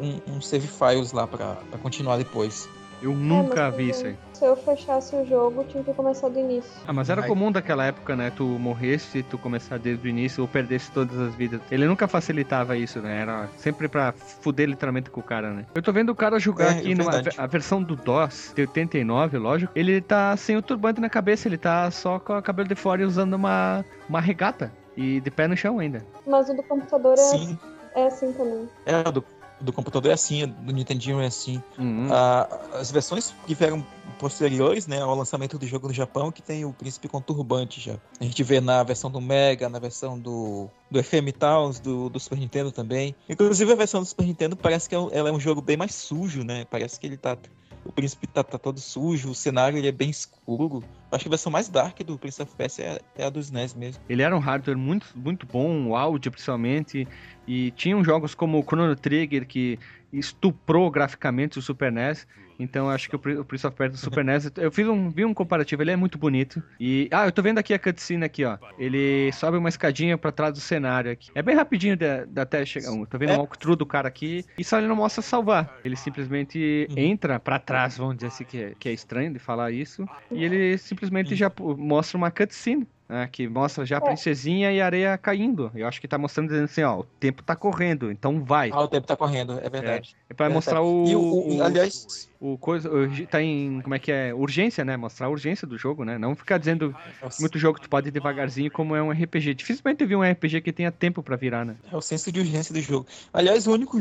um, 0.00 0.34
um 0.34 0.40
save 0.40 0.66
files 0.66 1.12
lá 1.12 1.26
pra 1.26 1.56
continuar 1.82 2.16
depois. 2.16 2.68
Eu 3.04 3.12
É, 3.12 3.14
nunca 3.14 3.66
mas 3.66 3.76
vi 3.76 3.84
se- 3.84 3.90
isso 3.90 4.06
aí. 4.06 4.16
Se 4.32 4.44
eu 4.46 4.56
fechasse 4.56 5.14
o 5.14 5.26
jogo, 5.26 5.62
tinha 5.64 5.84
que 5.84 5.92
começar 5.92 6.28
do 6.30 6.38
início. 6.38 6.70
Ah, 6.86 6.92
mas 6.92 7.10
era 7.10 7.20
Ai. 7.20 7.28
comum 7.28 7.52
daquela 7.52 7.84
época, 7.84 8.16
né? 8.16 8.32
Tu 8.34 8.42
morresse, 8.44 9.22
tu 9.22 9.36
começar 9.36 9.78
desde 9.78 10.06
o 10.06 10.08
início 10.08 10.42
ou 10.42 10.48
perdesse 10.48 10.90
todas 10.90 11.18
as 11.20 11.34
vidas. 11.34 11.60
Ele 11.70 11.86
nunca 11.86 12.08
facilitava 12.08 12.76
isso, 12.78 13.00
né? 13.00 13.20
Era 13.20 13.46
sempre 13.58 13.88
pra 13.88 14.12
fuder 14.12 14.66
literalmente 14.68 15.10
com 15.10 15.20
o 15.20 15.22
cara, 15.22 15.50
né? 15.52 15.66
Eu 15.74 15.82
tô 15.82 15.92
vendo 15.92 16.08
o 16.10 16.14
cara 16.14 16.38
jogar 16.38 16.64
É, 16.76 16.78
aqui 16.78 16.92
é 16.92 16.94
numa, 16.94 17.22
a 17.36 17.46
versão 17.46 17.82
do 17.82 17.94
DOS, 17.94 18.52
de 18.56 18.62
89, 18.62 19.36
lógico. 19.36 19.70
Ele 19.76 20.00
tá 20.00 20.34
sem 20.38 20.56
o 20.56 20.62
turbante 20.62 20.98
na 21.00 21.10
cabeça, 21.10 21.46
ele 21.46 21.58
tá 21.58 21.90
só 21.90 22.18
com 22.18 22.38
o 22.38 22.42
cabelo 22.42 22.68
de 22.68 22.74
fora 22.74 23.02
e 23.02 23.04
usando 23.04 23.34
uma, 23.34 23.84
uma 24.08 24.20
regata. 24.20 24.72
E 24.96 25.20
de 25.20 25.30
pé 25.30 25.46
no 25.46 25.56
chão 25.56 25.78
ainda. 25.78 26.02
Mas 26.26 26.48
o 26.48 26.54
do 26.54 26.62
computador 26.62 27.14
é, 27.14 27.16
Sim, 27.16 27.58
é 27.96 28.06
assim 28.06 28.32
também. 28.32 28.68
é, 28.86 29.00
o 29.08 29.10
do 29.12 29.24
do 29.64 29.72
computador 29.72 30.10
é 30.10 30.14
assim, 30.14 30.46
do 30.46 30.72
Nintendinho 30.72 31.20
é 31.20 31.26
assim. 31.26 31.62
Uhum. 31.78 32.08
Ah, 32.12 32.48
as 32.74 32.90
versões 32.90 33.34
que 33.46 33.54
vieram 33.54 33.84
posteriores, 34.18 34.86
né, 34.86 35.00
ao 35.00 35.14
lançamento 35.14 35.58
do 35.58 35.66
jogo 35.66 35.88
no 35.88 35.94
Japão, 35.94 36.30
que 36.30 36.40
tem 36.40 36.64
o 36.64 36.72
Príncipe 36.72 37.08
Conturbante 37.08 37.80
já. 37.80 37.96
A 38.20 38.24
gente 38.24 38.42
vê 38.42 38.60
na 38.60 38.82
versão 38.82 39.10
do 39.10 39.20
Mega, 39.20 39.68
na 39.68 39.78
versão 39.78 40.18
do, 40.18 40.68
do 40.90 41.02
FM 41.02 41.32
Towns, 41.38 41.80
do, 41.80 42.08
do 42.08 42.20
Super 42.20 42.38
Nintendo 42.38 42.70
também. 42.70 43.14
Inclusive 43.28 43.72
a 43.72 43.76
versão 43.76 44.00
do 44.00 44.06
Super 44.06 44.26
Nintendo 44.26 44.56
parece 44.56 44.88
que 44.88 44.94
é 44.94 44.98
ela 45.12 45.28
é 45.28 45.32
um 45.32 45.40
jogo 45.40 45.60
bem 45.60 45.76
mais 45.76 45.94
sujo, 45.94 46.44
né? 46.44 46.64
Parece 46.70 46.98
que 46.98 47.06
ele 47.06 47.16
tá. 47.16 47.36
O 47.84 47.92
príncipe 47.92 48.26
tá, 48.26 48.42
tá 48.42 48.58
todo 48.58 48.80
sujo, 48.80 49.30
o 49.30 49.34
cenário 49.34 49.76
ele 49.76 49.88
é 49.88 49.92
bem 49.92 50.10
escuro. 50.10 50.82
Acho 51.12 51.24
que 51.24 51.28
a 51.28 51.30
versão 51.30 51.52
mais 51.52 51.68
dark 51.68 52.00
do 52.02 52.18
Prince 52.18 52.42
of 52.42 52.54
Persia 52.56 52.84
é, 52.84 53.22
é 53.22 53.26
a 53.26 53.30
do 53.30 53.38
SNES 53.38 53.74
mesmo. 53.74 54.02
Ele 54.08 54.22
era 54.22 54.34
um 54.34 54.38
hardware 54.38 54.76
muito, 54.76 55.06
muito 55.14 55.46
bom, 55.46 55.88
o 55.88 55.96
áudio 55.96 56.30
principalmente, 56.30 57.06
e 57.46 57.70
tinham 57.72 58.02
jogos 58.02 58.34
como 58.34 58.58
o 58.58 58.62
Chrono 58.62 58.96
Trigger 58.96 59.46
que 59.46 59.78
estuprou 60.12 60.90
graficamente 60.90 61.58
o 61.58 61.62
Super 61.62 61.92
NES. 61.92 62.26
Então 62.64 62.88
acho 62.90 63.08
que 63.08 63.14
o 63.16 63.18
Pri- 63.18 63.36
o 63.38 63.44
Prince 63.44 63.66
of 63.66 63.76
Persia 63.76 63.92
do 63.92 63.98
Super 63.98 64.24
NES, 64.24 64.50
eu 64.56 64.72
fiz 64.72 64.86
um, 64.88 65.10
vi 65.10 65.24
um 65.24 65.32
comparativo, 65.34 65.82
ele 65.82 65.90
é 65.90 65.96
muito 65.96 66.18
bonito. 66.18 66.62
E 66.80 67.08
ah, 67.12 67.26
eu 67.26 67.32
tô 67.32 67.42
vendo 67.42 67.58
aqui 67.58 67.72
a 67.74 67.78
cutscene 67.78 68.24
aqui, 68.24 68.44
ó. 68.44 68.56
Ele 68.78 69.30
sobe 69.32 69.56
uma 69.56 69.68
escadinha 69.68 70.16
pra 70.18 70.32
trás 70.32 70.52
do 70.54 70.60
cenário 70.60 71.10
aqui. 71.12 71.30
É 71.34 71.42
bem 71.42 71.54
rapidinho 71.54 71.96
da, 71.96 72.24
da 72.24 72.42
até 72.42 72.64
chegar. 72.64 72.90
um, 72.90 73.04
Tô 73.04 73.18
vendo 73.18 73.30
É. 73.30 73.34
um 73.34 73.38
walkthrough 73.38 73.76
do 73.76 73.86
cara 73.86 74.08
aqui 74.08 74.44
e 74.58 74.64
só 74.64 74.78
ele 74.78 74.86
não 74.88 74.96
mostra 74.96 75.22
salvar. 75.22 75.78
Ele 75.84 75.96
simplesmente 75.96 76.88
Uhum. 76.90 76.96
entra 76.98 77.38
pra 77.38 77.58
trás, 77.58 77.96
vamos 77.98 78.16
dizer 78.16 78.28
assim, 78.28 78.44
que 78.44 78.58
é, 78.58 78.72
que 78.78 78.88
é 78.88 78.92
estranho 78.92 79.32
de 79.32 79.38
falar 79.38 79.70
isso. 79.70 80.08
E 80.30 80.42
ele 80.44 80.78
simplesmente 80.78 81.34
já 81.34 81.50
pô, 81.50 81.76
mostra 81.76 82.16
uma 82.16 82.30
cutscene. 82.30 82.86
Né, 83.08 83.28
que 83.28 83.48
mostra 83.48 83.84
já 83.84 83.98
a 83.98 84.00
É. 84.00 84.04
princesinha 84.04 84.72
e 84.72 84.80
a 84.80 84.86
areia 84.86 85.18
caindo. 85.18 85.70
Eu 85.74 85.86
acho 85.86 86.00
que 86.00 86.08
tá 86.08 86.18
mostrando 86.18 86.48
dizendo 86.48 86.64
assim, 86.64 86.82
ó, 86.82 87.00
o 87.00 87.04
tempo 87.04 87.42
tá 87.42 87.54
correndo, 87.54 88.10
então 88.10 88.44
vai. 88.44 88.70
Ah, 88.72 88.82
o 88.82 88.88
tempo 88.88 89.06
tá 89.06 89.16
correndo, 89.16 89.58
é 89.58 89.68
verdade. 89.68 90.16
É 90.28 90.34
pra 90.34 90.46
É 90.46 90.48
mostrar 90.48 90.82
o, 90.82 91.06
E 91.06 91.14
o, 91.16 91.20
o- 91.20 91.58
o- 91.58 91.62
aliás, 91.62 92.28
o 92.40 92.58
coisa, 92.58 92.90
o- 92.90 93.26
tá 93.26 93.42
em, 93.42 93.80
como 93.82 93.94
é 93.94 93.98
que 93.98 94.10
é, 94.10 94.34
urgência, 94.34 94.84
né? 94.84 94.96
Mostrar 94.96 95.26
a 95.26 95.30
urgência 95.30 95.66
do 95.66 95.76
jogo, 95.76 96.04
né? 96.04 96.18
Não 96.18 96.34
ficar 96.34 96.58
dizendo 96.58 96.94
muito 97.40 97.58
jogo 97.58 97.76
que 97.76 97.82
tu 97.82 97.90
pode 97.90 98.08
ir 98.08 98.10
devagarzinho 98.10 98.70
como 98.70 98.94
é 98.96 99.02
um 99.02 99.12
RPG. 99.12 99.54
Dificilmente 99.54 100.02
eu 100.02 100.08
vi 100.08 100.16
um 100.16 100.24
RPG 100.24 100.60
que 100.60 100.72
tenha 100.72 100.90
tempo 100.90 101.22
pra 101.22 101.36
virar, 101.36 101.64
né? 101.64 101.76
É 101.90 101.96
o 101.96 102.00
senso 102.00 102.30
de 102.32 102.40
urgência 102.40 102.72
do 102.74 102.80
jogo. 102.80 103.06
Aliás, 103.32 103.66
o 103.66 103.72
único 103.72 103.98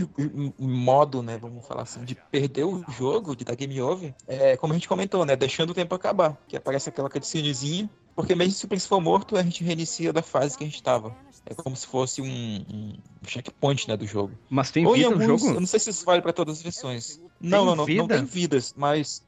modo, 0.58 1.22
né, 1.22 1.38
vamos 1.38 1.66
falar 1.68 1.84
assim, 1.84 2.04
de 2.04 2.16
perder 2.16 2.64
o 2.66 2.84
jogo, 2.90 3.36
de 3.36 3.44
dar 3.46 3.56
game 3.56 3.80
over, 3.82 4.14
é 4.28 4.58
como 4.58 4.74
a 4.74 4.76
gente 4.76 4.88
comentou, 4.88 5.26
né, 5.26 5.36
deixando 5.36 5.72
o 5.72 5.74
tempo 5.74 5.94
acabar. 5.96 6.38
Que 6.48 6.58
aparece 6.58 6.90
aquela 6.90 7.10
cutscenezinha, 7.10 7.90
porque 8.16 8.36
mesmo 8.36 8.54
se 8.54 8.66
o 8.66 8.68
príncipe 8.68 8.90
for 8.90 9.02
morto, 9.02 9.36
a 9.38 9.44
gente 9.44 9.64
reinicia 9.64 10.14
da 10.14 10.22
fase 10.22 10.58
que 10.58 10.64
a 10.64 10.68
gente 10.68 10.82
tava. 10.84 11.16
É 11.46 11.54
como 11.56 11.76
se 11.76 11.86
fosse 11.88 12.22
um, 12.22 12.26
um 12.28 12.94
checkpoint, 13.28 13.88
né, 13.88 13.98
do 13.98 14.06
jogo. 14.06 14.38
Mas 14.50 14.72
tem 14.72 14.86
Ou 14.86 14.94
vida 14.94 15.10
no 15.10 15.22
alguns, 15.22 15.44
jogo? 15.44 15.56
eu 15.56 15.60
não 15.62 15.68
sei 15.68 15.80
se 15.80 15.90
isso 15.90 16.06
vale 16.06 16.22
pra 16.22 16.32
todas 16.34 16.58
as 16.58 16.64
versões. 16.64 17.20
Não, 17.42 17.66
não, 17.66 17.76
não, 17.76 17.76
não 17.76 17.86
vida? 17.86 18.16
tem 18.16 18.26
vidas, 18.26 18.74
mas 18.78 19.22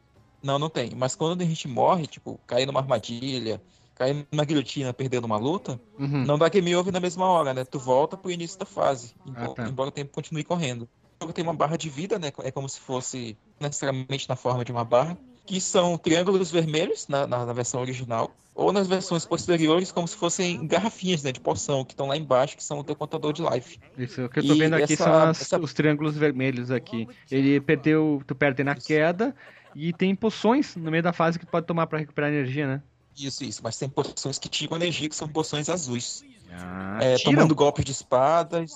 não, 0.43 0.57
não 0.59 0.69
tem. 0.69 0.91
Mas 0.95 1.15
quando 1.15 1.41
a 1.41 1.45
gente 1.45 1.67
morre, 1.67 2.07
tipo, 2.07 2.39
cair 2.47 2.65
numa 2.65 2.79
armadilha, 2.79 3.61
cair 3.95 4.25
numa 4.31 4.45
guilhotina, 4.45 4.93
perdendo 4.93 5.25
uma 5.25 5.38
luta, 5.38 5.79
Uhum. 5.99 6.25
não 6.25 6.38
dá 6.38 6.47
game 6.49 6.75
over 6.75 6.93
na 6.93 6.99
mesma 6.99 7.25
hora, 7.29 7.53
né? 7.53 7.65
Tu 7.65 7.79
volta 7.79 8.15
pro 8.15 8.31
início 8.31 8.57
da 8.59 8.65
fase, 8.65 9.13
embora, 9.25 9.51
Ah, 9.51 9.55
tá. 9.55 9.67
embora 9.67 9.89
o 9.89 9.91
tempo 9.91 10.11
continue 10.13 10.43
correndo. 10.43 10.83
O 10.83 11.23
jogo 11.23 11.33
tem 11.33 11.43
uma 11.43 11.53
barra 11.53 11.77
de 11.77 11.89
vida, 11.89 12.19
né? 12.19 12.31
É 12.43 12.51
como 12.51 12.67
se 12.69 12.79
fosse 12.79 13.38
necessariamente 13.59 14.27
na 14.29 14.36
forma 14.36 14.63
de 14.63 14.71
uma 14.71 14.83
barra, 14.86 15.17
que 15.46 15.62
são 15.62 15.98
triângulos 15.98 16.52
vermelhos 16.52 17.08
na, 17.08 17.28
na, 17.28 17.46
na 17.46 17.54
versão 17.54 17.82
original, 17.82 18.34
ou 18.54 18.72
nas 18.72 18.88
versões 18.88 19.26
posteriores, 19.26 19.91
como 19.91 20.08
se 20.08 20.16
fossem 20.16 20.66
garrafinhas, 20.66 21.22
né? 21.24 21.32
De 21.32 21.39
poção, 21.39 21.84
que 21.84 21.93
estão 21.93 22.08
lá 22.08 22.18
embaixo, 22.18 22.56
que 22.56 22.64
são 22.64 22.80
o 22.80 22.84
teu 22.84 22.96
contador 22.96 23.34
de 23.34 23.41
life. 23.41 23.80
Isso, 23.98 24.24
o 24.26 24.30
que 24.30 24.39
eu 24.39 24.48
tô 24.48 24.54
E 24.54 24.58
vendo 24.58 24.74
aqui 24.76 24.93
essa- 24.93 25.04
são 25.04 25.14
as- 25.14 25.41
essa- 25.41 25.60
os 25.60 25.74
triângulos 25.74 26.16
vermelhos 26.18 26.72
aqui. 26.72 27.08
Ele 27.30 27.60
perdeu, 27.62 28.22
tu 28.26 28.34
perde 28.34 28.64
na 28.64 28.76
queda 28.76 29.36
e 29.76 29.91
tem 29.93 30.16
poções 30.16 30.76
no 30.76 30.89
meio 30.89 31.04
da 31.04 31.12
fase 31.14 31.38
que 31.38 31.46
tu 31.46 31.52
pode 31.52 31.68
tomar 31.68 31.86
pra 31.88 32.00
recuperar 32.00 32.32
energia, 32.32 32.68
né? 32.68 32.84
Isso, 33.18 33.43
isso. 33.43 33.62
Mas 33.64 33.78
tem 33.78 33.88
poções 33.88 34.39
que 34.39 34.50
tiram 34.50 34.76
energia, 34.78 35.08
que 35.10 35.16
são 35.16 35.28
poções 35.28 35.70
azuis. 35.70 36.26
Ah, 36.52 37.00
É, 37.02 37.18
tomando 37.18 37.54
golpes 37.54 37.84
de 37.86 37.91
espadas. 37.91 38.72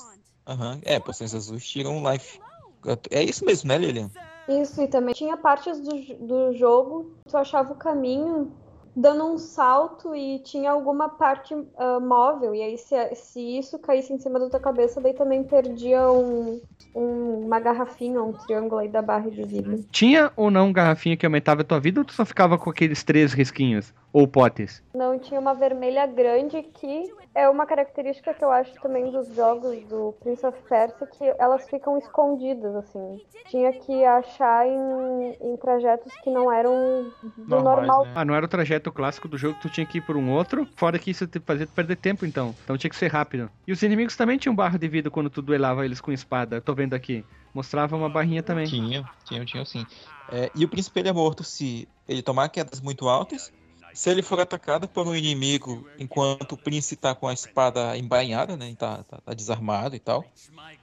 Aham. 0.45 0.79
É, 0.83 0.99
poções 0.99 1.33
azuis 1.33 1.65
tiram 1.65 2.03
life. 2.11 2.39
É 3.11 3.23
isso 3.23 3.45
mesmo, 3.45 3.67
né, 3.67 3.77
Lilian? 3.77 4.09
Isso, 4.49 4.81
e 4.81 4.87
também 4.87 5.13
tinha 5.13 5.37
partes 5.37 5.79
do, 5.79 6.27
do 6.27 6.53
jogo, 6.53 7.15
tu 7.27 7.37
achava 7.37 7.71
o 7.73 7.75
caminho 7.77 8.51
dando 8.95 9.23
um 9.25 9.37
salto 9.37 10.15
e 10.15 10.39
tinha 10.39 10.71
alguma 10.71 11.07
parte 11.07 11.53
ah, 11.77 11.99
móvel, 11.99 12.55
e 12.55 12.61
aí 12.61 12.77
se, 12.77 13.15
se 13.15 13.39
isso 13.59 13.77
caísse 13.79 14.11
em 14.11 14.17
cima 14.17 14.39
da 14.39 14.49
tua 14.49 14.59
cabeça, 14.59 14.99
daí 14.99 15.13
também 15.13 15.43
perdia 15.43 16.11
um, 16.11 16.59
um- 16.95 17.45
uma 17.45 17.59
garrafinha, 17.59 18.21
um 18.21 18.33
triângulo 18.33 18.81
aí 18.81 18.89
da 18.89 19.01
barra 19.01 19.29
de 19.29 19.43
vida. 19.43 19.79
Tinha 19.91 20.31
ou 20.35 20.49
não 20.49 20.73
garrafinha 20.73 21.15
que 21.15 21.25
aumentava 21.25 21.61
a 21.61 21.63
tua 21.63 21.79
vida 21.79 21.99
ou 22.01 22.05
tu 22.05 22.13
só 22.13 22.25
ficava 22.25 22.57
com 22.57 22.69
aqueles 22.69 23.03
três 23.03 23.33
risquinhos? 23.33 23.93
Ou 24.11 24.27
potes? 24.27 24.83
Não 24.93 25.19
tinha 25.19 25.39
uma 25.39 25.53
vermelha 25.53 26.05
grande 26.07 26.63
que 26.63 27.13
é 27.35 27.47
uma 27.47 27.65
característica 27.65 28.33
que 28.33 28.43
eu 28.43 28.51
acho 28.51 28.73
também 28.81 29.11
dos 29.11 29.27
jogos 29.35 29.83
do 29.85 30.13
Prince 30.19 30.45
of 30.45 30.57
Persia 30.67 31.07
que 31.07 31.23
elas 31.37 31.69
ficam 31.69 31.97
escondidas 31.97 32.75
assim. 32.75 33.21
Tinha 33.49 33.71
que 33.71 34.03
achar 34.03 34.67
em, 34.67 35.37
em 35.41 35.57
trajetos 35.57 36.11
que 36.23 36.31
não 36.31 36.51
eram 36.51 37.11
do 37.37 37.45
Normais, 37.45 37.63
normal. 37.63 38.05
né? 38.05 38.13
Ah, 38.15 38.25
não 38.25 38.33
era 38.33 38.45
o 38.45 38.49
trajeto 38.49 38.91
clássico 38.91 39.27
do 39.27 39.37
jogo, 39.37 39.59
tu 39.61 39.69
tinha 39.69 39.85
que 39.85 39.99
ir 39.99 40.01
por 40.01 40.17
um 40.17 40.31
outro. 40.31 40.67
Fora 40.75 40.97
que 40.97 41.11
isso 41.11 41.27
te 41.27 41.39
fazia 41.39 41.67
perder 41.67 41.95
tempo, 41.95 42.25
então. 42.25 42.55
Então 42.63 42.77
tinha 42.77 42.89
que 42.89 42.95
ser 42.95 43.07
rápido. 43.07 43.49
E 43.67 43.71
os 43.71 43.81
inimigos 43.83 44.15
também 44.15 44.37
tinham 44.37 44.55
barra 44.55 44.77
de 44.77 44.87
vida 44.87 45.11
quando 45.11 45.29
tu 45.29 45.41
duelava 45.41 45.85
eles 45.85 46.01
com 46.01 46.11
espada. 46.11 46.57
Eu 46.57 46.61
tô 46.61 46.73
vendo 46.73 46.95
aqui. 46.95 47.23
Mostrava 47.53 47.95
uma 47.95 48.09
barrinha 48.09 48.43
também. 48.43 48.65
Tinha, 48.65 49.03
tinha, 49.23 49.45
tinha 49.45 49.65
sim. 49.65 49.85
É, 50.31 50.51
e 50.55 50.63
o 50.63 50.69
príncipe 50.69 50.99
ele 50.99 51.09
é 51.09 51.13
morto 51.13 51.43
se 51.43 51.87
ele 52.07 52.21
tomar 52.21 52.49
quedas 52.49 52.79
muito 52.81 53.07
altas, 53.07 53.51
se 53.99 54.09
ele 54.09 54.21
for 54.21 54.39
atacado 54.39 54.87
por 54.87 55.05
um 55.05 55.13
inimigo 55.13 55.85
enquanto 55.99 56.53
o 56.53 56.57
príncipe 56.57 57.01
tá 57.01 57.13
com 57.13 57.27
a 57.27 57.33
espada 57.33 57.97
embainhada, 57.97 58.55
né? 58.55 58.73
Tá, 58.79 59.03
tá, 59.03 59.17
tá 59.17 59.33
desarmado 59.33 59.93
e 59.93 59.99
tal. 59.99 60.23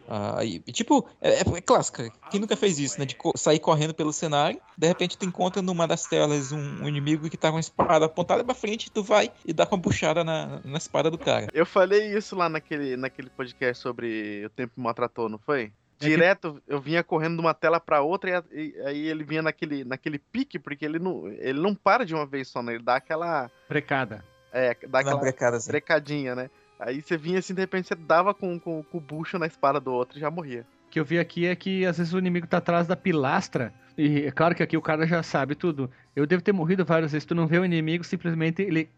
Ah, 0.06 0.44
e, 0.44 0.58
tipo, 0.70 1.08
é, 1.18 1.40
é 1.40 1.60
clássica. 1.62 2.12
Quem 2.30 2.38
nunca 2.38 2.54
fez 2.58 2.78
isso, 2.78 3.00
né? 3.00 3.06
De 3.06 3.14
co- 3.14 3.32
sair 3.34 3.58
correndo 3.58 3.94
pelo 3.94 4.12
cenário, 4.12 4.60
de 4.76 4.86
repente 4.86 5.16
tu 5.16 5.24
encontra 5.24 5.62
numa 5.62 5.88
das 5.88 6.04
telas 6.04 6.52
um, 6.52 6.58
um 6.82 6.86
inimigo 6.86 7.30
que 7.30 7.38
tá 7.38 7.50
com 7.50 7.56
a 7.56 7.60
espada 7.60 8.04
apontada 8.04 8.44
pra 8.44 8.54
frente, 8.54 8.90
tu 8.90 9.02
vai 9.02 9.32
e 9.46 9.52
dá 9.54 9.64
com 9.64 9.76
a 9.76 9.78
buchada 9.78 10.22
na, 10.22 10.60
na 10.62 10.76
espada 10.76 11.10
do 11.10 11.16
cara. 11.16 11.48
Eu 11.54 11.64
falei 11.64 12.14
isso 12.14 12.36
lá 12.36 12.50
naquele, 12.50 12.98
naquele 12.98 13.30
podcast 13.30 13.82
sobre 13.82 14.44
o 14.44 14.50
tempo 14.50 14.74
maltratou, 14.76 15.26
não 15.30 15.38
foi? 15.38 15.72
Que- 15.98 16.06
Direto, 16.06 16.62
eu 16.66 16.80
vinha 16.80 17.02
correndo 17.02 17.36
de 17.36 17.40
uma 17.40 17.54
tela 17.54 17.80
pra 17.80 18.00
outra 18.02 18.44
e, 18.52 18.74
aí 18.84 19.06
ele 19.06 19.24
vinha 19.24 19.42
naquele, 19.42 19.84
naquele 19.84 20.18
pique, 20.18 20.58
porque 20.58 20.84
ele 20.84 20.98
não, 20.98 21.28
ele 21.28 21.60
não 21.60 21.74
para 21.74 22.04
de 22.04 22.14
uma 22.14 22.26
vez 22.26 22.48
só, 22.48 22.62
né? 22.62 22.74
Ele 22.74 22.82
dá 22.82 22.96
aquela. 22.96 23.50
Brecada. 23.68 24.24
É, 24.52 24.76
dá 24.88 25.00
aquela 25.00 25.20
brecada, 25.20 25.56
assim. 25.56 25.70
brecadinha, 25.70 26.34
né? 26.34 26.50
Aí 26.78 27.00
você 27.00 27.16
vinha 27.16 27.38
assim, 27.38 27.54
de 27.54 27.60
repente 27.60 27.88
você 27.88 27.94
dava 27.94 28.34
com, 28.34 28.58
com, 28.60 28.82
com 28.82 28.98
o 28.98 29.00
bucho 29.00 29.38
na 29.38 29.46
espada 29.46 29.80
do 29.80 29.92
outro 29.92 30.18
e 30.18 30.20
já 30.20 30.30
morria. 30.30 30.66
O 30.86 30.90
que 30.90 31.00
eu 31.00 31.04
vi 31.04 31.18
aqui 31.18 31.46
é 31.46 31.56
que 31.56 31.84
às 31.84 31.98
vezes 31.98 32.12
o 32.12 32.18
inimigo 32.18 32.46
tá 32.46 32.58
atrás 32.58 32.86
da 32.86 32.94
pilastra. 32.96 33.72
E 33.98 34.26
é 34.26 34.30
claro 34.30 34.54
que 34.54 34.62
aqui 34.62 34.76
o 34.76 34.82
cara 34.82 35.06
já 35.06 35.22
sabe 35.22 35.54
tudo. 35.54 35.90
Eu 36.14 36.26
devo 36.26 36.42
ter 36.42 36.52
morrido 36.52 36.84
várias 36.84 37.12
vezes. 37.12 37.24
Tu 37.24 37.34
não 37.34 37.46
vê 37.46 37.58
o 37.58 37.64
inimigo, 37.64 38.04
simplesmente 38.04 38.60
ele. 38.62 38.90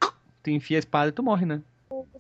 Tu 0.43 0.51
enfia 0.51 0.77
a 0.79 0.81
espada 0.81 1.09
e 1.09 1.13
tu 1.13 1.23
morre, 1.23 1.47
né? 1.47 1.63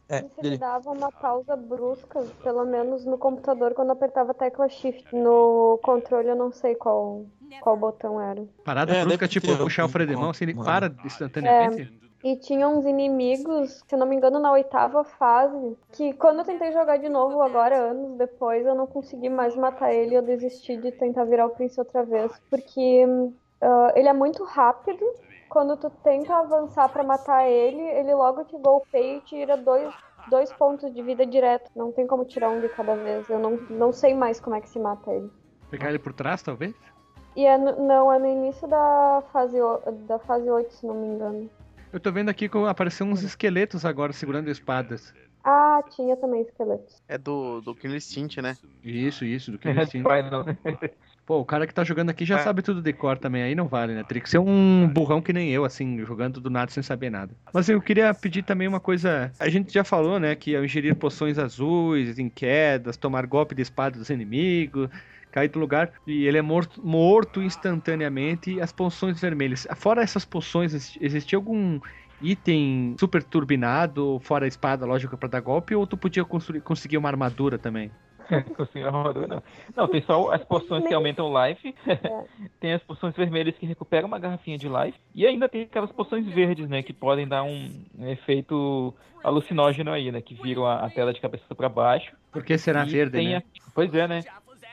É, 0.09 0.19
ele- 0.19 0.31
ele 0.39 0.59
dava 0.59 0.91
uma 0.91 1.13
pausa 1.13 1.55
brusca, 1.55 2.25
pelo 2.43 2.65
menos 2.65 3.05
no 3.05 3.19
computador, 3.19 3.75
quando 3.75 3.89
eu 3.89 3.93
apertava 3.93 4.31
a 4.31 4.35
tecla 4.35 4.69
Shift. 4.69 5.15
No 5.15 5.79
controle 5.83 6.29
eu 6.29 6.37
não 6.37 6.51
sei 6.51 6.75
qual, 6.75 7.27
qual 7.61 7.77
botão 7.77 8.21
era. 8.21 8.47
Parada 8.65 8.95
É, 8.95 9.05
brusca, 9.05 9.29
tipo, 9.29 9.57
puxar 9.59 9.85
o 9.85 9.89
freio 9.89 10.09
de 10.09 10.17
mão, 10.17 10.31
assim, 10.31 10.45
ele 10.45 10.55
para 10.55 10.91
instantaneamente. 11.05 11.99
E 12.25 12.35
tinha 12.37 12.69
uns 12.69 12.85
inimigos, 12.85 13.85
se 13.87 13.95
eu 13.95 13.99
não 13.99 14.07
me 14.07 14.17
engano, 14.17 14.41
na 14.41 14.51
oitava 14.51 15.05
fase, 15.05 15.77
que 15.93 16.13
quando 16.15 16.41
eu 16.41 16.45
tentei 16.45 16.73
jogar 16.73 16.97
de 16.97 17.09
novo 17.09 17.41
agora, 17.41 17.77
anos 17.91 18.19
depois, 18.19 18.67
eu 18.67 18.75
não 18.75 18.89
consegui 18.89 19.29
mais 19.29 19.55
matar 19.55 19.93
ele, 19.93 20.17
eu 20.17 20.23
desisti 20.23 20.77
de 20.79 20.91
tentar 20.91 21.25
virar 21.27 21.47
o 21.47 21.51
Prince 21.51 21.79
outra 21.79 22.03
vez, 22.03 22.33
porque 22.51 23.05
ah, 23.61 23.93
ele 23.95 24.09
é 24.09 24.13
muito 24.13 24.43
rápido. 24.43 25.05
Quando 25.49 25.77
tu 25.77 25.91
tenta 26.03 26.35
avançar 26.37 26.89
pra 26.91 27.03
matar 27.03 27.49
ele, 27.49 27.81
ele 27.81 28.15
logo 28.15 28.45
te 28.45 28.57
golpeia 28.59 29.17
e 29.19 29.21
tira 29.23 29.57
dois, 29.57 29.95
dois 30.29 30.53
pontos 30.53 30.93
de 30.93 31.03
vida 31.03 31.25
direto. 31.25 31.71
Não 31.75 31.91
tem 31.91 32.07
como 32.07 32.25
tirar 32.25 32.51
um 32.51 32.61
de 32.61 32.69
cada 32.69 32.95
vez. 32.97 33.29
Eu 33.31 33.39
não, 33.39 33.57
não 33.71 33.93
sei 33.93 34.15
mais 34.15 34.39
como 34.41 34.57
é 34.57 34.61
que 34.61 34.69
se 34.69 34.79
mata 34.79 35.11
ele. 35.13 35.31
Pegar 35.71 35.89
ele 35.89 35.99
por 35.99 36.13
trás, 36.13 36.43
talvez? 36.43 36.75
E 37.35 37.47
é 37.47 37.57
no, 37.57 37.87
não, 37.87 38.13
é 38.13 38.19
no 38.19 38.27
início 38.27 38.67
da 38.69 39.23
fase, 39.33 39.61
o- 39.61 39.79
da 40.07 40.19
fase 40.19 40.51
8, 40.51 40.73
se 40.75 40.87
não 40.87 40.95
me 40.95 41.07
engano. 41.07 41.51
Eu 41.93 42.01
tô 42.01 42.13
vendo 42.13 42.29
aqui 42.29 42.49
que 42.49 42.59
apareceu 42.67 43.07
uns 43.07 43.23
esqueletos 43.23 43.85
agora 43.85 44.13
segurando 44.13 44.51
espadas. 44.51 45.15
Ah, 45.45 45.83
tinha 45.91 46.17
também 46.17 46.43
esqueletos. 46.43 47.01
É 47.09 47.17
do, 47.17 47.61
do 47.63 47.75
Killer 47.75 47.97
Instinct, 47.97 48.43
né? 48.43 48.57
Isso, 48.83 49.25
isso, 49.25 49.51
do 49.53 49.59
assim. 49.81 50.03
Final. 50.03 50.45
Pô, 51.29 51.41
o 51.41 51.45
cara 51.45 51.67
que 51.67 51.75
tá 51.75 51.85
jogando 51.85 52.09
aqui 52.09 52.25
já 52.25 52.37
É. 52.37 52.39
sabe 52.43 52.63
tudo 52.63 52.81
de 52.81 52.91
cor 52.91 53.19
também, 53.19 53.43
aí 53.43 53.55
não 53.55 53.69
vale, 53.69 53.93
né? 53.95 54.03
Teria 54.03 54.23
que 54.23 54.31
ser 54.31 54.39
um 54.39 54.89
burrão 54.89 55.21
que 55.21 55.31
nem 55.31 55.51
eu, 55.51 55.63
assim, 55.63 56.03
jogando 56.03 56.41
do 56.41 56.49
nada 56.49 56.71
sem 56.71 56.83
saber 56.83 57.11
nada. 57.11 57.37
Mas 57.53 57.69
eu 57.69 57.83
queria 57.83 58.15
pedir 58.15 58.43
também 58.43 58.67
uma 58.67 58.81
coisa. 58.81 59.31
A 59.39 59.47
gente 59.51 59.71
já 59.71 59.85
falou, 59.85 60.19
né, 60.19 60.35
que 60.35 60.57
ao 60.57 60.65
ingerir 60.65 60.95
poções 60.97 61.39
azuis, 61.39 62.19
em 62.19 62.31
quedas, 62.31 62.97
tomar 62.97 63.27
golpe 63.27 63.55
de 63.55 63.61
espada 63.61 63.99
dos 63.99 64.09
inimigos, 64.09 64.89
cair 65.31 65.49
do 65.49 65.59
lugar 65.59 65.93
e 66.07 66.27
ele 66.27 66.39
é 66.39 66.43
morto, 66.43 66.81
morto 66.83 67.43
instantaneamente. 67.43 68.53
E 68.53 68.61
as 68.63 68.73
poções 68.73 69.21
vermelhas. 69.21 69.67
Fora 69.77 70.01
essas 70.01 70.25
poções, 70.25 70.73
exi- 70.73 70.99
existia 70.99 71.37
algum 71.37 71.79
item 72.19 72.97
super 72.99 73.23
turbinado, 73.23 74.19
fora 74.23 74.47
a 74.47 74.49
espada, 74.49 74.87
lógico, 74.87 75.19
pra 75.19 75.29
dar 75.29 75.41
golpe, 75.41 75.75
ou 75.75 75.87
tu 75.87 75.99
podia 75.99 76.25
construir, 76.25 76.63
conseguir 76.63 76.97
uma 76.97 77.11
armadura 77.11 77.59
também? 77.59 77.93
Armadura, 78.85 79.27
não. 79.27 79.43
Não, 79.77 79.89
tem 79.89 80.03
só 80.03 80.33
as 80.33 80.45
poções 80.45 80.87
que 80.87 80.95
aumentam 80.95 81.31
o 81.31 81.47
life. 81.47 81.75
tem 82.61 82.75
as 82.75 82.83
poções 82.83 83.15
vermelhas 83.17 83.57
que 83.57 83.67
recuperam 83.67 84.09
uma 84.09 84.19
garrafinha 84.19 84.59
de 84.59 84.69
life. 84.69 84.99
E 85.15 85.27
ainda 85.27 85.49
tem 85.49 85.63
aquelas 85.63 85.91
poções 85.93 86.27
verdes, 86.27 86.69
né? 86.69 86.83
Que 86.83 86.93
podem 86.93 87.27
dar 87.27 87.43
um, 87.43 87.71
efeito 88.09 88.95
alucinógeno 89.23 89.91
aí, 89.93 90.11
né? 90.13 90.21
Que 90.21 90.35
viram 90.35 90.67
a, 90.67 90.87
a 90.87 90.91
tela 90.91 91.13
de 91.13 91.21
cabeça 91.21 91.55
pra 91.55 91.69
baixo. 91.69 92.15
Por 92.31 92.45
que 92.45 92.57
será 92.59 92.85
E 92.85 92.91
verde, 92.91 93.13
tem 93.13 93.29
né? 93.31 93.37
a- 93.37 93.43
Pois 93.75 93.93
é, 93.95 94.07
né? 94.07 94.25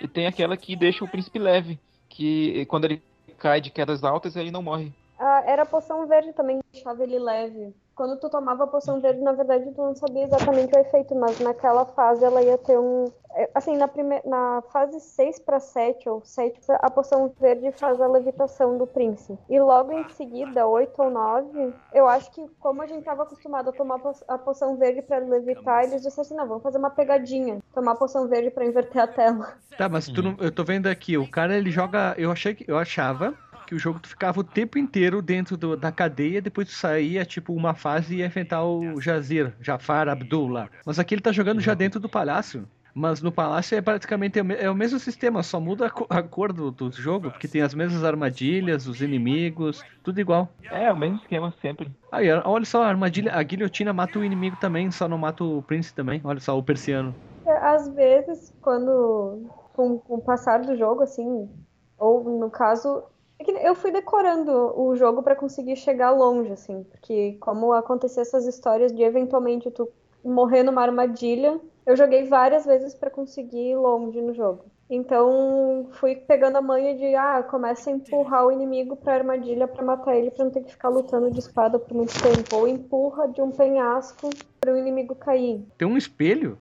E 0.01 0.08
tem 0.08 0.28
aquela 0.28 0.58
que 0.58 0.76
deixa 0.76 1.03
o 1.03 1.08
príncipe 1.08 1.39
leve. 1.39 1.80
Que 2.10 2.66
quando 2.66 2.86
ele 2.86 3.01
cai 3.38 3.62
de 3.62 3.70
quedas 3.70 4.03
altas, 4.03 4.36
ele 4.36 4.51
não 4.51 4.62
morre. 4.62 4.91
Ah, 5.18 5.43
era 5.45 5.64
a 5.64 5.66
poção 5.66 6.06
verde 6.08 6.34
também 6.34 6.60
que 6.60 6.66
deixava 6.74 7.03
ele 7.03 7.18
leve. 7.18 7.74
Quando 7.96 8.20
tu 8.20 8.30
tomava 8.30 8.66
a 8.66 8.68
poção 8.68 9.00
verde, 9.00 9.22
na 9.22 9.32
verdade, 9.32 9.72
tu 9.72 9.82
não 9.82 9.96
sabia 9.96 10.26
exatamente 10.26 10.76
o 10.76 10.80
efeito, 10.80 11.16
mas 11.16 11.39
naquela 11.39 11.86
fase 11.86 12.26
ela 12.26 12.41
ia 12.41 12.58
ter 12.58 12.78
um. 12.78 13.06
é, 13.34 13.50
Assim, 13.56 13.78
na, 13.78 13.88
prime... 13.88 14.22
na 14.26 14.62
fase 14.72 15.00
6 15.00 15.39
para 15.39 15.62
7 15.62 16.10
ou 16.10 16.22
7, 16.24 16.60
a 16.70 16.89
poção 16.91 17.34
verde 17.39 17.72
faz 17.72 18.02
a 18.02 18.08
levitação 18.08 18.78
do 18.78 18.86
príncipe. 18.86 19.39
E 19.50 19.60
logo 19.60 19.93
em 19.93 20.08
seguida, 20.10 20.68
8 20.68 21.02
ou 21.02 21.10
9, 21.10 21.74
eu 21.93 22.08
acho 22.08 22.32
que, 22.32 22.46
como 22.60 22.82
a 22.82 22.86
gente 22.86 23.06
tava 23.06 23.24
acostumado 23.24 23.70
a 23.70 23.74
tomar 23.74 24.02
a 24.28 24.38
poção 24.38 24.76
verde 24.76 25.02
para 25.02 25.20
levitar, 25.20 25.86
eles 25.86 26.02
disseram 26.02 26.22
assim: 26.22 26.36
não, 26.36 26.48
vamos 26.48 26.64
fazer 26.64 26.78
uma 26.78 26.89
pegadinha. 26.89 27.60
Tomar 27.74 27.93
a 27.93 27.96
poção 27.96 28.28
verde 28.28 28.52
para 28.52 28.66
inverter 28.66 29.02
a 29.04 29.08
tela. 29.08 29.54
Tá, 29.78 29.88
mas 29.88 30.08
tu 30.08 30.22
não, 30.22 30.36
eu 30.39 30.52
tô 30.52 30.64
vendo 30.64 30.88
aqui, 30.88 31.18
o 31.18 31.30
cara 31.30 31.56
ele 31.56 31.72
joga. 31.72 32.14
Eu 32.18 32.32
achei 32.32 32.54
que. 32.54 32.70
Eu 32.70 32.78
achava 32.78 33.34
que 33.66 33.76
o 33.76 33.80
jogo 33.80 33.99
tu 33.99 34.07
ficava 34.09 34.39
o 34.39 34.43
tempo 34.43 34.78
inteiro 34.78 35.22
dentro 35.22 35.57
do- 35.57 35.76
da 35.76 35.91
cadeia, 35.91 36.41
depois 36.41 36.68
tu 36.68 36.74
saía, 36.74 37.26
tipo, 37.26 37.53
uma 37.53 37.74
fase 37.74 38.16
e 38.16 38.18
ia 38.20 38.26
enfrentar 38.28 38.63
o 38.63 38.99
Jazir, 39.01 39.53
Jafar 39.59 40.07
Abdullah. 40.07 40.70
Mas 40.86 40.99
aqui 40.99 41.13
ele 41.16 41.22
tá 41.22 41.32
jogando 41.32 41.59
já 41.61 41.74
dentro 41.74 41.99
do 41.99 42.09
palácio. 42.09 42.68
Mas 42.97 43.22
no 43.22 43.30
palácio 43.30 43.78
é 43.78 43.82
praticamente 43.82 44.39
é 44.39 44.70
o 44.70 44.74
mesmo 44.76 44.97
sistema, 44.99 45.43
só 45.43 45.59
muda 45.59 45.88
a 45.88 45.89
co- 45.89 46.07
a 46.09 46.24
cor 46.24 46.53
do, 46.53 46.72
do 46.72 46.89
jogo, 46.93 47.30
porque 47.30 47.45
tem 47.45 47.61
as 47.61 47.74
mesmas 47.74 48.05
armadilhas, 48.05 48.88
os 48.88 49.01
inimigos, 49.01 49.84
tudo 50.01 50.22
igual. 50.22 50.47
É, 50.72 50.89
o 50.93 50.97
mesmo 50.97 51.18
esquema 51.18 51.53
sempre. 51.61 51.91
Aí, 52.09 52.32
olha 52.32 52.63
só, 52.63 52.84
a 52.84 52.88
armadilha, 52.88 53.34
a 53.34 53.43
guilhotina 53.43 53.91
mata 53.91 54.18
o 54.18 54.24
inimigo 54.24 54.55
também, 54.61 54.89
só 54.91 55.09
não 55.09 55.18
mata 55.18 55.43
o 55.43 55.61
príncipe 55.61 55.93
também. 55.95 56.22
Olha 56.24 56.39
só, 56.39 56.57
o 56.57 56.63
persiano. 56.63 57.13
Às 57.61 57.93
vezes, 57.93 58.53
quando. 58.61 59.45
Com, 59.74 59.99
com 59.99 60.16
o 60.16 60.22
passar 60.22 60.61
do 60.61 60.76
jogo, 60.78 61.03
assim. 61.03 61.49
Ou 61.97 62.24
no 62.39 62.49
caso. 62.49 63.03
É 63.39 63.69
eu 63.69 63.75
fui 63.75 63.91
decorando 63.91 64.51
o 64.79 64.95
jogo 64.95 65.21
pra 65.21 65.36
conseguir 65.36 65.75
chegar 65.75 66.11
longe, 66.11 66.51
assim. 66.51 66.83
Porque, 66.83 67.38
como 67.39 67.73
acontecia 67.73 68.21
essas 68.21 68.45
histórias 68.45 68.91
de 68.91 69.03
eventualmente 69.03 69.69
tu 69.71 69.89
morrer 70.23 70.63
numa 70.63 70.81
armadilha, 70.81 71.59
eu 71.86 71.95
joguei 71.95 72.23
várias 72.25 72.65
vezes 72.65 72.95
pra 72.95 73.09
conseguir 73.09 73.71
ir 73.71 73.75
longe 73.75 74.21
no 74.21 74.33
jogo. 74.33 74.65
Então, 74.89 75.88
fui 75.93 76.15
pegando 76.15 76.57
a 76.57 76.61
manha 76.61 76.95
de, 76.95 77.15
ah, 77.15 77.41
começa 77.43 77.89
a 77.89 77.93
empurrar 77.93 78.45
o 78.45 78.51
inimigo 78.51 78.95
pra 78.95 79.15
armadilha 79.15 79.67
pra 79.67 79.83
matar 79.83 80.15
ele, 80.15 80.29
pra 80.29 80.45
não 80.45 80.51
ter 80.51 80.63
que 80.63 80.71
ficar 80.71 80.89
lutando 80.89 81.31
de 81.31 81.39
espada 81.39 81.79
por 81.79 81.95
muito 81.95 82.13
tempo. 82.21 82.55
Ou 82.55 82.67
empurra 82.67 83.27
de 83.27 83.41
um 83.41 83.51
penhasco 83.51 84.29
para 84.59 84.73
o 84.73 84.77
inimigo 84.77 85.15
cair. 85.15 85.63
Tem 85.77 85.88
um 85.88 85.97
espelho? 85.97 86.57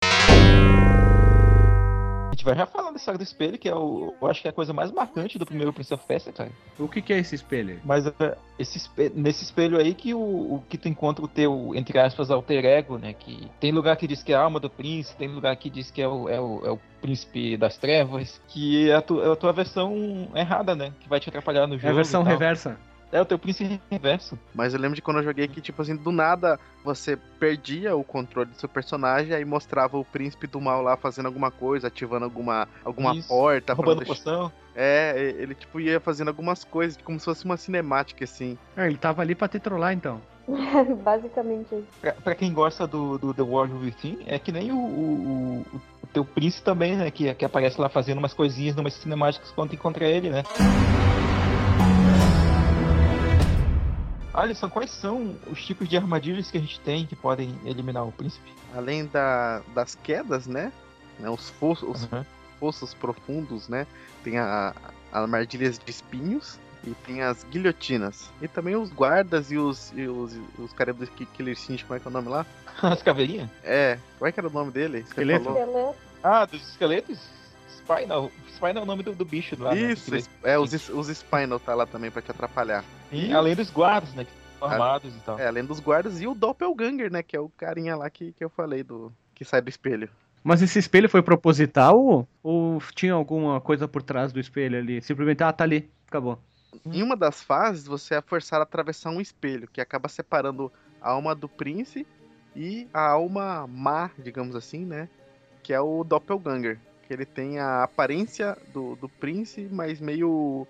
A 2.31 2.33
gente 2.33 2.45
vai 2.45 2.55
já 2.55 2.65
falando 2.65 2.91
da 2.93 2.97
história 2.97 3.17
do 3.17 3.23
espelho, 3.23 3.57
que 3.57 3.67
é 3.67 3.75
o. 3.75 4.13
Eu 4.21 4.27
acho 4.29 4.41
que 4.41 4.47
é 4.47 4.51
a 4.51 4.53
coisa 4.53 4.71
mais 4.71 4.89
marcante 4.89 5.37
do 5.37 5.45
primeiro 5.45 5.73
Prince 5.73 5.93
of 5.93 6.01
Persia, 6.07 6.31
cara. 6.31 6.49
O 6.79 6.87
que, 6.87 7.01
que 7.01 7.11
é 7.11 7.19
esse 7.19 7.35
espelho? 7.35 7.81
Mas 7.83 8.07
é, 8.07 8.37
esse 8.57 8.77
espelho- 8.77 9.11
nesse 9.13 9.43
espelho 9.43 9.77
aí 9.77 9.93
que 9.93 10.13
o, 10.13 10.19
o 10.55 10.63
que 10.69 10.77
tu 10.77 10.87
encontra 10.87 11.25
o 11.25 11.27
teu, 11.27 11.73
entre 11.75 11.99
aspas, 11.99 12.31
alter 12.31 12.63
ego, 12.63 12.97
né? 12.97 13.11
Que 13.13 13.49
tem 13.59 13.73
lugar 13.73 13.97
que 13.97 14.07
diz 14.07 14.23
que 14.23 14.31
é 14.31 14.35
a 14.37 14.41
alma 14.43 14.61
do 14.61 14.69
príncipe, 14.69 15.19
tem 15.19 15.27
lugar 15.27 15.53
que 15.57 15.69
diz 15.69 15.91
que 15.91 16.01
é 16.01 16.07
o, 16.07 16.29
é 16.29 16.39
o, 16.39 16.65
é 16.65 16.71
o 16.71 16.79
príncipe 17.01 17.57
das 17.57 17.77
trevas, 17.77 18.41
que 18.47 18.89
é 18.89 18.95
a, 18.95 19.01
tu- 19.01 19.21
é 19.21 19.29
a 19.29 19.35
tua 19.35 19.51
versão 19.51 20.29
errada, 20.33 20.73
né? 20.73 20.93
Que 21.01 21.09
vai 21.09 21.19
te 21.19 21.27
atrapalhar 21.27 21.67
no 21.67 21.75
jogo. 21.77 21.87
É 21.87 21.91
a 21.91 21.95
versão 21.95 22.23
reversa. 22.23 22.77
É 23.11 23.19
o 23.21 23.25
teu 23.25 23.37
príncipe 23.37 23.79
reverso. 23.89 24.39
Mas 24.55 24.73
eu 24.73 24.79
lembro 24.79 24.95
de 24.95 25.01
quando 25.01 25.17
eu 25.17 25.23
joguei 25.23 25.47
que, 25.47 25.59
tipo 25.59 25.81
assim, 25.81 25.95
do 25.95 26.11
nada 26.11 26.59
você 26.83 27.17
perdia 27.39 27.95
o 27.95 28.03
controle 28.03 28.49
do 28.49 28.55
seu 28.55 28.69
personagem, 28.69 29.33
aí 29.35 29.43
mostrava 29.45 29.97
o 29.97 30.05
príncipe 30.05 30.47
do 30.47 30.61
mal 30.61 30.81
lá 30.81 30.95
fazendo 30.95 31.25
alguma 31.25 31.51
coisa, 31.51 31.87
ativando 31.87 32.23
alguma, 32.25 32.67
alguma 32.85 33.13
Isso, 33.15 33.27
porta. 33.27 33.73
roubando 33.73 33.99
deixar- 33.99 34.13
poção. 34.15 34.51
É, 34.73 35.35
ele 35.37 35.53
tipo 35.53 35.79
ia 35.81 35.99
fazendo 35.99 36.29
algumas 36.29 36.63
coisas, 36.63 36.97
como 37.03 37.19
se 37.19 37.25
fosse 37.25 37.43
uma 37.43 37.57
cinemática, 37.57 38.23
assim. 38.23 38.57
Ah, 38.77 38.87
ele 38.87 38.97
tava 38.97 39.21
ali 39.21 39.35
pra 39.35 39.47
te 39.49 39.59
trollar 39.59 39.91
então. 39.93 40.21
Basicamente 41.03 41.75
isso. 41.75 41.87
Pra, 41.99 42.13
pra 42.13 42.35
quem 42.35 42.53
gosta 42.53 42.87
do, 42.87 43.17
do 43.17 43.33
The 43.33 43.41
World 43.41 43.73
Within, 43.73 44.19
é 44.25 44.39
que 44.39 44.51
nem 44.51 44.71
o, 44.71 44.75
o, 44.77 45.65
o- 45.73 45.81
o 46.03 46.07
teu 46.13 46.23
príncipe 46.25 46.63
também, 46.63 46.95
né? 46.95 47.11
Que, 47.11 47.33
que 47.33 47.45
aparece 47.45 47.79
lá 47.79 47.89
fazendo 47.89 48.17
umas 48.19 48.33
coisinhas, 48.33 48.75
umas 48.77 48.93
cinemáticas 48.93 49.51
quando 49.51 49.73
encontra 49.73 50.05
ele, 50.05 50.29
né? 50.29 50.43
Alisson, 54.33 54.69
quais 54.69 54.91
são 54.91 55.35
os 55.47 55.63
tipos 55.65 55.89
de 55.89 55.97
armadilhas 55.97 56.49
que 56.49 56.57
a 56.57 56.61
gente 56.61 56.79
tem 56.81 57.05
que 57.05 57.15
podem 57.15 57.53
eliminar 57.65 58.05
o 58.07 58.11
príncipe? 58.11 58.51
Além 58.73 59.05
da, 59.07 59.61
das 59.75 59.95
quedas, 59.95 60.47
né? 60.47 60.71
né, 61.19 61.29
Os, 61.29 61.49
fossos, 61.49 61.87
os 61.89 62.03
Uhum. 62.11 62.25
fossos 62.59 62.93
profundos, 62.93 63.67
né? 63.67 63.85
Tem 64.23 64.37
a, 64.37 64.73
a 65.11 65.19
armadilhas 65.21 65.77
de 65.77 65.91
espinhos 65.91 66.57
e 66.85 66.91
tem 67.05 67.21
as 67.21 67.43
guilhotinas. 67.43 68.29
E 68.41 68.47
também 68.47 68.75
os 68.75 68.89
guardas 68.91 69.51
e 69.51 69.57
os, 69.57 69.91
e 69.95 70.07
os, 70.07 70.39
os 70.57 70.71
caras 70.73 70.95
do 70.95 71.05
Ki- 71.07 71.25
Killer 71.25 71.51
Instinct, 71.53 71.83
como 71.85 71.97
é 71.97 71.99
que 71.99 72.07
é 72.07 72.09
o 72.09 72.13
nome 72.13 72.29
lá? 72.29 72.45
As 72.81 73.03
caveirinhas? 73.03 73.49
É, 73.63 73.99
qual 74.17 74.29
é 74.29 74.31
que 74.31 74.39
era 74.39 74.47
o 74.47 74.51
nome 74.51 74.71
dele? 74.71 74.99
Esqueleto. 74.99 75.53
Ah, 76.23 76.45
dos 76.45 76.61
esqueletos? 76.69 77.19
Spinal. 77.97 78.31
Spinal 78.49 78.77
é 78.77 78.81
o 78.81 78.85
nome 78.85 79.03
do, 79.03 79.13
do 79.13 79.25
bicho 79.25 79.55
lá. 79.61 79.73
né? 79.75 79.91
Isso, 79.91 80.15
es- 80.15 80.29
é, 80.43 80.57
os, 80.57 80.71
os 80.89 81.07
Spinal 81.09 81.59
tá 81.59 81.73
lá 81.75 81.85
também 81.85 82.09
pra 82.11 82.21
te 82.21 82.31
atrapalhar. 82.31 82.83
E 83.11 83.33
além 83.33 83.55
dos 83.55 83.69
guardas, 83.69 84.13
né? 84.13 84.25
Que 84.25 84.31
estão 84.53 84.67
armados 84.69 85.15
e 85.15 85.19
tal. 85.19 85.39
É, 85.39 85.47
além 85.47 85.63
dos 85.65 85.79
guardas 85.79 86.21
e 86.21 86.27
o 86.27 86.33
Doppelganger, 86.35 87.11
né? 87.11 87.21
Que 87.23 87.35
é 87.35 87.39
o 87.39 87.49
carinha 87.49 87.95
lá 87.95 88.09
que, 88.09 88.31
que 88.33 88.43
eu 88.43 88.49
falei 88.49 88.83
do. 88.83 89.11
que 89.35 89.43
sai 89.45 89.61
do 89.61 89.69
espelho. 89.69 90.09
Mas 90.43 90.61
esse 90.61 90.79
espelho 90.79 91.07
foi 91.07 91.21
proposital 91.21 92.27
ou 92.41 92.81
tinha 92.95 93.13
alguma 93.13 93.61
coisa 93.61 93.87
por 93.87 94.01
trás 94.01 94.31
do 94.33 94.39
espelho 94.39 94.77
ali? 94.77 94.99
Simplesmente, 95.01 95.43
ah, 95.43 95.53
tá 95.53 95.63
ali, 95.63 95.87
acabou. 96.07 96.39
Em 96.85 97.03
uma 97.03 97.15
das 97.15 97.43
fases, 97.43 97.85
você 97.85 98.15
é 98.15 98.21
forçado 98.21 98.61
a 98.61 98.63
atravessar 98.63 99.11
um 99.11 99.21
espelho, 99.21 99.67
que 99.71 99.79
acaba 99.81 100.07
separando 100.09 100.71
a 101.01 101.11
alma 101.11 101.35
do 101.35 101.47
príncipe 101.47 102.07
e 102.55 102.87
a 102.93 103.07
alma 103.09 103.67
má, 103.67 104.09
digamos 104.17 104.55
assim, 104.55 104.83
né? 104.85 105.07
Que 105.61 105.73
é 105.73 105.79
o 105.81 106.03
Doppelganger. 106.03 106.79
Que 107.11 107.15
ele 107.15 107.25
tem 107.25 107.59
a 107.59 107.83
aparência 107.83 108.57
do, 108.73 108.95
do 108.95 109.09
príncipe, 109.09 109.67
mas 109.69 109.99
meio. 109.99 110.65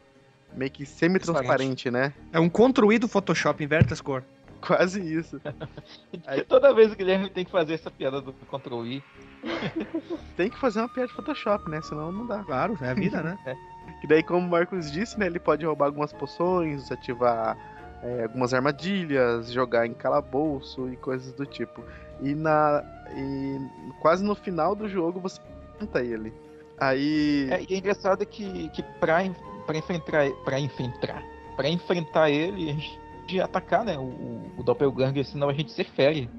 meio 0.51 0.71
que 0.71 0.87
semi-transparente, 0.87 1.91
né? 1.91 2.11
É 2.33 2.39
um 2.39 2.49
construído 2.49 3.07
Photoshop, 3.07 3.63
inverte 3.63 3.93
as 3.93 4.01
cores. 4.01 4.25
Quase 4.59 4.99
isso. 5.01 5.39
Aí- 6.25 6.41
Toda 6.43 6.73
vez 6.73 6.91
o 6.91 6.95
Guilherme 6.95 7.29
tem 7.29 7.45
que 7.45 7.51
fazer 7.51 7.75
essa 7.75 7.91
piada 7.91 8.19
do 8.19 8.33
Ctrl 8.33 8.83
I. 8.87 9.03
Tem 10.35 10.49
que 10.49 10.57
fazer 10.57 10.79
uma 10.79 10.89
piada 10.89 11.09
de 11.09 11.13
Photoshop, 11.13 11.69
né? 11.69 11.79
Senão 11.83 12.11
não 12.11 12.25
dá. 12.25 12.43
Claro, 12.43 12.75
é 12.81 12.89
a 12.89 12.93
vida, 12.95 13.21
né? 13.21 13.37
E 14.03 14.07
daí, 14.07 14.23
como 14.23 14.39
o 14.47 14.49
Marcos 14.49 14.91
disse, 14.91 15.19
né? 15.19 15.27
Ele 15.27 15.39
pode 15.39 15.63
roubar 15.63 15.85
algumas 15.85 16.11
poções, 16.11 16.91
ativar 16.91 17.55
é, 18.01 18.23
algumas 18.23 18.51
armadilhas, 18.51 19.51
jogar 19.51 19.85
em 19.85 19.93
calabouço 19.93 20.89
e 20.91 20.95
coisas 20.97 21.33
do 21.33 21.45
tipo. 21.45 21.83
E 22.19 22.33
na. 22.33 22.83
E 23.15 23.59
quase 23.99 24.23
no 24.23 24.33
final 24.33 24.73
do 24.75 24.89
jogo 24.89 25.19
você 25.19 25.39
enfrenta 25.82 25.99
ele. 26.01 26.34
Aí. 26.79 27.47
É, 27.51 27.61
e 27.69 27.75
é 27.75 27.77
engraçado 27.77 28.25
que, 28.25 28.69
que 28.69 28.84
pra, 28.99 29.17
pra 29.65 29.77
enfrentar 29.77 30.29
pra 30.43 30.59
enfrentar, 30.59 31.23
pra 31.55 31.69
enfrentar 31.69 32.29
ele, 32.29 32.69
a 32.69 32.73
gente 32.73 33.01
de 33.27 33.39
atacar, 33.39 33.86
né, 33.86 33.97
o, 33.97 34.01
o, 34.01 34.41
o 34.57 34.63
Doppelganger, 34.63 35.23
senão 35.25 35.47
a 35.47 35.53
gente 35.53 35.71
se 35.71 35.84
fere. 35.84 36.29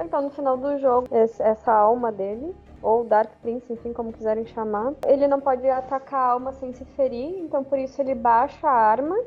Então, 0.00 0.22
no 0.22 0.30
final 0.30 0.56
do 0.56 0.78
jogo, 0.78 1.08
esse- 1.14 1.42
essa 1.42 1.72
alma 1.72 2.10
dele, 2.10 2.54
ou 2.80 3.04
Dark 3.04 3.30
Prince, 3.42 3.70
enfim, 3.70 3.92
como 3.92 4.12
quiserem 4.12 4.46
chamar, 4.46 4.94
ele 5.06 5.26
não 5.26 5.40
pode 5.40 5.68
atacar 5.68 6.20
a 6.20 6.32
alma 6.32 6.52
sem 6.52 6.72
se 6.72 6.84
ferir, 6.96 7.40
então 7.40 7.62
por 7.62 7.78
isso 7.78 8.00
ele 8.00 8.14
baixa 8.14 8.66
a 8.66 8.72
arma 8.72 9.18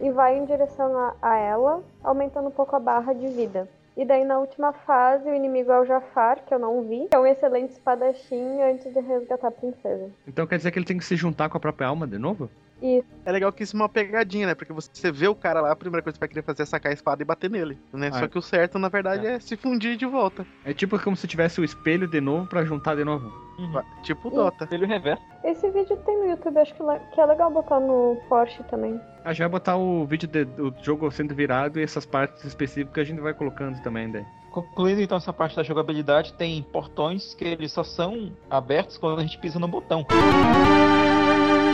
e 0.00 0.10
vai 0.10 0.36
em 0.36 0.44
direção 0.44 0.94
a, 0.98 1.14
a 1.22 1.36
ela, 1.38 1.82
aumentando 2.04 2.48
um 2.48 2.52
pouco 2.52 2.76
a 2.76 2.80
barra 2.80 3.14
de 3.14 3.28
vida. 3.28 3.66
E 3.98 4.04
daí 4.04 4.24
na 4.24 4.38
última 4.38 4.72
fase, 4.72 5.28
o 5.28 5.34
inimigo 5.34 5.72
é 5.72 5.80
o 5.80 5.84
Jafar, 5.84 6.44
que 6.46 6.54
eu 6.54 6.58
não 6.60 6.84
vi, 6.84 7.08
que 7.08 7.16
é 7.16 7.18
um 7.18 7.26
excelente 7.26 7.72
espadachim 7.72 8.62
antes 8.62 8.94
de 8.94 9.00
resgatar 9.00 9.48
a 9.48 9.50
princesa. 9.50 10.08
Então 10.24 10.46
quer 10.46 10.56
dizer 10.56 10.70
que 10.70 10.78
ele 10.78 10.86
tem 10.86 10.98
que 10.98 11.04
se 11.04 11.16
juntar 11.16 11.48
com 11.48 11.56
a 11.56 11.60
própria 11.60 11.88
alma 11.88 12.06
de 12.06 12.16
novo? 12.16 12.48
Isso. 12.80 13.06
É 13.26 13.32
legal 13.32 13.52
que 13.52 13.62
isso 13.62 13.76
é 13.76 13.80
uma 13.80 13.88
pegadinha, 13.88 14.46
né? 14.46 14.54
Porque 14.54 14.72
você 14.72 15.10
vê 15.10 15.26
o 15.28 15.34
cara 15.34 15.60
lá, 15.60 15.72
a 15.72 15.76
primeira 15.76 16.02
coisa 16.02 16.14
que 16.14 16.18
você 16.18 16.20
vai 16.20 16.28
querer 16.28 16.42
fazer 16.42 16.62
é 16.62 16.66
sacar 16.66 16.90
a 16.90 16.94
espada 16.94 17.22
e 17.22 17.24
bater 17.24 17.50
nele, 17.50 17.78
né? 17.92 18.08
Ah, 18.12 18.18
Só 18.18 18.24
é. 18.24 18.28
que 18.28 18.38
o 18.38 18.42
certo, 18.42 18.78
na 18.78 18.88
verdade, 18.88 19.26
é. 19.26 19.40
se 19.40 19.56
fundir 19.56 19.96
de 19.96 20.06
volta. 20.06 20.46
É 20.64 20.72
tipo 20.72 20.98
como 21.02 21.16
se 21.16 21.26
tivesse 21.26 21.60
o 21.60 21.64
espelho 21.64 22.06
de 22.06 22.20
novo 22.20 22.46
pra 22.46 22.64
juntar 22.64 22.94
de 22.94 23.04
novo. 23.04 23.26
Uhum. 23.58 23.82
Tipo 24.02 24.28
o 24.28 24.30
Dota. 24.30 24.64
Espelho 24.64 24.86
reverso. 24.86 25.22
Esse 25.44 25.68
vídeo 25.70 25.96
tem 26.06 26.16
no 26.18 26.26
YouTube, 26.30 26.58
acho 26.58 26.72
que, 26.74 26.82
que 27.14 27.20
é 27.20 27.26
legal 27.26 27.50
botar 27.50 27.80
no 27.80 28.16
Porsche 28.28 28.62
também. 28.64 29.00
Ah, 29.24 29.32
já 29.32 29.44
vai 29.44 29.52
botar 29.52 29.76
o 29.76 30.06
vídeo 30.06 30.28
de- 30.28 30.44
do 30.44 30.72
jogo 30.82 31.10
sendo 31.10 31.34
virado 31.34 31.78
e 31.80 31.82
essas 31.82 32.06
partes 32.06 32.44
específicas 32.44 33.02
a 33.02 33.04
gente 33.04 33.20
vai 33.20 33.34
colocando 33.34 33.80
também, 33.82 34.10
daí. 34.10 34.24
Concluindo 34.50 35.00
então 35.02 35.16
essa 35.18 35.32
parte 35.32 35.54
da 35.56 35.62
jogabilidade, 35.62 36.32
tem 36.34 36.62
portões 36.62 37.34
que 37.34 37.44
eles 37.44 37.70
só 37.72 37.84
são 37.84 38.32
abertos 38.50 38.96
quando 38.98 39.18
a 39.18 39.22
gente 39.22 39.38
pisa 39.38 39.58
no 39.58 39.68
botão. 39.68 40.06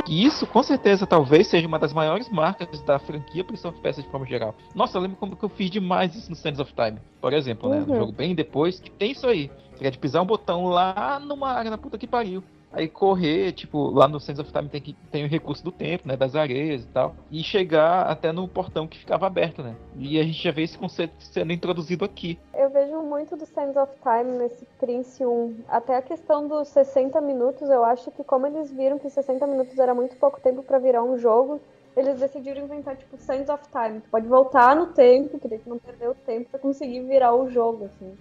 E 0.07 0.25
isso, 0.27 0.47
com 0.47 0.63
certeza, 0.63 1.07
talvez 1.07 1.47
seja 1.47 1.67
uma 1.67 1.79
das 1.79 1.93
maiores 1.93 2.29
marcas 2.29 2.83
da 2.83 2.99
franquia 2.99 3.43
Prince 3.43 3.67
of 3.67 3.81
Persia 3.81 4.03
de 4.03 4.09
forma 4.11 4.27
geral. 4.27 4.55
Nossa, 4.75 4.99
eu 4.99 5.03
lembro 5.03 5.17
como 5.17 5.35
que 5.35 5.43
eu 5.45 5.49
fiz 5.49 5.71
demais 5.71 6.15
isso 6.15 6.29
no 6.29 6.37
Sands 6.37 6.61
of 6.61 6.75
Time, 6.75 6.99
por 7.23 7.33
exemplo, 7.33 7.71
né? 7.71 7.81
No 7.81 7.93
Uhum. 7.93 7.99
jogo 8.01 8.13
bem 8.13 8.35
depois, 8.35 8.79
que 8.81 8.91
tem 8.91 9.13
isso 9.13 9.27
aí. 9.27 9.51
Você 9.73 9.83
quer 9.83 9.91
de 9.91 9.99
pisar 9.99 10.23
um 10.23 10.27
botão 10.27 10.67
lá 10.67 11.19
numa 11.19 11.51
área 11.53 11.71
na 11.71 11.79
puta 11.79 11.97
que 11.97 12.07
pariu. 12.07 12.45
Aí 12.75 12.89
correr, 12.89 13.53
tipo, 13.53 13.91
lá 13.91 14.09
no 14.09 14.19
Sands 14.19 14.41
of 14.41 14.53
Time 14.53 14.69
tem, 14.69 14.81
que, 14.81 14.93
tem 15.11 15.25
o 15.25 15.29
recurso 15.29 15.63
do 15.63 15.71
tempo, 15.71 16.09
né? 16.09 16.17
Das 16.17 16.35
areias 16.35 16.83
e 16.83 16.89
tal. 16.89 17.15
E 17.31 17.43
chegar 17.43 18.07
até 18.07 18.33
no 18.33 18.49
portão 18.49 18.89
que 18.89 18.99
ficava 18.99 19.27
aberto, 19.27 19.63
né? 19.63 19.77
E 19.97 20.19
a 20.19 20.25
gente 20.25 20.43
já 20.43 20.51
vê 20.51 20.63
esse 20.63 20.77
conceito 20.77 21.15
sendo 21.21 21.53
introduzido 21.53 22.05
aqui. 22.05 22.37
Eu 22.53 22.71
vejo 22.71 23.01
muito 23.03 23.37
do 23.37 23.47
Sands 23.47 23.77
of 23.77 23.93
Time 24.03 24.39
nesse 24.39 24.67
Prince 24.81 25.25
1. 25.25 25.55
Até 25.69 25.97
a 25.97 26.03
questão 26.03 26.49
dos 26.49 26.67
60 26.69 27.21
minutos, 27.21 27.71
eu 27.71 27.85
acho 27.85 28.11
que 28.11 28.25
como 28.25 28.47
eles 28.47 28.73
viram 28.73 28.99
que 28.99 29.09
60 29.09 29.47
minutos 29.47 29.79
era 29.79 29.95
muito 29.95 30.17
pouco 30.17 30.41
tempo 30.41 30.63
pra 30.65 30.81
virar 30.81 31.05
um 31.05 31.17
jogo, 31.17 31.61
eles 31.97 32.19
decidiram 32.19 32.65
inventar, 32.65 32.97
tipo, 32.97 33.17
Sands 33.17 33.49
of 33.49 33.63
Time. 33.71 34.01
Tu 34.01 34.11
pode 34.11 34.27
voltar 34.27 34.75
no 34.75 34.87
tempo, 34.87 35.39
que 35.39 35.61
não 35.69 35.79
perdeu 35.79 36.11
o 36.11 36.15
tempo 36.15 36.51
pra 36.51 36.59
conseguir 36.59 37.01
virar 37.03 37.35
o 37.35 37.49
jogo, 37.49 37.85
assim. 37.85 38.17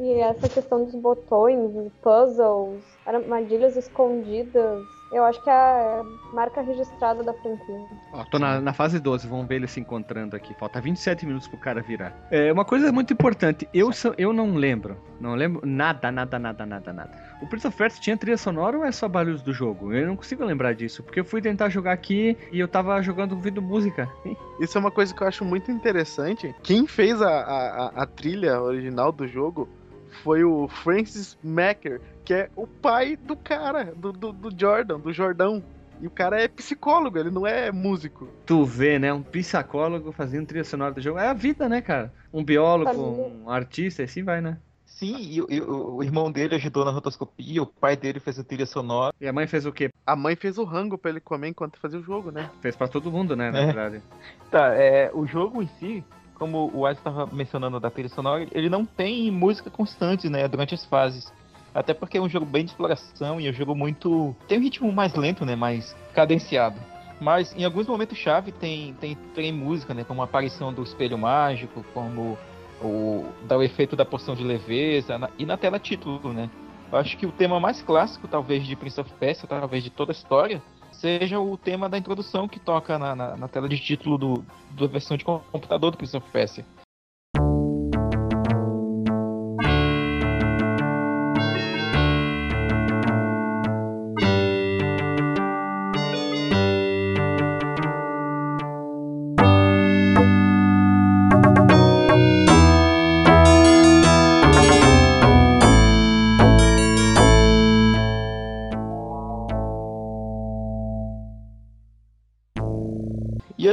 E 0.00 0.14
essa 0.20 0.48
questão 0.48 0.84
dos 0.84 0.94
botões, 0.94 1.70
dos 1.72 1.92
puzzles, 2.02 2.82
armadilhas 3.04 3.76
escondidas, 3.76 4.82
eu 5.12 5.22
acho 5.24 5.42
que 5.42 5.50
é 5.50 5.52
a 5.52 6.02
marca 6.32 6.62
registrada 6.62 7.22
da 7.22 7.34
franquia. 7.34 7.84
Ó, 8.12 8.24
tô 8.24 8.38
na, 8.38 8.60
na 8.60 8.72
fase 8.72 8.98
12, 8.98 9.26
vamos 9.28 9.46
ver 9.46 9.56
ele 9.56 9.66
se 9.66 9.78
encontrando 9.78 10.34
aqui. 10.36 10.54
Falta 10.54 10.80
27 10.80 11.26
minutos 11.26 11.48
pro 11.48 11.58
cara 11.58 11.82
virar. 11.82 12.14
É, 12.30 12.50
uma 12.50 12.64
coisa 12.64 12.90
muito 12.90 13.12
importante, 13.12 13.68
eu, 13.74 13.92
sou- 13.92 14.14
eu 14.16 14.32
não 14.32 14.54
lembro. 14.54 14.96
Não 15.20 15.34
lembro 15.34 15.60
nada, 15.66 16.10
nada, 16.10 16.38
nada, 16.38 16.64
nada, 16.64 16.92
nada. 16.94 17.10
O 17.42 17.46
Prince 17.46 17.66
of 17.66 17.76
Persia 17.76 18.00
tinha 18.00 18.16
trilha 18.16 18.38
sonora 18.38 18.78
ou 18.78 18.84
é 18.86 18.92
só 18.92 19.06
barulhos 19.06 19.42
do 19.42 19.52
jogo? 19.52 19.92
Eu 19.92 20.06
não 20.06 20.16
consigo 20.16 20.44
lembrar 20.44 20.74
disso, 20.74 21.02
porque 21.02 21.20
eu 21.20 21.24
fui 21.26 21.42
tentar 21.42 21.68
jogar 21.68 21.92
aqui 21.92 22.38
e 22.50 22.58
eu 22.58 22.68
tava 22.68 23.02
jogando 23.02 23.32
ouvindo 23.32 23.60
música. 23.60 24.08
Isso 24.60 24.78
é 24.78 24.80
uma 24.80 24.90
coisa 24.90 25.12
que 25.14 25.22
eu 25.22 25.26
acho 25.26 25.44
muito 25.44 25.70
interessante. 25.70 26.54
Quem 26.62 26.86
fez 26.86 27.20
a, 27.20 27.28
a- 27.28 27.92
a 28.02 28.06
trilha 28.06 28.62
original 28.62 29.10
do 29.12 29.26
jogo 29.26 29.68
foi 30.10 30.44
o 30.44 30.68
Francis 30.68 31.36
Macker, 31.42 32.00
que 32.24 32.34
é 32.34 32.50
o 32.56 32.66
pai 32.66 33.16
do 33.16 33.36
cara, 33.36 33.92
do, 33.96 34.12
do, 34.12 34.32
do 34.32 34.50
Jordan, 34.58 34.98
do 35.00 35.12
Jordão. 35.12 35.62
E 36.00 36.06
o 36.06 36.10
cara 36.10 36.40
é 36.40 36.48
psicólogo, 36.48 37.18
ele 37.18 37.30
não 37.30 37.46
é 37.46 37.70
músico. 37.70 38.26
Tu 38.46 38.64
vê, 38.64 38.98
né? 38.98 39.12
Um 39.12 39.22
psicólogo 39.22 40.12
fazendo 40.12 40.46
trilha 40.46 40.64
sonora 40.64 40.94
do 40.94 41.00
jogo. 41.00 41.18
É 41.18 41.28
a 41.28 41.34
vida, 41.34 41.68
né, 41.68 41.82
cara? 41.82 42.12
Um 42.32 42.42
biólogo, 42.42 42.90
Família. 42.90 43.24
um 43.44 43.50
artista, 43.50 44.00
e 44.00 44.04
assim 44.06 44.22
vai, 44.24 44.40
né? 44.40 44.58
Sim, 44.86 45.16
e, 45.20 45.40
o- 45.42 45.46
e 45.50 45.60
o 45.60 45.96
o 45.96 46.02
irmão 46.02 46.32
dele 46.32 46.54
ajudou 46.56 46.84
na 46.84 46.90
rotoscopia, 46.90 47.62
o 47.62 47.66
pai 47.66 47.96
dele 47.96 48.18
fez 48.18 48.38
a 48.38 48.44
trilha 48.44 48.66
sonora. 48.66 49.12
E 49.20 49.26
a 49.28 49.32
mãe 49.32 49.46
fez 49.46 49.64
o 49.66 49.72
quê? 49.72 49.90
A 50.06 50.16
mãe 50.16 50.34
fez 50.36 50.56
o 50.58 50.64
rango 50.64 50.96
pra 50.98 51.10
ele 51.10 51.20
comer 51.20 51.48
enquanto 51.48 51.78
fazia 51.78 51.98
o 51.98 52.02
jogo, 52.02 52.30
né? 52.30 52.50
Fez 52.62 52.74
pra 52.74 52.88
todo 52.88 53.10
mundo, 53.12 53.36
né, 53.36 53.50
na 53.50 53.58
É. 53.60 53.66
verdade. 53.66 54.02
Tá, 54.50 54.74
é, 54.74 55.10
o 55.14 55.26
jogo 55.26 55.62
em 55.62 55.68
si, 55.78 56.02
como 56.40 56.70
o 56.74 56.80
Wes 56.80 56.96
estava 56.96 57.28
mencionando 57.30 57.78
da 57.78 57.90
trilha 57.90 58.08
sonora, 58.08 58.48
ele 58.50 58.70
não 58.70 58.86
tem 58.86 59.30
música 59.30 59.68
constante, 59.68 60.30
né, 60.30 60.48
durante 60.48 60.74
as 60.74 60.84
fases. 60.86 61.30
Até 61.74 61.92
porque 61.92 62.16
é 62.16 62.20
um 62.20 62.28
jogo 62.28 62.46
bem 62.46 62.64
de 62.64 62.70
exploração 62.70 63.38
e 63.38 63.46
é 63.46 63.50
um 63.50 63.52
jogo 63.52 63.76
muito. 63.76 64.34
tem 64.48 64.58
um 64.58 64.62
ritmo 64.62 64.90
mais 64.90 65.14
lento, 65.14 65.44
né, 65.44 65.54
mais 65.54 65.94
cadenciado. 66.14 66.80
Mas 67.20 67.54
em 67.54 67.62
alguns 67.64 67.86
momentos 67.86 68.16
chave 68.16 68.50
tem, 68.50 68.94
tem, 68.94 69.14
tem 69.34 69.52
música, 69.52 69.92
né, 69.92 70.02
como 70.02 70.22
a 70.22 70.24
aparição 70.24 70.72
do 70.72 70.82
espelho 70.82 71.18
mágico, 71.18 71.84
como 71.92 72.38
o, 72.82 73.26
dá 73.46 73.58
o 73.58 73.62
efeito 73.62 73.94
da 73.94 74.06
porção 74.06 74.34
de 74.34 74.42
leveza, 74.42 75.18
na- 75.18 75.28
e 75.38 75.44
na 75.44 75.58
tela 75.58 75.78
título, 75.78 76.32
né. 76.32 76.48
Eu 76.90 76.98
acho 76.98 77.16
que 77.18 77.26
o 77.26 77.30
tema 77.30 77.60
mais 77.60 77.82
clássico, 77.82 78.26
talvez, 78.26 78.66
de 78.66 78.74
Prince 78.74 78.98
of 78.98 79.12
Persia, 79.20 79.46
talvez 79.46 79.84
de 79.84 79.90
toda 79.90 80.10
a 80.10 80.14
história, 80.14 80.60
seja 81.00 81.40
o 81.40 81.56
tema 81.56 81.88
da 81.88 81.96
introdução 81.96 82.46
que 82.46 82.60
toca 82.60 82.98
na, 82.98 83.16
na, 83.16 83.36
na 83.36 83.48
tela 83.48 83.68
de 83.68 83.78
título 83.78 84.18
do, 84.18 84.44
da 84.72 84.86
versão 84.86 85.16
de 85.16 85.24
computador 85.24 85.90
do 85.90 85.96
Prince 85.96 86.16
of 86.16 86.30
Persia. 86.30 86.64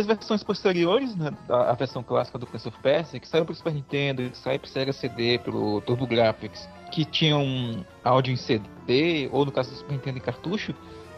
Versões 0.07 0.43
posteriores, 0.43 1.15
né, 1.15 1.31
da 1.47 1.69
a 1.69 1.73
versão 1.73 2.01
clássica 2.01 2.37
do 2.37 2.47
Prince 2.47 2.67
of 2.67 2.77
Persia, 2.81 3.19
que 3.19 3.27
saiu 3.27 3.45
pro 3.45 3.53
Super 3.53 3.73
Nintendo, 3.73 4.29
que 4.29 4.37
saiu 4.37 4.59
pro 4.59 4.69
Sega 4.69 4.91
CD, 4.91 5.37
pelo 5.39 5.81
TurboGrafx, 5.81 6.67
que 6.91 7.05
tinham 7.05 7.85
áudio 8.03 8.33
em 8.33 8.37
CD, 8.37 9.29
ou 9.31 9.45
no 9.45 9.51
caso 9.51 9.69
do 9.69 9.77
Super 9.77 9.93
Nintendo 9.93 10.17
em 10.17 10.21
cartucho, 10.21 10.73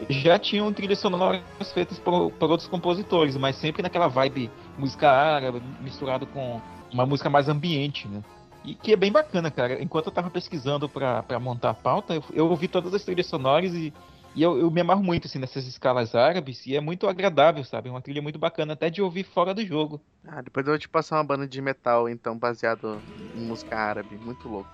já 0.08 0.38
tinham 0.38 0.72
trilhas 0.72 0.98
sonoras 0.98 1.42
feitas 1.72 1.98
por, 1.98 2.30
por 2.32 2.50
outros 2.50 2.68
compositores, 2.68 3.36
mas 3.36 3.56
sempre 3.56 3.82
naquela 3.82 4.08
vibe 4.08 4.50
música 4.78 5.10
árabe, 5.10 5.62
misturado 5.80 6.26
com 6.26 6.60
uma 6.92 7.06
música 7.06 7.28
mais 7.28 7.48
ambiente, 7.48 8.08
né? 8.08 8.22
E 8.64 8.74
que 8.74 8.92
é 8.92 8.96
bem 8.96 9.10
bacana, 9.10 9.50
cara. 9.50 9.82
Enquanto 9.82 10.06
eu 10.06 10.12
tava 10.12 10.30
pesquisando 10.30 10.88
pra 10.88 11.40
montar 11.40 11.70
a 11.70 11.74
pauta, 11.74 12.14
eu, 12.14 12.24
eu 12.32 12.48
ouvi 12.48 12.68
todas 12.68 12.92
as 12.92 13.02
trilhas 13.02 13.26
sonoras 13.26 13.72
e, 13.72 13.92
e 14.34 14.42
eu, 14.42 14.58
eu 14.58 14.70
me 14.70 14.80
amarro 14.80 15.02
muito 15.02 15.26
assim, 15.26 15.38
nessas 15.38 15.66
escalas 15.66 16.14
árabes 16.14 16.64
e 16.66 16.76
é 16.76 16.80
muito 16.80 17.08
agradável, 17.08 17.64
sabe? 17.64 17.88
É 17.88 17.90
uma 17.90 18.00
trilha 18.00 18.22
muito 18.22 18.38
bacana, 18.38 18.74
até 18.74 18.88
de 18.88 19.02
ouvir 19.02 19.24
fora 19.24 19.52
do 19.52 19.64
jogo. 19.64 20.00
Ah, 20.26 20.40
depois 20.40 20.64
eu 20.66 20.72
vou 20.72 20.78
te 20.78 20.88
passar 20.88 21.16
uma 21.16 21.24
banda 21.24 21.48
de 21.48 21.60
metal, 21.60 22.08
então, 22.08 22.38
baseado 22.38 23.00
em 23.36 23.40
música 23.40 23.76
árabe. 23.76 24.16
Muito 24.16 24.48
louco. 24.48 24.70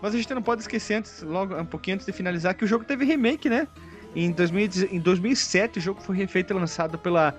Mas 0.00 0.14
a 0.14 0.18
gente 0.18 0.32
não 0.32 0.42
pode 0.42 0.62
esquecer 0.62 0.94
antes, 0.94 1.22
logo 1.22 1.58
um 1.58 1.66
pouquinho 1.66 1.96
antes 1.96 2.06
de 2.06 2.12
finalizar, 2.12 2.54
que 2.54 2.64
o 2.64 2.66
jogo 2.66 2.84
teve 2.84 3.04
remake, 3.04 3.48
né? 3.48 3.68
Em, 4.14 4.30
2010 4.30 4.92
em 4.92 4.98
2007 4.98 5.78
o 5.78 5.82
jogo 5.82 6.00
foi 6.00 6.16
refeito 6.16 6.52
e 6.52 6.56
lançado 6.56 6.96
pela 6.96 7.34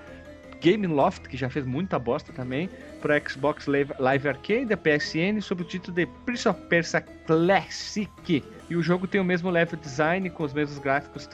Game 0.60 0.86
Loft, 0.86 1.28
que 1.28 1.36
já 1.36 1.48
fez 1.48 1.64
muita 1.64 1.98
bosta 1.98 2.32
também, 2.32 2.68
para 3.00 3.20
Xbox 3.20 3.66
Live, 3.66 4.28
Arcade, 4.28 4.76
PSN, 4.76 5.40
sob 5.40 5.62
o 5.62 5.64
título 5.64 5.94
de 5.94 6.06
Prince 6.24 6.48
of 6.48 6.60
Persia 6.62 7.00
Classic. 7.26 8.44
E 8.68 8.76
o 8.76 8.82
jogo 8.82 9.06
tem 9.06 9.20
o 9.20 9.24
mesmo 9.24 9.50
level 9.50 9.78
design, 9.78 10.28
com 10.30 10.42
os 10.42 10.52
mesmos 10.52 10.78
gráficos, 10.78 11.28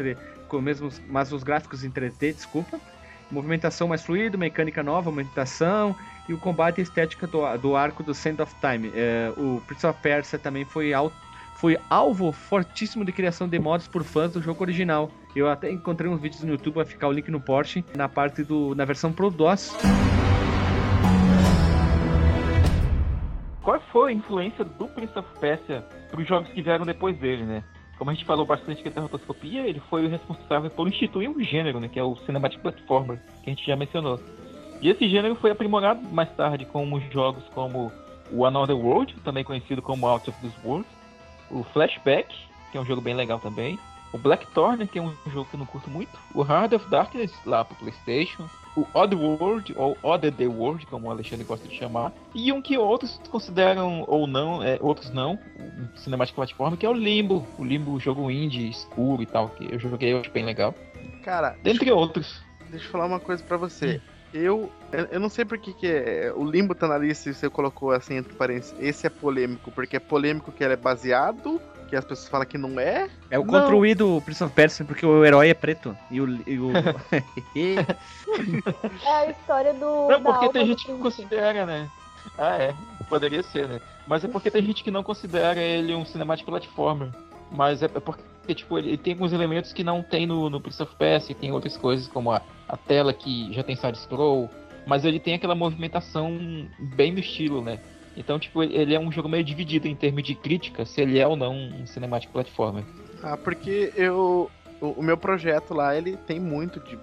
com 0.49 0.59
os 0.59 0.63
mesmos, 0.63 1.03
mas 1.09 1.33
os 1.33 1.43
gráficos 1.43 1.85
em 1.85 1.91
3D, 1.91 2.35
desculpa. 2.35 2.79
Movimentação 3.31 3.89
mais 3.89 4.03
fluida, 4.03 4.37
mecânica 4.37 4.83
nova, 4.83 5.11
movimentação 5.11 5.97
e 6.29 6.35
o 6.35 6.39
combate 6.39 6.79
e 6.79 6.83
estética 6.83 7.27
do, 7.27 7.57
do 7.57 7.75
arco 7.75 8.03
do 8.03 8.15
Sand 8.15 8.37
of 8.41 8.55
Time. 8.61 8.93
É, 8.95 9.33
o 9.37 9.61
Prince 9.67 9.87
of 9.87 9.99
Persia 10.01 10.39
também 10.39 10.65
foi, 10.65 10.93
al, 10.93 11.11
foi 11.57 11.79
alvo 11.89 12.31
fortíssimo 12.33 13.05
de 13.05 13.13
criação 13.13 13.49
de 13.49 13.59
mods 13.59 13.89
por 13.89 14.05
fãs 14.05 14.33
do 14.33 14.43
jogo 14.43 14.63
original. 14.63 15.11
Eu 15.35 15.49
até 15.49 15.69
encontrei 15.71 16.09
uns 16.09 16.21
vídeos 16.21 16.43
no 16.45 16.53
YouTube, 16.53 16.75
vai 16.75 16.85
ficar 16.85 17.09
o 17.09 17.13
link 17.13 17.29
no 17.29 17.41
Porsche, 17.41 17.85
na 17.97 18.09
parte 18.09 18.45
do 18.45 18.73
na 18.75 18.85
versão 18.85 19.13
Pro 19.13 19.31
DOS. 19.31 19.77
Qual 23.61 23.81
foi 23.91 24.13
a 24.13 24.15
influência 24.15 24.65
do 24.65 24.87
Prince 24.87 25.19
of 25.19 25.29
Persia 25.41 25.85
para 26.11 26.21
os 26.21 26.29
jogos 26.29 26.49
que 26.51 26.63
vieram 26.63 26.87
depois 26.87 27.19
dele, 27.19 27.43
né? 27.43 27.65
Como 27.99 28.11
a 28.11 28.15
gente 28.15 28.25
falou 28.25 28.47
bastante 28.47 28.83
que 28.83 28.91
da 28.91 29.01
rotoscopia, 29.01 29.67
ele 29.67 29.81
foi 29.91 30.05
o 30.05 30.09
responsável 30.09 30.71
por 30.71 30.87
instituir 30.87 31.29
um 31.29 31.43
gênero, 31.43 31.81
né? 31.81 31.89
Que 31.89 31.99
é 31.99 32.05
o 32.05 32.15
Cinematic 32.27 32.61
Platformer, 32.61 33.19
que 33.43 33.51
a 33.51 33.55
gente 33.55 33.67
já 33.67 33.75
mencionou. 33.75 34.21
E 34.81 34.89
esse 34.89 35.09
gênero 35.09 35.35
foi 35.35 35.51
aprimorado 35.51 36.01
mais 36.11 36.31
tarde 36.37 36.65
com 36.65 36.93
os 36.93 37.03
jogos 37.13 37.43
como 37.55 37.91
o 38.31 38.45
Another 38.45 38.77
World, 38.77 39.15
também 39.25 39.43
conhecido 39.43 39.83
como 39.83 40.07
Out 40.07 40.31
of 40.31 40.41
This 40.41 40.53
World, 40.65 40.87
o 41.51 41.65
Flashback, 41.65 42.35
que 42.71 42.79
é 42.79 42.81
um 42.81 42.85
jogo 42.85 43.01
bem 43.01 43.15
legal 43.15 43.39
também, 43.39 43.79
o 44.15 44.19
Blackthorn, 44.19 44.87
que 44.87 45.01
é 45.01 45.03
um 45.03 45.13
jogo 45.27 45.49
que 45.51 45.57
eu 45.57 45.59
não 45.59 45.67
curto 45.67 45.91
muito, 45.91 46.17
o 46.33 46.45
Heart 46.45 46.73
of 46.75 46.89
Darkness, 46.89 47.33
lá 47.45 47.65
pro 47.65 47.75
Playstation, 47.75 48.49
o 48.77 48.87
Odd 48.95 49.13
World, 49.17 49.75
ou 49.77 49.99
Odd 50.05 50.31
The 50.31 50.47
World, 50.47 50.87
como 50.87 51.09
o 51.09 51.11
Alexandre 51.11 51.45
gosta 51.45 51.67
de 51.67 51.77
chamar, 51.77 52.13
e 52.33 52.53
um 52.53 52.63
que 52.63 52.79
outros 52.79 53.21
consideram, 53.29 54.05
ou 54.07 54.29
não, 54.29 54.63
é, 54.63 54.79
outros 54.81 55.11
não, 55.11 55.37
um 55.59 55.97
cinemático 55.97 56.37
plataforma, 56.37 56.77
que 56.77 56.87
é 56.87 56.89
o 56.89 56.93
Limbo, 56.93 57.45
o 57.59 57.65
Limbo, 57.65 57.99
jogo 57.99 58.31
indie, 58.31 58.71
escuro 58.71 59.21
e 59.21 59.27
tal, 59.27 59.49
que 59.49 59.75
eu 59.75 59.81
joguei, 59.81 60.13
eu 60.13 60.21
acho 60.21 60.31
bem 60.31 60.45
legal. 60.45 60.73
Cara, 61.25 61.57
Dentre 61.61 61.91
outros. 61.91 62.41
deixa 62.71 62.87
eu 62.87 62.93
falar 62.93 63.07
uma 63.07 63.19
coisa 63.19 63.43
pra 63.43 63.57
você. 63.57 64.01
Eu, 64.33 64.71
eu 64.93 65.09
eu 65.11 65.21
não 65.21 65.29
sei 65.29 65.45
por 65.45 65.59
que, 65.59 65.73
que 65.73 65.87
é, 65.87 66.33
o 66.37 66.45
Limbo 66.45 66.75
tá 66.75 66.87
na 66.87 66.99
lista 66.99 67.31
e 67.31 67.35
você 67.35 67.49
colocou 67.51 67.91
assim 67.91 68.17
entre 68.17 68.35
parênteses. 68.35 68.75
Esse 68.79 69.07
é 69.07 69.11
polêmico, 69.11 69.73
porque 69.73 69.97
é 69.97 70.01
polêmico 70.01 70.53
que 70.53 70.63
ele 70.63 70.75
é 70.75 70.77
baseado, 70.77 71.61
que 71.85 71.97
as 71.97 72.05
pessoas 72.05 72.29
falam 72.29 72.47
que 72.47 72.59
não 72.59 72.79
é. 72.81 73.09
É 73.31 73.39
o 73.39 73.45
Não. 73.45 73.53
contra 73.53 73.77
o 73.77 73.85
I 73.87 73.95
do 73.95 74.21
Prince 74.23 74.43
of 74.43 74.53
Persia, 74.55 74.85
porque 74.85 75.05
o 75.05 75.25
herói 75.25 75.49
é 75.51 75.55
preto. 75.55 75.97
E 76.11 76.21
o. 76.21 76.29
E 76.47 76.59
o... 76.59 76.71
É 79.05 79.11
a 79.11 79.31
história 79.31 79.73
do. 79.75 80.09
Não, 80.09 80.23
porque 80.23 80.49
tem 80.51 80.67
gente 80.67 80.85
que 80.85 80.93
príncipe. 80.93 81.03
considera, 81.03 81.67
né? 81.67 81.91
Ah, 82.39 82.57
é. 82.57 82.75
Poderia 83.09 83.43
ser, 83.43 83.69
né? 83.69 83.81
Mas 84.07 84.25
é 84.25 84.29
porque 84.29 84.51
tem 84.51 84.63
gente 84.63 84.83
que 84.83 84.91
não 84.91 85.03
considera 85.03 85.61
ele 85.61 85.95
um 85.95 86.05
cinemático 86.05 86.51
platformer. 86.51 87.11
Mas 87.51 87.83
é 87.83 87.87
é 87.87 88.01
porque, 88.01 88.55
tipo, 88.55 88.79
ele 88.79 88.97
tem 88.97 89.13
alguns 89.13 89.33
elementos 89.33 89.73
que 89.73 89.85
não 89.85 90.03
tem 90.03 90.27
no, 90.27 90.51
no 90.51 90.61
Prince 90.61 90.83
of 90.83 90.95
Persia, 90.97 91.35
tem 91.35 91.53
outras 91.53 91.77
coisas, 91.77 92.09
como 92.09 92.33
a, 92.33 92.43
a 92.69 92.77
tela 92.77 93.13
que 93.13 93.53
já 93.53 93.63
tem 93.63 93.77
side-scroll, 93.77 94.51
mas 94.87 95.05
ele 95.05 95.21
tem 95.21 95.35
aquela 95.35 95.55
movimentação 95.55 96.67
bem 96.79 97.13
no 97.13 97.21
estilo, 97.21 97.63
né? 97.63 97.79
Então, 98.17 98.39
tipo, 98.39 98.63
ele- 98.63 98.95
é 98.95 99.01
um 99.01 99.11
jogo 99.11 99.29
meio 99.29 99.43
dividido 99.45 99.89
em 99.89 99.95
termos 99.95 100.23
de 100.23 100.35
crítica, 100.35 100.85
se 100.85 101.01
ele 101.01 101.19
é 101.19 101.27
ou 101.27 101.37
não 101.37 101.55
um 101.55 101.87
cinemático 101.87 102.33
platformer. 102.33 102.85
Ah, 103.23 103.37
porque 103.37 103.93
eu. 103.97 104.51
O, 104.81 105.03
meu 105.03 105.17
projeto 105.17 105.73
lá, 105.73 105.97
ele 105.97 106.17
tem 106.17 106.39
muito 106.39 106.79
de 106.81 106.99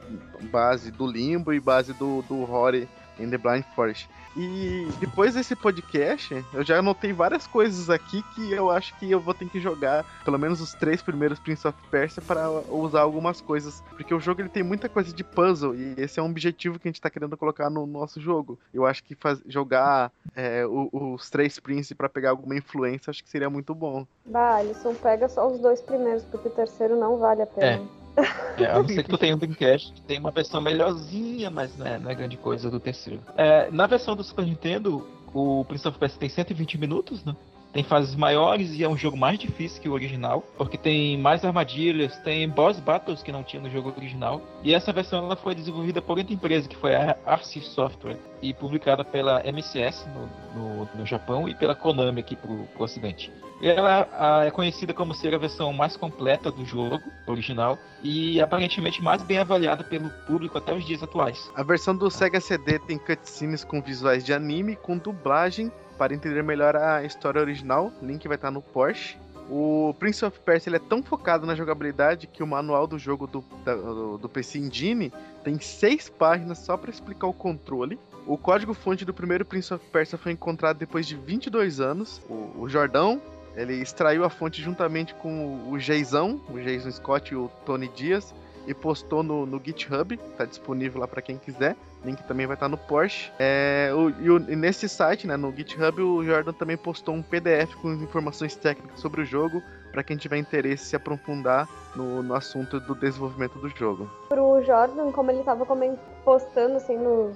base 0.52 0.92
do 0.92 1.08
Limbo 1.08 1.52
e 1.52 1.60
base 1.60 1.94
do, 1.94 2.22
do 2.24 2.44
Rory 2.44 2.88
in 3.20 3.30
the 3.30 3.38
Blind 3.38 3.64
Forest. 3.76 4.08
E 4.36 4.88
depois 5.00 5.34
desse 5.34 5.56
podcast, 5.56 6.46
eu 6.54 6.64
já 6.64 6.80
anotei 6.80 7.12
várias 7.12 7.46
coisas 7.46 7.90
aqui 7.90 8.24
que 8.34 8.52
eu 8.52 8.70
acho 8.72 8.98
que 8.98 9.12
eu 9.12 9.20
vou 9.20 9.34
ter 9.34 9.50
que 9.50 9.60
jogar 9.60 10.06
pelo 10.24 10.38
menos 10.40 10.62
os 10.62 10.74
três 10.74 11.02
primeiros 11.02 11.40
Prince 11.40 11.68
of 11.68 11.78
Persia 11.90 12.22
para 12.26 12.50
usar 12.70 13.02
algumas 13.02 13.42
coisas, 13.42 13.84
porque 13.90 14.14
o 14.14 14.20
jogo 14.20 14.42
ele 14.42 14.50
tem 14.50 14.64
muita 14.64 14.88
coisa 14.88 15.14
de 15.14 15.24
puzzle 15.24 15.76
e 15.76 15.96
esse 15.98 16.20
é 16.20 16.24
um 16.24 16.28
objetivo 16.30 16.80
que 16.80 16.88
a 16.88 16.92
gente 16.92 17.02
tá 17.02 17.10
querendo 17.10 17.36
colocar 17.36 17.70
no 17.70 17.86
nosso 17.86 18.22
jogo. 18.22 18.58
Eu 18.74 18.86
acho 18.86 19.04
que 19.04 19.16
faz- 19.16 19.42
jogar 19.48 20.12
é, 20.36 20.66
o- 20.66 20.90
os 21.14 21.30
três 21.30 21.60
Prince 21.60 21.94
para 21.94 22.08
pegar 22.08 22.30
alguma 22.30 22.56
influência, 22.56 23.10
acho 23.12 23.24
que 23.24 23.30
seria 23.30 23.50
muito 23.50 23.76
bom. 23.76 24.06
Bah, 24.26 24.58
Alisson, 24.58 24.94
pega 24.96 25.28
só 25.28 25.46
os 25.52 25.60
dois 25.60 25.82
primeiros, 25.82 26.24
porque 26.24 26.48
o 26.48 26.52
terceiro 26.52 26.96
não 26.98 27.18
vale 27.18 27.42
a 27.42 27.48
pena. 27.48 27.68
É, 27.68 28.01
a 28.18 28.80
não 28.80 28.88
ser 28.88 29.04
que 29.04 29.10
tu 29.10 29.18
tenha 29.18 29.36
um 29.36 29.38
Dreamcast, 29.40 29.94
que 29.94 30.02
tem 30.02 30.20
uma 30.20 30.32
versão 30.32 30.62
melhorzinha, 30.62 31.50
mas 31.50 31.78
não 31.78 31.86
é, 31.86 32.00
não 32.00 32.12
é 32.12 32.16
grande 32.16 32.38
coisa 32.38 32.70
do 32.70 32.80
terceiro. 32.80 33.22
É, 33.38 33.70
na 33.72 33.88
versão 33.88 34.16
do 34.16 34.24
Super 34.24 34.46
Nintendo, 34.46 35.08
o 35.34 35.66
Prince 35.66 35.88
of 35.88 35.98
Persia 35.98 36.20
tem 36.20 36.30
120 36.30 36.78
minutos, 36.78 37.24
né? 37.24 37.36
Tem 37.74 37.84
fases 37.84 38.16
maiores 38.16 38.74
e 38.74 38.84
é 38.84 38.90
um 38.90 38.98
jogo 38.98 39.16
mais 39.16 39.40
difícil 39.40 39.82
que 39.82 39.88
o 39.88 39.94
original, 39.94 40.44
porque 40.58 40.78
tem 40.78 41.18
mais 41.18 41.46
armadilhas, 41.46 42.18
tem 42.20 42.48
boss 42.50 42.80
battles 42.80 43.24
que 43.24 43.32
não 43.32 43.44
tinha 43.44 43.62
no 43.62 43.70
jogo 43.70 43.94
original. 43.96 44.42
E 44.62 44.74
essa 44.74 44.92
versão 44.92 45.24
ela 45.24 45.36
foi 45.36 45.56
desenvolvida 45.56 46.02
por 46.02 46.18
outra 46.18 46.34
empresa, 46.34 46.68
que 46.68 46.76
foi 46.76 46.94
a 46.96 47.18
Arce 47.26 47.62
Software, 47.62 48.18
e 48.42 48.54
publicada 48.54 49.06
pela 49.06 49.42
MCS 49.44 50.06
no, 50.08 50.60
no, 50.62 50.90
no 50.96 51.06
Japão 51.06 51.48
e 51.48 51.56
pela 51.56 51.74
Konami 51.74 52.20
aqui 52.20 52.36
pro, 52.36 52.66
pro 52.74 52.84
ocidente. 52.84 53.32
Ela 53.62 54.10
ah, 54.14 54.46
é 54.46 54.52
conhecida 54.52 54.92
como 54.92 55.14
ser 55.14 55.36
a 55.36 55.38
versão 55.38 55.72
mais 55.72 55.96
completa 55.96 56.52
do 56.52 56.66
jogo 56.66 57.00
original 57.28 57.78
e 58.02 58.42
aparentemente 58.42 59.02
mais 59.04 59.22
bem 59.22 59.38
avaliada 59.38 59.84
pelo 59.84 60.10
público 60.26 60.58
até 60.58 60.74
os 60.74 60.84
dias 60.84 61.04
atuais. 61.04 61.52
A 61.56 61.62
versão 61.62 61.96
do 61.96 62.10
Sega 62.10 62.42
CD 62.42 62.80
tem 62.80 62.98
cutscenes 62.98 63.64
com 63.64 63.80
visuais 63.80 64.26
de 64.26 64.34
anime 64.34 64.76
com 64.76 64.98
dublagem 64.98 65.72
para 66.02 66.16
entender 66.16 66.42
melhor 66.42 66.76
a 66.76 67.04
história 67.04 67.40
original. 67.40 67.92
Link 68.02 68.28
vai 68.28 68.34
estar 68.34 68.50
no 68.50 68.60
Porsche. 68.60 69.18
O 69.48 69.94
Prince 70.00 70.26
of 70.26 70.40
Persia 70.40 70.72
ele 70.72 70.78
é 70.78 70.80
tão 70.80 71.04
focado 71.04 71.46
na 71.46 71.54
jogabilidade 71.54 72.26
que 72.26 72.42
o 72.42 72.48
manual 72.48 72.88
do 72.88 72.98
jogo 72.98 73.28
do, 73.28 73.44
da- 73.64 73.76
do, 73.76 74.18
do 74.18 74.28
PC 74.28 74.58
Engine 74.58 75.14
tem 75.44 75.60
seis 75.60 76.10
páginas 76.10 76.58
só 76.58 76.76
para 76.76 76.90
explicar 76.90 77.28
o 77.28 77.34
controle. 77.34 78.00
O 78.26 78.36
código-fonte 78.36 79.06
do 79.06 79.14
primeiro 79.14 79.46
Prince 79.46 79.72
of 79.72 79.86
Persia 79.92 80.18
foi 80.18 80.32
encontrado 80.32 80.80
depois 80.80 81.06
de 81.06 81.16
22 81.16 81.80
anos. 81.80 82.20
O, 82.28 82.62
o 82.62 82.68
Jordão 82.68 83.22
ele 83.56 83.76
extraiu 83.76 84.24
a 84.26 84.30
fonte 84.32 84.60
juntamente 84.60 85.14
com 85.14 85.70
o 85.70 85.78
Geizão, 85.78 86.42
o 86.50 86.58
Jason 86.60 86.90
Scott 86.90 87.32
e 87.32 87.38
o 87.38 87.48
Tony 87.64 87.90
Dias 87.90 88.34
e 88.66 88.74
postou 88.74 89.22
no, 89.22 89.46
no 89.46 89.62
GitHub, 89.64 90.18
tá 90.36 90.46
disponível 90.46 91.00
lá 91.02 91.08
para 91.08 91.22
quem 91.22 91.38
quiser. 91.38 91.76
Link 92.04 92.24
também 92.24 92.48
vai 92.48 92.56
estar 92.56 92.68
no 92.68 92.78
Porsche. 92.78 93.32
É, 93.40 93.92
o- 93.94 94.10
e, 94.10 94.30
o- 94.30 94.50
e 94.52 94.56
nesse 94.56 94.90
site, 94.90 95.28
né, 95.28 95.38
no 95.38 95.52
GitHub, 95.56 96.02
o 96.02 96.24
Jordan 96.24 96.54
também 96.54 96.76
postou 96.78 97.14
um 97.14 97.22
PDF 97.22 97.76
com 97.76 97.92
informações 97.94 98.56
técnicas 98.56 99.00
sobre 99.00 99.22
o 99.22 99.26
jogo, 99.26 99.62
para 99.92 100.04
quem 100.04 100.18
tiver 100.18 100.38
interesse 100.38 100.86
se 100.86 100.96
aprofundar 100.96 101.68
no, 101.96 102.24
no 102.24 102.34
assunto 102.34 102.80
do 102.80 102.96
desenvolvimento 102.96 103.60
do 103.60 103.70
jogo. 103.70 104.10
Pro 104.30 104.64
Jordan, 104.64 105.12
como 105.12 105.30
ele 105.32 105.44
tava 105.44 105.66
comen- 105.66 106.00
postando 106.24 106.78
assim 106.78 106.98
nos, 106.98 107.36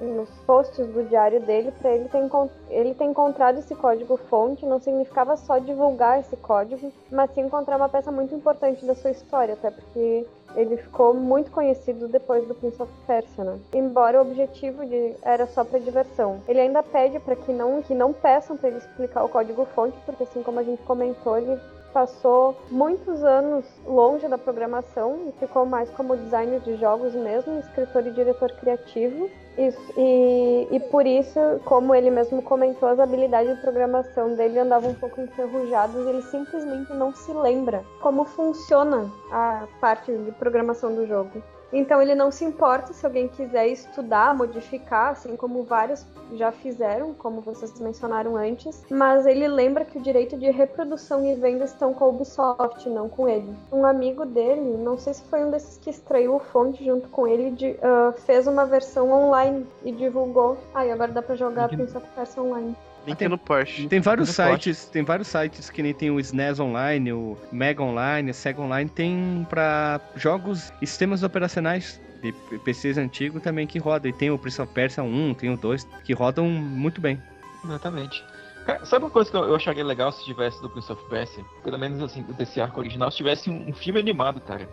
nos 0.00 0.30
posts 0.46 0.86
do 0.86 1.04
diário 1.04 1.40
dele, 1.40 1.72
pra 1.80 1.92
ele 1.92 2.08
ter, 2.08 2.26
ele 2.70 2.94
ter 2.94 3.04
encontrado 3.04 3.58
esse 3.58 3.74
código 3.74 4.16
fonte 4.16 4.64
não 4.64 4.80
significava 4.80 5.36
só 5.36 5.58
divulgar 5.58 6.20
esse 6.20 6.36
código, 6.36 6.92
mas 7.10 7.30
sim 7.32 7.42
encontrar 7.42 7.76
uma 7.76 7.88
peça 7.88 8.10
muito 8.10 8.34
importante 8.34 8.84
da 8.86 8.94
sua 8.94 9.10
história, 9.10 9.54
até 9.54 9.70
porque 9.70 10.26
ele 10.56 10.76
ficou 10.76 11.12
muito 11.12 11.50
conhecido 11.50 12.08
depois 12.08 12.46
do 12.48 12.54
Prince 12.54 12.80
of 12.80 12.90
Persia, 13.06 13.44
né? 13.44 13.58
Embora 13.74 14.18
o 14.18 14.22
objetivo 14.22 14.86
de, 14.86 15.14
era 15.22 15.46
só 15.46 15.62
para 15.64 15.78
diversão. 15.78 16.40
Ele 16.48 16.60
ainda 16.60 16.82
pede 16.82 17.20
para 17.20 17.36
que 17.36 17.52
não, 17.52 17.82
que 17.82 17.94
não 17.94 18.12
peçam 18.12 18.56
para 18.56 18.68
ele 18.68 18.78
explicar 18.78 19.24
o 19.24 19.28
código 19.28 19.66
fonte, 19.74 19.96
porque 20.06 20.22
assim 20.22 20.42
como 20.42 20.60
a 20.60 20.62
gente 20.62 20.82
comentou, 20.84 21.36
ele 21.36 21.60
passou 21.92 22.56
muitos 22.70 23.24
anos 23.24 23.64
longe 23.86 24.28
da 24.28 24.38
programação 24.38 25.18
e 25.28 25.32
ficou 25.32 25.66
mais 25.66 25.90
como 25.90 26.16
designer 26.16 26.60
de 26.60 26.76
jogos 26.76 27.14
mesmo, 27.14 27.58
escritor 27.58 28.06
e 28.06 28.10
diretor 28.10 28.52
criativo. 28.52 29.28
Isso, 29.58 29.92
e, 29.96 30.68
e 30.70 30.78
por 30.78 31.04
isso, 31.04 31.40
como 31.64 31.92
ele 31.92 32.10
mesmo 32.10 32.40
comentou, 32.40 32.88
as 32.88 33.00
habilidades 33.00 33.56
de 33.56 33.60
programação 33.60 34.36
dele 34.36 34.60
andavam 34.60 34.90
um 34.90 34.94
pouco 34.94 35.20
enferrujadas 35.20 36.06
ele 36.06 36.22
simplesmente 36.22 36.92
não 36.92 37.12
se 37.12 37.32
lembra 37.32 37.84
como 38.00 38.24
funciona 38.24 39.10
a 39.32 39.66
parte 39.80 40.12
de 40.12 40.30
programação 40.30 40.94
do 40.94 41.04
jogo. 41.08 41.42
Então 41.72 42.00
ele 42.00 42.14
não 42.14 42.30
se 42.30 42.44
importa 42.44 42.92
se 42.92 43.04
alguém 43.04 43.28
quiser 43.28 43.68
estudar, 43.68 44.34
modificar, 44.34 45.10
assim 45.12 45.36
como 45.36 45.62
vários 45.64 46.06
já 46.32 46.50
fizeram, 46.50 47.12
como 47.14 47.40
vocês 47.40 47.78
mencionaram 47.80 48.36
antes, 48.36 48.84
mas 48.90 49.26
ele 49.26 49.46
lembra 49.46 49.84
que 49.84 49.98
o 49.98 50.00
direito 50.02 50.36
de 50.36 50.50
reprodução 50.50 51.24
e 51.24 51.34
venda 51.34 51.64
estão 51.64 51.92
com 51.92 52.04
a 52.04 52.08
Ubisoft, 52.08 52.88
não 52.88 53.08
com 53.08 53.28
ele. 53.28 53.54
Um 53.72 53.84
amigo 53.84 54.24
dele, 54.24 54.76
não 54.78 54.96
sei 54.96 55.14
se 55.14 55.22
foi 55.24 55.44
um 55.44 55.50
desses 55.50 55.78
que 55.78 55.90
extraiu 55.90 56.34
o 56.36 56.38
fonte 56.38 56.84
junto 56.84 57.08
com 57.08 57.26
ele, 57.26 57.50
de- 57.50 57.78
ah, 57.82 58.12
fez 58.24 58.46
uma 58.46 58.64
versão 58.64 59.10
online 59.12 59.66
e 59.84 59.92
divulgou. 59.92 60.56
Ah, 60.74 60.86
e 60.86 60.90
agora 60.90 61.12
dá 61.12 61.22
pra 61.22 61.34
jogar 61.36 61.68
Prince 61.68 61.96
of 61.96 62.06
Persia 62.14 62.42
online. 62.42 62.76
Link 63.06 63.16
tem- 63.16 63.28
no 63.28 63.38
Porsche. 63.38 63.86
Tem 63.88 64.00
vários 64.00 64.28
No 64.28 64.34
Porsche. 64.44 64.74
sites, 64.74 64.86
tem 64.90 65.02
vários 65.02 65.28
sites 65.28 65.70
que 65.70 65.82
nem 65.82 65.94
tem 65.94 66.10
o 66.10 66.18
SNES 66.20 66.60
Online, 66.60 67.12
o 67.12 67.36
Mega 67.50 67.82
Online, 67.82 68.30
o 68.30 68.34
Sega 68.34 68.60
Online, 68.60 68.88
tem 68.90 69.46
pra 69.48 70.00
jogos 70.16 70.72
e 70.82 70.86
sistemas 70.86 71.22
operacionais 71.22 72.00
de 72.22 72.32
PCs 72.64 72.98
antigos 72.98 73.42
também 73.42 73.66
que 73.66 73.78
rodam. 73.78 74.10
E 74.10 74.12
tem 74.12 74.30
o 74.30 74.38
Prince 74.38 74.60
of 74.60 74.72
Persia 74.72 75.02
1, 75.02 75.34
tem 75.34 75.50
o 75.50 75.56
2, 75.56 75.86
que 76.04 76.12
rodam 76.12 76.46
muito 76.46 77.00
bem. 77.00 77.22
Exatamente. 77.64 78.24
Cara, 78.66 78.84
sabe 78.84 79.04
uma 79.06 79.10
coisa 79.10 79.30
que 79.30 79.36
eu 79.36 79.44
eu 79.44 79.54
acharia 79.54 79.82
legal 79.84 80.12
se 80.12 80.24
tivesse 80.24 80.60
do 80.60 80.68
Prince 80.68 80.92
of 80.92 81.02
Persia? 81.08 81.42
Pelo 81.64 81.78
menos 81.78 82.02
assim, 82.02 82.22
desse 82.36 82.60
arco 82.60 82.80
original, 82.80 83.10
se 83.10 83.16
tivesse 83.16 83.48
um, 83.48 83.68
um 83.70 83.72
filme 83.72 83.98
animado, 83.98 84.40
cara. 84.40 84.68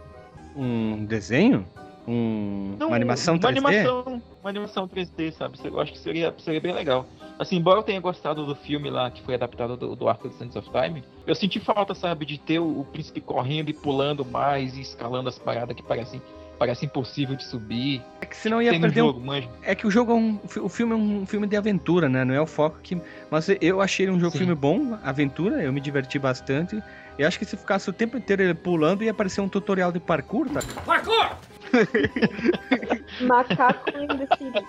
Um 0.56 1.06
desenho? 1.06 1.66
Um- 2.08 2.78
uma 2.80 2.96
animação 2.96 3.36
uma 3.36 3.40
3D? 3.40 3.58
Animação, 3.68 4.22
uma 4.42 4.50
animação 4.50 4.88
3D, 4.88 5.32
sabe? 5.32 5.58
Eu 5.64 5.80
acho 5.80 5.92
que 5.92 5.98
seria, 6.00 6.34
seria 6.38 6.62
bem 6.62 6.74
legal. 6.74 7.08
Assim, 7.40 7.58
embora 7.58 7.80
eu 7.80 7.84
tenha 7.84 8.00
gostado 8.00 8.46
do 8.46 8.56
filme 8.56 8.90
lá, 8.90 9.10
que 9.10 9.22
foi 9.24 9.34
adaptado 9.36 9.76
do, 9.76 9.96
do 9.96 10.08
arco 10.08 10.30
de 10.30 10.36
Sands 10.36 10.56
of 10.56 10.70
Time, 10.70 11.04
eu 11.26 11.36
senti 11.36 11.60
falta, 11.60 11.94
sabe, 11.96 12.26
de 12.26 12.38
ter 12.38 12.60
o, 12.60 12.82
o 12.82 12.86
príncipe 12.86 13.20
correndo 13.22 13.70
e 13.70 13.74
pulando 13.74 14.24
mais 14.24 14.78
e 14.78 14.82
escalando 14.82 15.30
as 15.30 15.38
paradas 15.40 15.76
que 15.76 15.82
parecem, 15.84 16.22
parecem 16.60 16.86
impossível 16.88 17.36
de 17.36 17.44
subir. 17.44 18.02
É 18.22 18.26
que 18.26 18.38
senão 18.38 18.62
ia 18.62 18.72
Tem 18.72 18.80
perder 18.80 19.02
um 19.02 19.08
jogo, 19.08 19.20
manja. 19.20 19.50
É 19.64 19.74
que 19.76 19.88
o 19.88 19.92
jogo 19.92 20.12
é 20.12 20.16
um. 20.16 20.40
O 20.62 20.70
filme 20.70 20.94
é 20.94 20.96
um 20.96 21.26
filme 21.26 21.48
de 21.48 21.58
aventura, 21.58 22.08
né? 22.08 22.24
Não 22.24 22.34
é 22.36 22.40
o 22.40 22.46
foco 22.48 22.80
que. 22.82 22.98
Mas 23.32 23.50
eu 23.60 23.82
achei 23.82 24.06
ele 24.06 24.12
um 24.14 24.20
jogo 24.20 24.32
Sim. 24.34 24.40
filme 24.40 24.56
bom, 24.56 24.98
aventura, 25.04 25.62
eu 25.62 25.74
me 25.74 25.82
diverti 25.82 26.20
bastante. 26.20 26.82
Eu 27.18 27.28
acho 27.28 27.40
que 27.40 27.46
se 27.46 27.58
ficasse 27.58 27.90
o 27.90 27.94
tempo 27.94 28.18
inteiro 28.18 28.44
ele 28.44 28.54
pulando, 28.54 29.04
ia 29.04 29.12
aparecer 29.12 29.42
um 29.42 29.50
tutorial 29.50 29.92
de 29.92 30.00
parkour, 30.00 30.50
tá? 30.50 30.62
Parkour! 30.86 31.30
Macaco 33.22 33.90
in 33.98 34.08
the 34.08 34.28
City. 34.38 34.66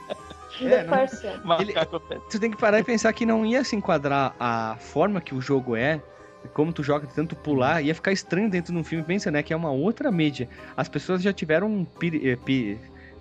In 0.60 0.68
É, 0.68 0.84
não-. 0.84 1.44
Macaco 1.44 2.00
pé. 2.00 2.18
Tu 2.30 2.38
tem 2.40 2.50
que 2.50 2.56
parar 2.56 2.78
e 2.80 2.84
pensar 2.84 3.12
que 3.12 3.26
não 3.26 3.44
ia 3.44 3.62
se 3.64 3.76
enquadrar 3.76 4.34
a 4.40 4.76
forma 4.78 5.20
que 5.20 5.34
o 5.34 5.40
jogo 5.40 5.76
é, 5.76 6.00
como 6.54 6.72
tu 6.72 6.82
joga 6.82 7.06
de 7.06 7.14
tanto 7.14 7.34
pular, 7.36 7.82
ia 7.82 7.94
ficar 7.94 8.12
estranho 8.12 8.48
dentro 8.48 8.72
de 8.72 8.78
um 8.78 8.84
filme. 8.84 9.04
Pensa, 9.04 9.30
né? 9.30 9.42
Que 9.42 9.52
é 9.52 9.56
uma 9.56 9.70
outra 9.70 10.10
mídia. 10.10 10.48
As 10.76 10.88
pessoas 10.88 11.22
já 11.22 11.32
tiveram. 11.32 11.84
piri- 11.98 12.30
eh, 12.30 12.36
pi- 12.36 12.78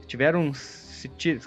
tiveram 0.08 0.52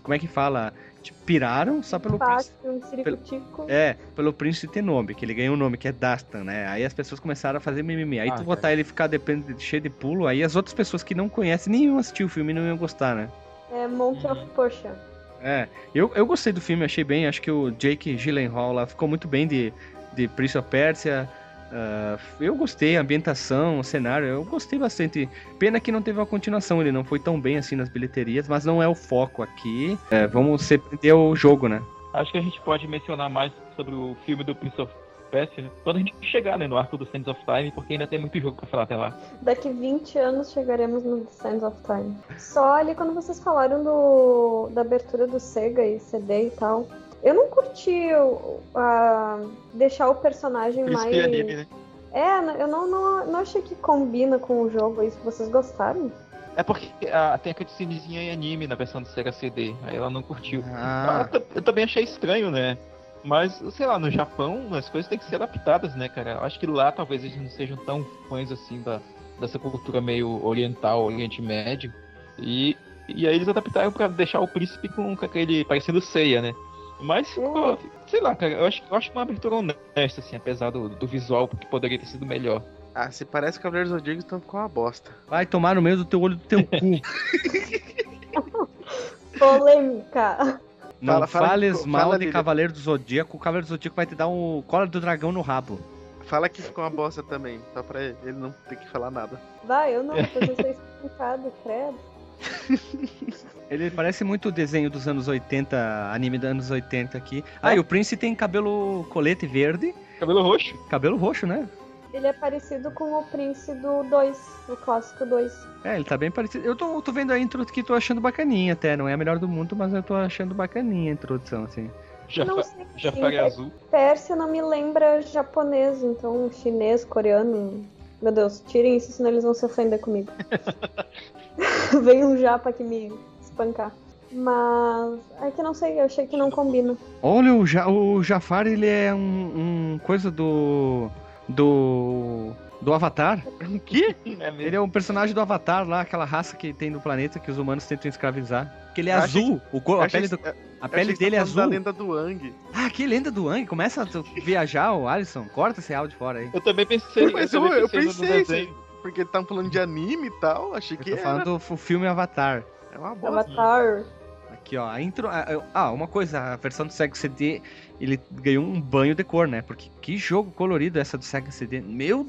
como 0.02 0.14
é 0.14 0.18
que 0.18 0.28
fala? 0.28 0.72
Tipo, 1.02 1.18
piraram 1.24 1.82
só 1.82 1.98
pelo 1.98 2.18
príncipe. 2.18 2.54
Fácil, 2.62 2.82
ciricutico. 2.90 3.66
É, 3.68 3.96
pelo 4.16 4.32
príncipe 4.32 4.72
ter 4.72 4.82
nome, 4.82 5.14
que 5.14 5.24
ele 5.24 5.34
ganhou 5.34 5.54
um 5.54 5.58
nome 5.58 5.76
que 5.76 5.86
é 5.86 5.92
Dastan, 5.92 6.44
né? 6.44 6.66
Aí 6.66 6.84
as 6.84 6.92
pessoas 6.92 7.20
começaram 7.20 7.58
a 7.58 7.60
fazer 7.60 7.82
mimimi. 7.82 8.18
Aí 8.18 8.28
Ah, 8.30 8.36
tu 8.36 8.44
botar 8.44 8.72
ele 8.72 8.82
ficar 8.82 9.06
depende, 9.06 9.54
cheio 9.62 9.80
de 9.80 9.88
pulo, 9.88 10.26
aí 10.26 10.42
as 10.42 10.56
outras 10.56 10.74
pessoas 10.74 11.02
que 11.02 11.14
não 11.14 11.28
conhecem 11.28 11.70
nem 11.72 11.84
iam 11.84 11.98
assistir 11.98 12.24
o 12.24 12.28
filme 12.28 12.52
não 12.52 12.66
iam 12.66 12.76
gostar, 12.76 13.14
né? 13.14 13.28
É 13.72 13.86
Monkey 13.86 14.26
of 14.26 14.44
Persia. 14.56 14.92
É, 15.40 15.68
eu, 15.94 16.10
eu 16.14 16.26
gostei 16.26 16.52
do 16.52 16.60
filme, 16.60 16.84
achei 16.84 17.04
bem. 17.04 17.26
Acho 17.26 17.40
que 17.40 17.50
o 17.50 17.70
Jake 17.70 18.16
Gyllenhaal 18.16 18.72
lá 18.72 18.86
ficou 18.86 19.06
muito 19.06 19.28
bem 19.28 19.46
de, 19.46 19.72
de 20.14 20.26
Prince 20.26 20.58
of 20.58 20.68
Persia. 20.68 21.28
Ah, 21.72 22.18
eu 22.40 22.54
gostei, 22.54 22.96
a 22.96 23.00
ambientação, 23.00 23.80
o 23.80 23.84
cenário, 23.84 24.26
eu 24.26 24.44
gostei 24.44 24.78
bastante. 24.78 25.28
Pena 25.58 25.80
que 25.80 25.92
não 25.92 26.02
teve 26.02 26.18
uma 26.18 26.26
continuação, 26.26 26.80
ele 26.80 26.92
não 26.92 27.04
foi 27.04 27.18
tão 27.18 27.40
bem 27.40 27.58
assim 27.58 27.76
nas 27.76 27.88
bilheterias, 27.88 28.48
mas 28.48 28.64
não 28.64 28.82
é 28.82 28.88
o 28.88 28.94
foco 28.94 29.42
aqui. 29.42 29.98
É, 30.10 30.26
vamos 30.26 30.62
se 30.62 30.78
prender 30.78 31.14
o 31.14 31.34
jogo, 31.34 31.68
né? 31.68 31.82
Acho 32.14 32.32
que 32.32 32.38
a 32.38 32.42
gente 32.42 32.60
pode 32.62 32.86
mencionar 32.88 33.28
mais 33.28 33.52
sobre 33.76 33.94
o 33.94 34.16
filme 34.24 34.42
do 34.42 34.54
Prince 34.54 34.80
of 34.80 34.92
Persia 35.30 35.64
né? 35.64 35.70
quando 35.84 35.96
a 35.96 35.98
gente 36.00 36.14
chegar 36.22 36.58
né, 36.58 36.66
no 36.66 36.76
arco 36.76 36.96
do 36.96 37.06
Sands 37.06 37.28
of 37.28 37.40
Time, 37.44 37.70
porque 37.72 37.92
ainda 37.92 38.06
tem 38.06 38.18
muito 38.18 38.40
jogo 38.40 38.56
pra 38.56 38.66
falar 38.66 38.82
até 38.84 38.96
lá. 38.96 39.16
Daqui 39.42 39.68
20 39.68 40.18
anos 40.18 40.52
chegaremos 40.52 41.04
no 41.04 41.26
Sands 41.30 41.62
of 41.62 41.76
Time. 41.82 42.16
Só 42.38 42.76
ali 42.76 42.94
quando 42.94 43.14
vocês 43.14 43.38
falaram 43.38 43.82
do, 43.82 44.70
da 44.72 44.80
abertura 44.80 45.26
do 45.26 45.38
Sega 45.38 45.84
e 45.84 46.00
CD 46.00 46.46
e 46.46 46.50
tal, 46.50 46.88
eu 47.22 47.34
não 47.34 47.48
curti 47.48 48.12
o- 48.14 48.60
a, 48.74 49.40
deixar 49.74 50.08
o 50.08 50.14
personagem 50.16 50.84
mais. 50.84 51.08
Príncipe 51.14 51.20
anime, 51.20 51.56
né? 51.56 51.66
É, 52.12 52.62
eu 52.62 52.66
não, 52.68 52.86
não, 52.88 53.26
não 53.26 53.40
achei 53.40 53.60
que 53.62 53.74
combina 53.74 54.38
com 54.38 54.62
o 54.62 54.70
jogo 54.70 55.02
isso. 55.02 55.18
Vocês 55.24 55.48
gostaram? 55.50 56.10
É 56.56 56.62
porque 56.62 56.88
ah, 57.12 57.38
tem 57.40 57.52
a 57.52 57.54
cutscenezinha 57.54 58.22
em 58.22 58.32
anime 58.32 58.66
na 58.66 58.74
versão 58.74 59.00
do 59.02 59.08
Sega 59.08 59.30
CD, 59.30 59.74
aí 59.86 59.96
ela 59.96 60.10
não 60.10 60.22
curtiu. 60.22 60.64
Ah, 60.66 61.28
Ah, 61.32 61.36
eu, 61.36 61.42
eu 61.56 61.62
também 61.62 61.84
achei 61.84 62.02
estranho, 62.02 62.50
né? 62.50 62.76
Mas, 63.22 63.62
sei 63.72 63.86
lá, 63.86 63.98
no 63.98 64.10
Japão 64.10 64.68
as 64.72 64.88
coisas 64.88 65.08
têm 65.08 65.18
que 65.18 65.24
ser 65.26 65.36
adaptadas, 65.36 65.94
né, 65.94 66.08
cara? 66.08 66.32
Eu 66.32 66.40
acho 66.44 66.58
que 66.58 66.66
lá 66.66 66.90
talvez 66.90 67.22
eles 67.22 67.36
não 67.40 67.50
sejam 67.50 67.76
tão 67.76 68.04
fãs 68.28 68.50
assim 68.50 68.80
da, 68.82 69.00
dessa 69.38 69.58
cultura 69.58 70.00
meio 70.00 70.44
oriental, 70.44 71.04
Oriente 71.04 71.42
Médio. 71.42 71.92
E, 72.38 72.76
e 73.08 73.26
aí 73.28 73.34
eles 73.36 73.48
adaptaram 73.48 73.92
pra 73.92 74.08
deixar 74.08 74.40
o 74.40 74.48
príncipe 74.48 74.88
com, 74.88 75.14
com 75.16 75.24
aquele. 75.24 75.64
parecendo 75.64 76.00
ceia, 76.00 76.40
né? 76.40 76.54
Mas 77.00 77.28
ficou. 77.28 77.78
Sei 78.08 78.20
lá, 78.20 78.34
cara, 78.34 78.52
eu 78.54 78.64
acho, 78.66 78.82
eu 78.90 78.96
acho 78.96 79.12
uma 79.12 79.22
abertura 79.22 79.54
honesta, 79.56 80.20
assim, 80.20 80.36
apesar 80.36 80.70
do, 80.70 80.88
do 80.88 81.06
visual, 81.06 81.46
porque 81.46 81.66
poderia 81.66 81.98
ter 81.98 82.06
sido 82.06 82.26
melhor. 82.26 82.62
Ah, 82.94 83.10
se 83.10 83.24
parece 83.24 83.60
Cavaleiros 83.60 83.90
do 83.92 83.98
Zodíaco, 83.98 84.22
então 84.24 84.40
ficou 84.40 84.58
uma 84.58 84.68
bosta. 84.68 85.10
vai 85.28 85.46
tomar 85.46 85.74
no 85.76 85.82
meio 85.82 85.98
do 85.98 86.04
teu 86.04 86.20
olho 86.20 86.34
do 86.36 86.44
teu 86.44 86.64
cu. 86.64 86.70
Polêmica! 89.38 90.60
Não 91.00 91.14
Fala- 91.14 91.26
fala- 91.28 91.48
fales 91.48 91.86
mal 91.86 92.00
fala 92.02 92.14
de 92.14 92.18
dele. 92.20 92.32
Cavaleiro 92.32 92.72
do 92.72 92.78
Zodíaco, 92.80 93.36
o 93.36 93.40
Cavaleiro 93.40 93.66
do 93.66 93.70
Zodíaco 93.70 93.94
vai 93.94 94.06
te 94.06 94.16
dar 94.16 94.26
um 94.26 94.62
cola 94.66 94.86
do 94.86 95.00
dragão 95.00 95.30
no 95.30 95.42
rabo. 95.42 95.78
Fala 96.24 96.48
que 96.48 96.60
ficou 96.60 96.82
uma 96.82 96.90
bosta 96.90 97.22
também, 97.22 97.60
só 97.72 97.82
pra 97.82 98.02
ele 98.02 98.32
não 98.32 98.52
ter 98.68 98.76
que 98.76 98.88
falar 98.88 99.10
nada. 99.10 99.40
Vai, 99.64 99.94
eu 99.94 100.02
não, 100.02 100.16
depois 100.16 100.48
eu 100.48 100.56
ser 100.56 100.70
explicado, 100.72 101.52
credo. 101.62 101.94
Ele 103.70 103.90
parece 103.90 104.24
muito 104.24 104.48
o 104.48 104.52
desenho 104.52 104.88
dos 104.88 105.06
anos 105.06 105.28
80, 105.28 106.10
anime 106.12 106.38
dos 106.38 106.48
anos 106.48 106.70
80 106.70 107.18
aqui. 107.18 107.44
Ah, 107.62 107.74
e 107.74 107.78
o 107.78 107.84
Prince 107.84 108.16
tem 108.16 108.34
cabelo 108.34 109.06
colete 109.10 109.46
verde, 109.46 109.94
Cabelo 110.18 110.42
roxo. 110.42 110.74
cabelo 110.88 111.16
roxo, 111.16 111.46
né? 111.46 111.68
Ele 112.12 112.26
é 112.26 112.32
parecido 112.32 112.90
com 112.92 113.12
o 113.18 113.22
Prince 113.24 113.72
do 113.74 114.02
2, 114.04 114.38
o 114.70 114.76
clássico 114.76 115.26
2. 115.26 115.52
É, 115.84 115.96
ele 115.96 116.04
tá 116.04 116.16
bem 116.16 116.30
parecido. 116.30 116.64
Eu 116.66 116.74
tô, 116.74 117.00
tô 117.02 117.12
vendo 117.12 117.32
a 117.32 117.38
intro 117.38 117.64
que 117.66 117.82
tô 117.82 117.92
achando 117.92 118.20
bacaninha 118.20 118.72
até. 118.72 118.96
Não 118.96 119.06
é 119.06 119.12
a 119.12 119.16
melhor 119.16 119.38
do 119.38 119.46
mundo, 119.46 119.76
mas 119.76 119.92
eu 119.92 120.02
tô 120.02 120.14
achando 120.14 120.54
bacaninha 120.54 121.10
a 121.10 121.14
introdução, 121.14 121.64
assim. 121.64 121.90
Já, 122.26 122.44
não 122.46 122.56
fa 122.56 122.62
sei. 122.62 122.86
já 122.96 123.12
sim, 123.12 123.20
faria 123.20 123.40
é- 123.42 123.44
azul. 123.44 123.70
Pérsia 123.90 124.34
não 124.34 124.50
me 124.50 124.62
lembra 124.62 125.20
japonês, 125.20 126.02
então 126.02 126.50
chinês, 126.50 127.04
coreano. 127.04 127.84
Meu 128.22 128.32
Deus, 128.32 128.62
tirem 128.66 128.96
isso, 128.96 129.12
senão 129.12 129.30
eles 129.30 129.44
vão 129.44 129.52
se 129.52 129.64
ofender 129.66 130.00
comigo. 130.00 130.32
Vem 132.02 132.24
um 132.24 132.36
japa 132.38 132.70
aqui 132.70 132.82
me 132.84 133.12
espancar. 133.58 133.92
Mas 134.30 135.18
é 135.42 135.50
que 135.50 135.62
não 135.62 135.72
sei, 135.74 136.00
eu 136.00 136.04
achei 136.04 136.26
que 136.26 136.36
não 136.36 136.50
combina. 136.50 136.96
Olha, 137.22 137.54
o, 137.54 137.66
ja, 137.66 137.88
o 137.88 138.22
Jafar, 138.22 138.66
ele 138.66 138.86
é 138.86 139.12
um, 139.14 139.94
um 139.94 139.98
coisa 140.04 140.30
do. 140.30 141.08
do. 141.48 142.52
do 142.80 142.92
Avatar. 142.92 143.42
O 143.68 143.80
quê? 143.80 144.14
É. 144.40 144.48
Ele 144.58 144.76
é 144.76 144.80
um 144.80 144.88
personagem 144.88 145.34
do 145.34 145.40
Avatar 145.40 145.86
lá, 145.88 146.00
aquela 146.02 146.24
raça 146.24 146.56
que 146.56 146.72
tem 146.72 146.90
no 146.90 147.00
planeta 147.00 147.38
que 147.38 147.50
os 147.50 147.58
humanos 147.58 147.84
tentam 147.86 148.08
escravizar. 148.08 148.72
Que 148.94 149.00
ele 149.00 149.10
é 149.10 149.14
Eu 149.14 149.18
achei 149.18 149.42
azul. 149.42 149.60
O 149.72 149.80
cor, 149.80 149.96
Eu 149.96 150.02
a 150.02 150.08
pele, 150.08 150.28
do, 150.28 150.38
que- 150.38 150.54
a 150.80 150.88
pele 150.88 151.12
que 151.14 151.18
dele 151.18 151.36
é 151.36 151.38
tá 151.38 151.42
azul. 151.44 151.56
Da 151.56 151.64
lenda 151.66 151.92
do 151.92 152.12
Ang. 152.12 152.54
Ah, 152.74 152.88
que 152.90 153.06
lenda 153.06 153.30
do 153.30 153.48
Ang. 153.48 153.66
Começa 153.66 154.02
a 154.02 154.40
viajar, 154.40 154.92
o 154.94 155.06
Alisson. 155.08 155.44
Corta 155.54 155.80
esse 155.80 155.92
áudio 155.94 156.16
fora 156.18 156.38
aí. 156.40 156.50
Eu 156.52 156.60
também 156.60 156.84
pensei, 156.86 157.30
Mas 157.32 157.52
eu 157.52 157.62
eu, 157.62 157.68
também 157.68 157.80
eu 157.82 157.88
pensei, 157.88 158.28
pensei, 158.44 158.72
porque 159.02 159.22
estavam 159.22 159.46
falando 159.46 159.70
de 159.70 159.78
anime 159.78 160.28
e 160.28 160.40
tal, 160.40 160.74
achei 160.74 160.96
Eu 160.96 161.02
que 161.02 161.10
tô 161.10 161.16
era. 161.16 161.24
falando 161.24 161.44
do 161.44 161.58
filme 161.76 162.06
Avatar. 162.06 162.62
É 162.92 162.98
uma 162.98 163.14
bosta. 163.14 163.28
Avatar. 163.52 164.04
Aqui, 164.52 164.76
ó, 164.76 164.88
a 164.88 165.00
intro. 165.00 165.28
ah, 165.28 165.46
Ah, 165.74 165.92
uma 165.92 166.06
coisa, 166.06 166.40
a 166.40 166.56
versão 166.56 166.86
do 166.86 166.92
Sega 166.92 167.14
CD, 167.14 167.60
ele 168.00 168.18
ganhou 168.32 168.64
um 168.64 168.80
banho 168.80 169.14
de 169.14 169.22
cor, 169.24 169.46
né? 169.46 169.62
Porque 169.62 169.90
que 170.00 170.16
jogo 170.16 170.50
colorido 170.50 170.98
essa 170.98 171.16
do 171.18 171.24
Sega 171.24 171.50
CD. 171.50 171.80
Meu 171.80 172.26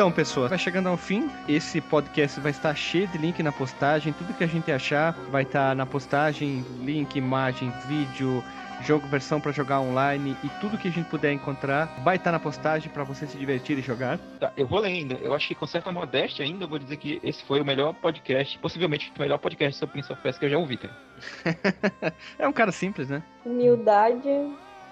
Então, 0.00 0.10
pessoal, 0.10 0.48
vai 0.48 0.56
chegando 0.56 0.88
ao 0.88 0.96
fim. 0.96 1.30
Esse 1.46 1.78
podcast 1.78 2.40
vai 2.40 2.52
estar 2.52 2.74
cheio 2.74 3.06
de 3.08 3.18
link 3.18 3.42
na 3.42 3.52
postagem. 3.52 4.14
Tudo 4.14 4.32
que 4.32 4.42
a 4.42 4.46
gente 4.46 4.72
achar 4.72 5.12
vai 5.30 5.42
estar 5.42 5.76
na 5.76 5.84
postagem: 5.84 6.64
link, 6.80 7.16
imagem, 7.16 7.70
vídeo, 7.86 8.42
jogo, 8.80 9.06
versão 9.08 9.38
para 9.42 9.52
jogar 9.52 9.78
online 9.78 10.34
e 10.42 10.48
tudo 10.58 10.78
que 10.78 10.88
a 10.88 10.90
gente 10.90 11.06
puder 11.10 11.34
encontrar 11.34 12.00
vai 12.02 12.16
estar 12.16 12.32
na 12.32 12.40
postagem 12.40 12.90
para 12.90 13.04
você 13.04 13.26
se 13.26 13.36
divertir 13.36 13.78
e 13.78 13.82
jogar. 13.82 14.16
Tá, 14.40 14.50
eu 14.56 14.66
vou 14.66 14.78
ler 14.78 14.88
ainda. 14.88 15.16
Eu 15.16 15.34
acho 15.34 15.46
que 15.46 15.54
com 15.54 15.66
certa 15.66 15.92
modéstia 15.92 16.46
ainda, 16.46 16.64
eu 16.64 16.68
vou 16.68 16.78
dizer 16.78 16.96
que 16.96 17.20
esse 17.22 17.44
foi 17.44 17.60
o 17.60 17.64
melhor 17.64 17.92
podcast, 17.92 18.58
possivelmente 18.58 19.12
o 19.14 19.20
melhor 19.20 19.36
podcast 19.36 19.78
sobre 19.78 19.92
Prince 19.92 20.10
of 20.10 20.22
Persia 20.22 20.40
que 20.40 20.46
eu 20.46 20.50
já 20.50 20.56
ouvi, 20.56 20.78
cara. 20.78 20.96
É 22.38 22.48
um 22.48 22.52
cara 22.54 22.72
simples, 22.72 23.10
né? 23.10 23.22
Humildade. 23.44 24.30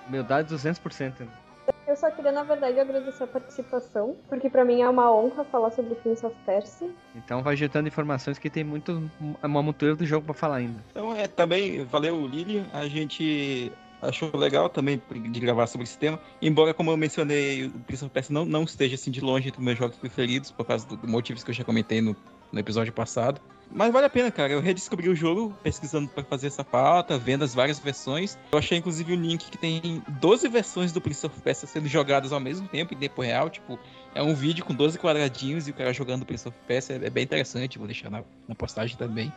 Humildade 0.06 0.54
200%. 0.54 1.47
Eu 1.88 1.96
só 1.96 2.10
queria, 2.10 2.30
na 2.30 2.42
verdade, 2.42 2.78
agradecer 2.78 3.24
a 3.24 3.26
participação, 3.26 4.14
porque 4.28 4.50
pra 4.50 4.62
mim 4.62 4.82
é 4.82 4.88
uma 4.90 5.10
honra 5.10 5.42
falar 5.44 5.70
sobre 5.70 5.94
Prince 5.94 6.24
of 6.24 6.36
Persia. 6.44 6.90
Então 7.14 7.42
vai 7.42 7.56
juntando 7.56 7.88
informações 7.88 8.38
que 8.38 8.50
tem 8.50 8.62
muito 8.62 9.10
uma 9.42 9.62
montoeira 9.62 9.96
do 9.96 10.04
jogo 10.04 10.26
para 10.26 10.34
falar 10.34 10.56
ainda. 10.56 10.84
Então, 10.90 11.14
é, 11.16 11.26
também 11.26 11.82
valeu, 11.86 12.26
Lili. 12.26 12.62
A 12.74 12.86
gente 12.86 13.72
achou 14.02 14.30
legal 14.36 14.68
também 14.68 15.00
de 15.30 15.40
gravar 15.40 15.66
sobre 15.66 15.84
esse 15.84 15.96
tema. 15.96 16.20
Embora, 16.42 16.74
como 16.74 16.90
eu 16.90 16.96
mencionei, 16.98 17.64
o 17.64 17.70
Prince 17.70 18.04
of 18.04 18.12
Persia 18.12 18.34
não, 18.34 18.44
não 18.44 18.64
esteja 18.64 18.94
assim 18.94 19.10
de 19.10 19.22
longe 19.22 19.48
entre 19.48 19.58
os 19.58 19.64
meus 19.64 19.78
jogos 19.78 19.96
preferidos, 19.96 20.50
por 20.50 20.66
causa 20.66 20.86
dos 20.86 21.10
motivos 21.10 21.42
que 21.42 21.50
eu 21.50 21.54
já 21.54 21.64
comentei 21.64 22.02
no, 22.02 22.14
no 22.52 22.60
episódio 22.60 22.92
passado. 22.92 23.40
Mas 23.70 23.92
vale 23.92 24.06
a 24.06 24.10
pena, 24.10 24.30
cara. 24.30 24.52
Eu 24.52 24.60
redescobri 24.60 25.08
o 25.08 25.14
jogo 25.14 25.56
pesquisando 25.62 26.08
para 26.08 26.24
fazer 26.24 26.46
essa 26.46 26.64
pauta, 26.64 27.18
vendo 27.18 27.44
as 27.44 27.54
várias 27.54 27.78
versões. 27.78 28.38
Eu 28.50 28.58
achei 28.58 28.78
inclusive 28.78 29.12
um 29.12 29.20
link 29.20 29.50
que 29.50 29.58
tem 29.58 30.02
12 30.20 30.48
versões 30.48 30.92
do 30.92 31.00
Prince 31.00 31.26
of 31.26 31.40
Persia 31.40 31.68
sendo 31.68 31.86
jogadas 31.86 32.32
ao 32.32 32.40
mesmo 32.40 32.66
tempo, 32.68 32.94
em 32.94 32.96
tempo 32.96 33.20
real. 33.20 33.50
Tipo, 33.50 33.78
é 34.14 34.22
um 34.22 34.34
vídeo 34.34 34.64
com 34.64 34.74
12 34.74 34.98
quadradinhos 34.98 35.68
e 35.68 35.70
o 35.70 35.74
cara 35.74 35.92
jogando 35.92 36.24
Prince 36.24 36.48
of 36.48 36.56
Persia. 36.66 36.96
É 36.96 37.10
bem 37.10 37.24
interessante, 37.24 37.78
vou 37.78 37.86
deixar 37.86 38.10
na, 38.10 38.22
na 38.46 38.54
postagem 38.54 38.96
também. 38.96 39.32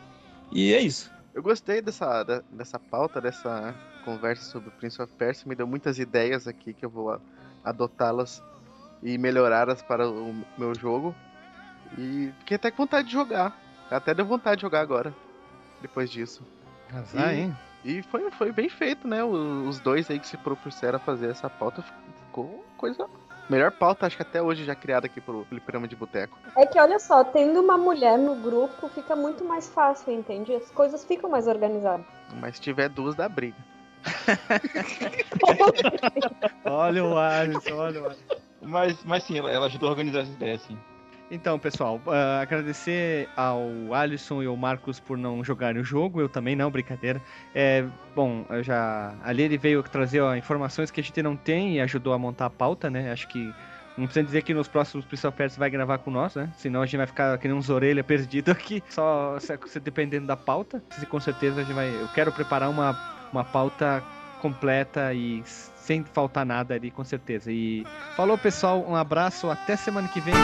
E 0.50 0.72
é 0.72 0.80
isso. 0.80 1.10
Eu 1.34 1.42
gostei 1.42 1.80
dessa, 1.80 2.24
dessa 2.50 2.78
pauta, 2.78 3.20
dessa 3.20 3.74
conversa 4.04 4.44
sobre 4.44 4.68
o 4.68 4.72
Prince 4.72 5.00
of 5.00 5.12
Persia. 5.14 5.48
Me 5.48 5.54
deu 5.54 5.66
muitas 5.66 5.98
ideias 5.98 6.46
aqui 6.46 6.74
que 6.74 6.84
eu 6.84 6.90
vou 6.90 7.20
adotá-las 7.64 8.42
e 9.02 9.16
melhorá-las 9.18 9.82
para 9.82 10.08
o 10.08 10.34
meu 10.58 10.74
jogo. 10.74 11.14
E 11.98 12.32
fiquei 12.40 12.56
até 12.56 12.70
com 12.70 12.84
vontade 12.84 13.08
de 13.08 13.12
jogar. 13.12 13.58
Até 13.92 14.14
deu 14.14 14.24
vontade 14.24 14.56
de 14.56 14.62
jogar 14.62 14.80
agora, 14.80 15.14
depois 15.80 16.10
disso. 16.10 16.42
Azar, 16.92 17.34
E- 17.34 17.40
hein? 17.40 17.56
E 17.84 18.02
foi, 18.02 18.30
foi 18.30 18.52
bem 18.52 18.68
feito, 18.68 19.08
né? 19.08 19.24
Os 19.24 19.80
dois 19.80 20.08
aí 20.10 20.18
que 20.18 20.26
se 20.26 20.36
propuseram 20.36 20.96
a 20.96 21.00
fazer 21.00 21.30
essa 21.30 21.50
pauta 21.50 21.82
ficou 22.26 22.64
coisa. 22.76 23.06
Melhor 23.50 23.72
pauta, 23.72 24.06
acho 24.06 24.16
que 24.16 24.22
até 24.22 24.40
hoje 24.40 24.64
já 24.64 24.74
criada 24.74 25.06
aqui 25.06 25.20
pelo 25.20 25.44
Fliperama 25.46 25.88
de 25.88 25.96
Boteco. 25.96 26.38
É 26.56 26.64
que, 26.64 26.78
olha 26.78 26.98
só, 27.00 27.24
tendo 27.24 27.60
uma 27.60 27.76
mulher 27.76 28.16
no 28.16 28.36
grupo 28.36 28.88
fica 28.88 29.16
muito 29.16 29.44
mais 29.44 29.68
fácil, 29.68 30.12
entende? 30.12 30.54
As 30.54 30.70
coisas 30.70 31.04
ficam 31.04 31.28
mais 31.28 31.48
organizadas. 31.48 32.06
Mas 32.40 32.54
se 32.56 32.62
tiver 32.62 32.88
duas, 32.88 33.16
dá 33.16 33.28
briga. 33.28 33.56
Olha 36.64 37.04
o 37.04 37.16
Alisson, 37.16 37.74
olha 37.74 38.02
o 38.02 38.06
Alisson. 38.06 38.22
Mas, 38.60 39.04
mas 39.04 39.24
sim, 39.24 39.38
ela, 39.38 39.50
ela 39.50 39.66
ajudou 39.66 39.88
a 39.88 39.92
organizar 39.92 40.20
as 40.20 40.28
ideias, 40.28 40.62
sim. 40.62 40.78
Então, 41.32 41.58
pessoal, 41.58 41.98
ah, 42.08 42.40
agradecer 42.42 43.26
ao 43.34 43.94
Alisson 43.94 44.42
e 44.42 44.46
ao 44.46 44.54
Marcos 44.54 45.00
por 45.00 45.16
não 45.16 45.42
jogarem 45.42 45.80
o 45.80 45.84
jogo, 45.84 46.20
eu 46.20 46.28
também 46.28 46.54
não, 46.54 46.70
brincadeira. 46.70 47.22
É, 47.54 47.86
bom, 48.14 48.44
eu 48.50 48.62
já. 48.62 49.14
Ali 49.24 49.42
ele 49.42 49.56
veio 49.56 49.82
trazer 49.82 50.20
ó, 50.20 50.36
informações 50.36 50.90
que 50.90 51.00
a 51.00 51.02
gente 51.02 51.22
não 51.22 51.34
tem 51.34 51.76
e 51.76 51.80
ajudou 51.80 52.12
a 52.12 52.18
montar 52.18 52.46
a 52.46 52.50
pauta, 52.50 52.90
né? 52.90 53.10
Acho 53.10 53.26
que. 53.28 53.50
Não 53.96 54.04
precisa 54.04 54.24
dizer 54.24 54.42
que 54.42 54.52
nos 54.52 54.68
próximos 54.68 55.06
of 55.06 55.36
Persia 55.36 55.58
vai 55.58 55.70
gravar 55.70 55.98
com 55.98 56.10
nós, 56.10 56.34
né? 56.34 56.50
Senão 56.58 56.82
a 56.82 56.86
gente 56.86 56.98
vai 56.98 57.06
ficar 57.06 57.38
que 57.38 57.48
nem 57.48 57.56
uns 57.56 57.70
orelha 57.70 58.04
perdido 58.04 58.50
aqui, 58.50 58.82
só 58.90 59.38
se, 59.38 59.80
dependendo 59.80 60.26
da 60.26 60.36
pauta. 60.36 60.82
Se 60.90 61.06
com 61.06 61.18
certeza 61.18 61.62
a 61.62 61.64
gente 61.64 61.74
vai. 61.74 61.88
Eu 61.88 62.08
quero 62.08 62.30
preparar 62.30 62.68
uma, 62.68 63.26
uma 63.32 63.42
pauta 63.44 64.02
completa 64.42 65.14
e 65.14 65.42
sem 65.46 66.04
faltar 66.04 66.44
nada 66.44 66.74
ali, 66.74 66.90
com 66.90 67.04
certeza. 67.04 67.50
E 67.50 67.86
falou, 68.16 68.36
pessoal, 68.36 68.84
um 68.86 68.94
abraço, 68.94 69.50
até 69.50 69.76
semana 69.76 70.08
que 70.08 70.20
vem. 70.20 70.34